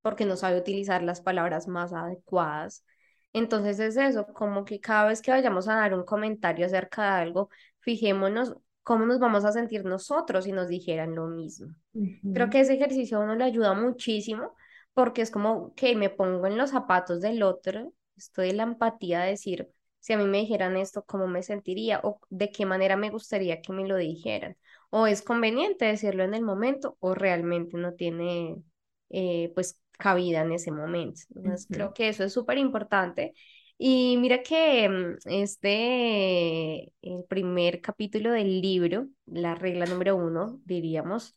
porque 0.00 0.24
no 0.24 0.36
sabe 0.36 0.58
utilizar 0.58 1.02
las 1.02 1.20
palabras 1.20 1.66
más 1.68 1.92
adecuadas. 1.92 2.84
Entonces 3.32 3.78
es 3.80 3.96
eso, 3.96 4.26
como 4.32 4.64
que 4.64 4.80
cada 4.80 5.08
vez 5.08 5.20
que 5.20 5.32
vayamos 5.32 5.68
a 5.68 5.74
dar 5.74 5.92
un 5.92 6.04
comentario 6.04 6.64
acerca 6.64 7.02
de 7.02 7.22
algo, 7.22 7.50
fijémonos 7.80 8.54
cómo 8.84 9.04
nos 9.04 9.18
vamos 9.18 9.44
a 9.44 9.52
sentir 9.52 9.84
nosotros 9.84 10.44
si 10.44 10.52
nos 10.52 10.68
dijeran 10.68 11.14
lo 11.14 11.26
mismo. 11.26 11.74
Creo 12.32 12.48
que 12.48 12.60
ese 12.60 12.74
ejercicio 12.74 13.18
a 13.18 13.24
uno 13.24 13.34
le 13.34 13.44
ayuda 13.44 13.74
muchísimo 13.74 14.54
porque 14.98 15.22
es 15.22 15.30
como 15.30 15.72
que 15.76 15.94
me 15.94 16.10
pongo 16.10 16.48
en 16.48 16.58
los 16.58 16.70
zapatos 16.70 17.20
del 17.20 17.44
otro, 17.44 17.92
estoy 18.16 18.50
en 18.50 18.56
la 18.56 18.64
empatía 18.64 19.20
de 19.20 19.30
decir, 19.30 19.70
si 20.00 20.12
a 20.12 20.18
mí 20.18 20.24
me 20.24 20.38
dijeran 20.38 20.76
esto, 20.76 21.04
¿cómo 21.04 21.28
me 21.28 21.44
sentiría? 21.44 22.00
O 22.02 22.20
de 22.30 22.50
qué 22.50 22.66
manera 22.66 22.96
me 22.96 23.08
gustaría 23.10 23.60
que 23.62 23.72
me 23.72 23.86
lo 23.86 23.96
dijeran. 23.96 24.56
O 24.90 25.06
es 25.06 25.22
conveniente 25.22 25.84
decirlo 25.84 26.24
en 26.24 26.34
el 26.34 26.42
momento 26.42 26.96
o 26.98 27.14
realmente 27.14 27.76
no 27.76 27.94
tiene 27.94 28.56
eh, 29.10 29.52
pues 29.54 29.80
cabida 29.92 30.40
en 30.40 30.50
ese 30.50 30.72
momento. 30.72 31.20
Entonces 31.32 31.68
creo 31.70 31.94
que 31.94 32.08
eso 32.08 32.24
es 32.24 32.32
súper 32.32 32.58
importante. 32.58 33.34
Y 33.78 34.16
mira 34.18 34.42
que 34.42 34.88
mm, 34.88 35.18
este, 35.26 36.92
el 37.02 37.24
primer 37.28 37.80
capítulo 37.80 38.32
del 38.32 38.60
libro, 38.60 39.06
la 39.26 39.54
regla 39.54 39.86
número 39.86 40.16
uno, 40.16 40.60
diríamos, 40.64 41.36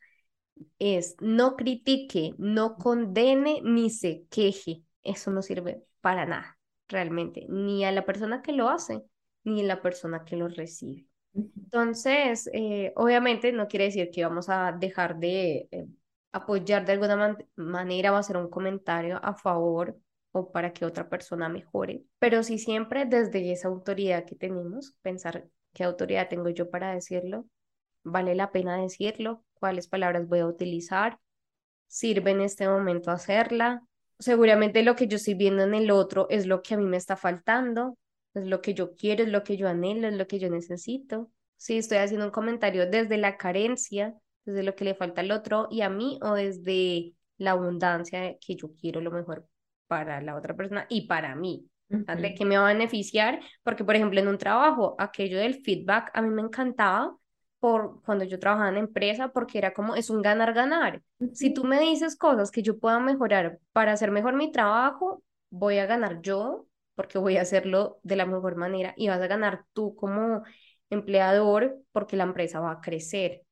es 0.80 1.16
no 1.20 1.56
critique, 1.56 2.34
no 2.38 2.76
condene 2.76 3.62
ni 3.64 3.90
se 3.90 4.26
queje. 4.30 4.84
Eso 5.04 5.32
no 5.32 5.42
sirve 5.42 5.84
para 6.02 6.26
nada, 6.26 6.60
realmente, 6.88 7.46
ni 7.50 7.86
a 7.86 7.92
la 7.92 8.06
persona 8.06 8.42
que 8.42 8.54
lo 8.54 8.70
hace, 8.70 9.04
ni 9.44 9.62
a 9.62 9.66
la 9.66 9.82
persona 9.82 10.26
que 10.26 10.36
lo 10.36 10.48
recibe. 10.48 11.08
Entonces, 11.34 12.50
eh, 12.54 12.92
obviamente 12.96 13.52
no 13.54 13.68
quiere 13.68 13.86
decir 13.86 14.10
que 14.12 14.24
vamos 14.24 14.50
a 14.50 14.74
dejar 14.74 15.18
de 15.18 15.70
eh, 15.72 15.88
apoyar 16.32 16.86
de 16.86 16.94
alguna 16.94 17.38
manera 17.56 18.12
o 18.14 18.16
hacer 18.16 18.38
un 18.38 18.50
comentario 18.50 19.20
a 19.24 19.34
favor 19.36 19.98
o 20.32 20.52
para 20.52 20.74
que 20.74 20.86
otra 20.86 21.10
persona 21.10 21.50
mejore, 21.50 22.04
pero 22.20 22.44
sí 22.44 22.58
siempre 22.58 23.06
desde 23.06 23.52
esa 23.52 23.68
autoridad 23.68 24.26
que 24.26 24.36
tenemos, 24.36 24.96
pensar 25.02 25.48
qué 25.74 25.84
autoridad 25.84 26.30
tengo 26.30 26.50
yo 26.50 26.70
para 26.70 26.94
decirlo, 26.94 27.46
vale 28.04 28.36
la 28.36 28.52
pena 28.52 28.78
decirlo, 28.82 29.44
cuáles 29.62 29.88
palabras 29.88 30.28
voy 30.28 30.40
a 30.40 30.48
utilizar, 30.48 31.20
sirve 31.88 32.32
en 32.32 32.42
este 32.42 32.68
momento 32.68 33.12
hacerla. 33.12 33.84
Seguramente 34.18 34.82
lo 34.82 34.96
que 34.96 35.08
yo 35.08 35.18
estoy 35.18 35.36
viendo 35.36 35.62
en 35.64 35.76
el 35.76 35.92
otro 35.92 36.26
es 36.30 36.48
lo 36.48 36.64
que 36.64 36.74
a 36.74 36.78
mí 36.78 36.86
me 36.86 36.98
está 36.98 37.16
faltando, 37.16 37.98
es 38.34 38.48
lo 38.48 38.60
que 38.60 38.74
yo 38.74 38.96
quiero, 38.96 39.24
es 39.24 39.30
lo 39.30 39.44
que 39.44 39.58
yo 39.58 39.68
anhelo, 39.68 40.08
es 40.08 40.16
lo 40.16 40.26
que 40.26 40.40
yo 40.40 40.50
necesito. 40.50 41.30
Si 41.58 41.78
estoy 41.78 42.00
haciendo 42.00 42.26
un 42.26 42.32
comentario 42.32 42.90
desde 42.90 43.18
la 43.18 43.38
carencia, 43.38 44.16
desde 44.46 44.64
lo 44.64 44.76
que 44.76 44.84
le 44.84 44.96
falta 44.96 45.22
al 45.22 45.32
otro 45.32 45.68
y 45.70 45.82
a 45.82 45.90
mí, 45.90 46.18
o 46.24 46.34
desde 46.34 47.14
la 47.38 47.52
abundancia 47.52 48.38
que 48.40 48.56
yo 48.56 48.72
quiero 48.74 49.00
lo 49.00 49.12
mejor 49.12 49.48
para 49.86 50.22
la 50.22 50.36
otra 50.36 50.56
persona 50.56 50.88
y 50.90 51.08
para 51.08 51.36
mí. 51.36 51.68
¿De 51.88 52.34
qué 52.34 52.46
me 52.46 52.58
va 52.58 52.70
a 52.70 52.74
beneficiar? 52.74 53.42
Porque, 53.64 53.84
por 53.84 53.96
ejemplo, 53.96 54.20
en 54.20 54.28
un 54.28 54.38
trabajo, 54.38 54.96
aquello 54.98 55.38
del 55.38 55.62
feedback 55.62 56.10
a 56.14 56.22
mí 56.22 56.30
me 56.30 56.42
encantaba 56.42 57.16
por 57.62 58.04
cuando 58.04 58.26
yo 58.26 58.40
trabajaba 58.40 58.70
en 58.70 58.78
empresa, 58.78 59.30
porque 59.30 59.60
era 59.60 59.74
como, 59.74 59.96
es 59.96 60.10
un 60.10 60.22
ganar-ganar. 60.22 61.02
Si 61.34 61.54
tú 61.54 61.64
me 61.64 61.80
dices 61.80 62.18
cosas 62.18 62.52
que 62.52 62.64
yo 62.64 62.80
pueda 62.80 63.00
mejorar 63.00 63.60
para 63.72 63.94
hacer 63.94 64.12
mejor 64.12 64.36
mi 64.36 64.52
trabajo, 64.52 65.24
voy 65.52 65.78
a 65.78 65.86
ganar 65.86 66.22
yo, 66.22 66.68
porque 66.96 67.20
voy 67.20 67.38
a 67.38 67.44
hacerlo 67.44 68.00
de 68.04 68.18
la 68.18 68.26
mejor 68.26 68.58
manera, 68.58 68.94
y 68.98 69.08
vas 69.10 69.22
a 69.22 69.28
ganar 69.28 69.66
tú 69.74 69.96
como 69.96 70.44
empleador, 70.90 71.78
porque 71.94 72.18
la 72.18 72.26
empresa 72.26 72.60
va 72.60 72.72
a 72.74 72.82
crecer. 72.82 73.44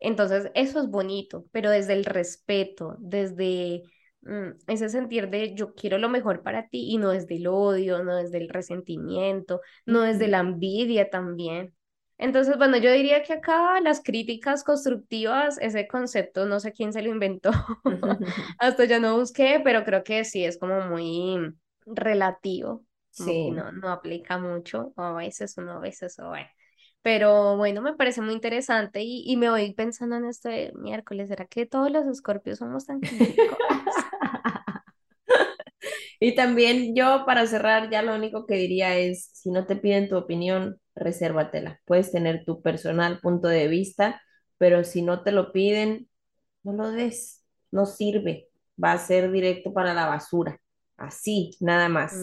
Entonces, 0.00 0.50
eso 0.54 0.80
es 0.80 0.88
bonito, 0.90 1.46
pero 1.52 1.70
desde 1.70 1.94
el 1.94 2.04
respeto, 2.04 2.96
desde 3.00 3.82
mm, 4.22 4.50
ese 4.68 4.88
sentir 4.90 5.30
de 5.30 5.54
yo 5.54 5.74
quiero 5.74 5.98
lo 5.98 6.08
mejor 6.10 6.42
para 6.42 6.68
ti 6.68 6.88
y 6.92 6.98
no 6.98 7.10
desde 7.10 7.36
el 7.36 7.46
odio, 7.48 8.02
no 8.04 8.16
desde 8.16 8.38
el 8.38 8.48
resentimiento, 8.50 9.60
no 9.86 10.02
desde 10.02 10.28
la 10.28 10.40
envidia 10.40 11.10
también. 11.10 11.74
Entonces, 12.18 12.56
bueno, 12.56 12.78
yo 12.78 12.90
diría 12.92 13.22
que 13.22 13.34
acá 13.34 13.78
las 13.80 14.02
críticas 14.02 14.64
constructivas, 14.64 15.58
ese 15.60 15.86
concepto, 15.86 16.46
no 16.46 16.60
sé 16.60 16.72
quién 16.72 16.92
se 16.92 17.02
lo 17.02 17.10
inventó, 17.10 17.50
hasta 18.58 18.84
ya 18.86 18.98
no 18.98 19.18
busqué, 19.18 19.60
pero 19.62 19.84
creo 19.84 20.02
que 20.02 20.24
sí 20.24 20.44
es 20.44 20.58
como 20.58 20.80
muy 20.82 21.54
relativo, 21.84 22.84
sí. 23.10 23.50
no, 23.50 23.70
no 23.72 23.90
aplica 23.90 24.38
mucho, 24.38 24.92
o 24.96 25.02
a 25.02 25.12
veces 25.14 25.56
uno, 25.58 25.72
a 25.72 25.78
veces, 25.80 26.18
o 26.18 26.28
bueno. 26.28 26.48
Pero 27.02 27.56
bueno, 27.56 27.82
me 27.82 27.94
parece 27.94 28.20
muy 28.20 28.34
interesante 28.34 29.02
y, 29.02 29.22
y 29.30 29.36
me 29.36 29.50
voy 29.50 29.72
pensando 29.74 30.16
en 30.16 30.24
este 30.24 30.72
miércoles, 30.74 31.28
¿será 31.28 31.46
que 31.46 31.66
todos 31.66 31.90
los 31.90 32.06
escorpios 32.06 32.58
somos 32.58 32.86
tan 32.86 33.02
críticos? 33.02 33.58
y 36.20 36.34
también 36.34 36.94
yo 36.94 37.24
para 37.26 37.46
cerrar 37.46 37.90
ya 37.90 38.02
lo 38.02 38.14
único 38.14 38.46
que 38.46 38.54
diría 38.56 38.96
es, 38.96 39.30
si 39.32 39.50
no 39.50 39.66
te 39.66 39.76
piden 39.76 40.08
tu 40.08 40.16
opinión, 40.16 40.80
resérvatela. 40.96 41.80
Puedes 41.84 42.10
tener 42.10 42.44
tu 42.44 42.62
personal 42.62 43.20
punto 43.20 43.48
de 43.48 43.68
vista, 43.68 44.20
pero 44.58 44.82
si 44.82 45.02
no 45.02 45.22
te 45.22 45.30
lo 45.30 45.52
piden, 45.52 46.08
no 46.62 46.72
lo 46.72 46.90
des, 46.90 47.44
no 47.70 47.86
sirve, 47.86 48.48
va 48.82 48.92
a 48.92 48.98
ser 48.98 49.30
directo 49.30 49.72
para 49.72 49.94
la 49.94 50.06
basura. 50.06 50.58
Así, 50.96 51.50
nada 51.60 51.88
más. 51.88 52.16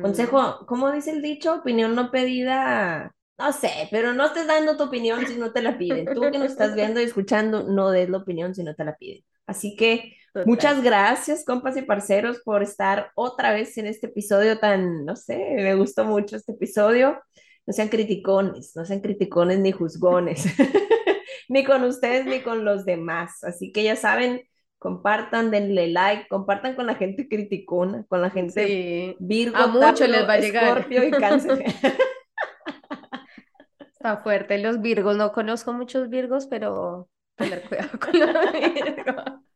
Consejo, 0.00 0.64
¿cómo 0.66 0.92
dice 0.92 1.10
el 1.10 1.20
dicho? 1.20 1.56
Opinión 1.56 1.96
no 1.96 2.12
pedida. 2.12 3.12
No 3.36 3.52
sé, 3.52 3.88
pero 3.90 4.12
no 4.12 4.26
estés 4.26 4.46
dando 4.46 4.76
tu 4.76 4.84
opinión 4.84 5.26
si 5.26 5.36
no 5.36 5.52
te 5.52 5.62
la 5.62 5.76
piden. 5.76 6.06
Tú 6.14 6.20
que 6.20 6.38
nos 6.38 6.52
estás 6.52 6.74
viendo 6.74 7.00
y 7.00 7.04
escuchando, 7.04 7.64
no 7.64 7.90
des 7.90 8.08
la 8.08 8.18
opinión 8.18 8.54
si 8.54 8.62
no 8.62 8.74
te 8.74 8.84
la 8.84 8.96
piden. 8.96 9.24
Así 9.46 9.74
que 9.74 10.14
muchas 10.44 10.80
gracias, 10.82 11.44
compas 11.44 11.76
y 11.76 11.82
parceros, 11.82 12.40
por 12.44 12.62
estar 12.62 13.10
otra 13.16 13.52
vez 13.52 13.76
en 13.78 13.86
este 13.86 14.06
episodio 14.06 14.60
tan, 14.60 15.04
no 15.04 15.16
sé, 15.16 15.36
me 15.56 15.74
gustó 15.74 16.04
mucho 16.04 16.36
este 16.36 16.52
episodio 16.52 17.20
no 17.66 17.72
sean 17.72 17.88
criticones, 17.88 18.72
no 18.74 18.84
sean 18.84 19.00
criticones 19.00 19.58
ni 19.58 19.72
juzgones, 19.72 20.44
ni 21.48 21.64
con 21.64 21.84
ustedes 21.84 22.26
ni 22.26 22.40
con 22.40 22.64
los 22.64 22.84
demás. 22.84 23.44
Así 23.44 23.72
que 23.72 23.84
ya 23.84 23.96
saben, 23.96 24.42
compartan, 24.78 25.50
denle 25.50 25.88
like, 25.88 26.26
compartan 26.28 26.74
con 26.74 26.86
la 26.86 26.94
gente 26.94 27.28
criticona, 27.28 28.04
con 28.08 28.22
la 28.22 28.30
gente 28.30 29.16
Virgo, 29.20 29.56
a 29.56 29.66
mucho 29.66 30.06
les 30.06 30.28
va 30.28 30.34
a 30.34 30.40
llegar. 30.40 30.64
Scorpio 30.64 31.04
y 31.04 31.10
Cáncer. 31.10 31.64
Está 33.78 34.16
fuerte 34.16 34.58
los 34.58 34.80
Virgos, 34.80 35.16
no 35.16 35.32
conozco 35.32 35.72
muchos 35.72 36.08
Virgos, 36.08 36.46
pero 36.46 37.08
tener 37.36 37.62
cuidado 37.68 37.98
con 37.98 38.18
los 38.18 38.52
Virgos. 38.52 39.49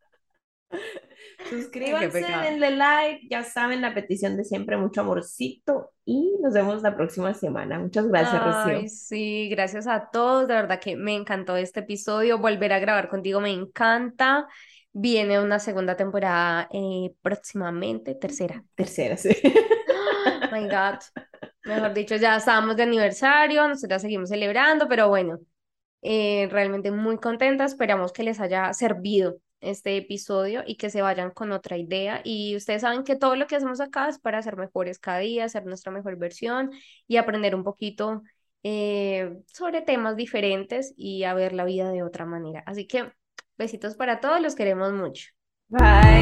Suscríbanse, 1.49 2.21
denle 2.21 2.71
like, 2.71 3.27
ya 3.31 3.43
saben 3.43 3.81
la 3.81 3.95
petición 3.95 4.37
de 4.37 4.45
siempre, 4.45 4.77
mucho 4.77 5.03
amorcito 5.03 5.93
y 6.05 6.37
nos 6.43 6.55
vemos 6.55 6.83
la 6.83 6.97
próxima 6.97 7.35
semana. 7.35 7.79
Muchas 7.79 8.09
gracias, 8.09 8.43
Ay, 8.45 8.89
Sí, 8.89 9.49
gracias 9.51 9.87
a 9.87 10.11
todos, 10.11 10.49
de 10.49 10.55
verdad 10.55 10.81
que 10.81 10.97
me 10.97 11.15
encantó 11.15 11.57
este 11.57 11.81
episodio, 11.81 12.39
volver 12.39 12.73
a 12.73 12.79
grabar 12.79 13.09
contigo 13.09 13.41
me 13.41 13.51
encanta. 13.51 14.47
Viene 14.93 15.41
una 15.41 15.59
segunda 15.59 15.97
temporada 15.97 16.69
eh, 16.73 17.13
próximamente, 17.21 18.15
tercera. 18.15 18.63
Tercera, 18.75 19.17
sí. 19.17 19.31
Oh 19.43 20.49
my 20.53 20.69
God. 20.69 21.01
Mejor 21.65 21.95
dicho, 21.95 22.17
ya 22.17 22.37
estamos 22.37 22.77
de 22.77 22.85
aniversario, 22.85 23.67
nosotros 23.67 24.03
seguimos 24.03 24.29
celebrando, 24.29 24.87
pero 24.87 25.09
bueno, 25.09 25.41
eh, 26.03 26.47
realmente 26.51 26.91
muy 26.91 27.17
contenta. 27.17 27.65
Esperamos 27.65 28.13
que 28.13 28.23
les 28.23 28.39
haya 28.39 28.73
servido 28.73 29.39
este 29.65 29.97
episodio 29.97 30.63
y 30.67 30.77
que 30.77 30.91
se 30.91 31.03
vayan 31.03 31.31
con 31.31 31.53
otra 31.53 31.77
idea. 31.77 32.21
Y 32.25 32.57
ustedes 32.57 32.83
saben 32.83 33.05
que 33.05 33.17
todo 33.17 33.37
lo 33.37 33.47
que 33.47 33.57
hacemos 33.57 33.81
acá 33.81 34.09
es 34.09 34.19
para 34.19 34.43
ser 34.43 34.57
mejores 34.57 34.99
cada 34.99 35.19
día, 35.19 35.49
ser 35.49 35.67
nuestra 35.67 35.93
mejor 35.93 36.17
versión 36.17 36.71
y 37.07 37.17
aprender 37.17 37.55
un 37.55 37.65
poquito 37.65 38.23
eh, 38.63 39.37
sobre 39.47 39.83
temas 39.83 40.17
diferentes 40.17 40.95
y 40.97 41.25
a 41.25 41.35
ver 41.35 41.53
la 41.53 41.65
vida 41.65 41.91
de 41.91 42.03
otra 42.03 42.25
manera. 42.25 42.63
Así 42.67 42.87
que 42.87 43.13
besitos 43.59 43.97
para 43.97 44.21
todos, 44.21 44.41
los 44.41 44.55
queremos 44.55 44.93
mucho. 44.93 45.29
Bye. 45.69 46.14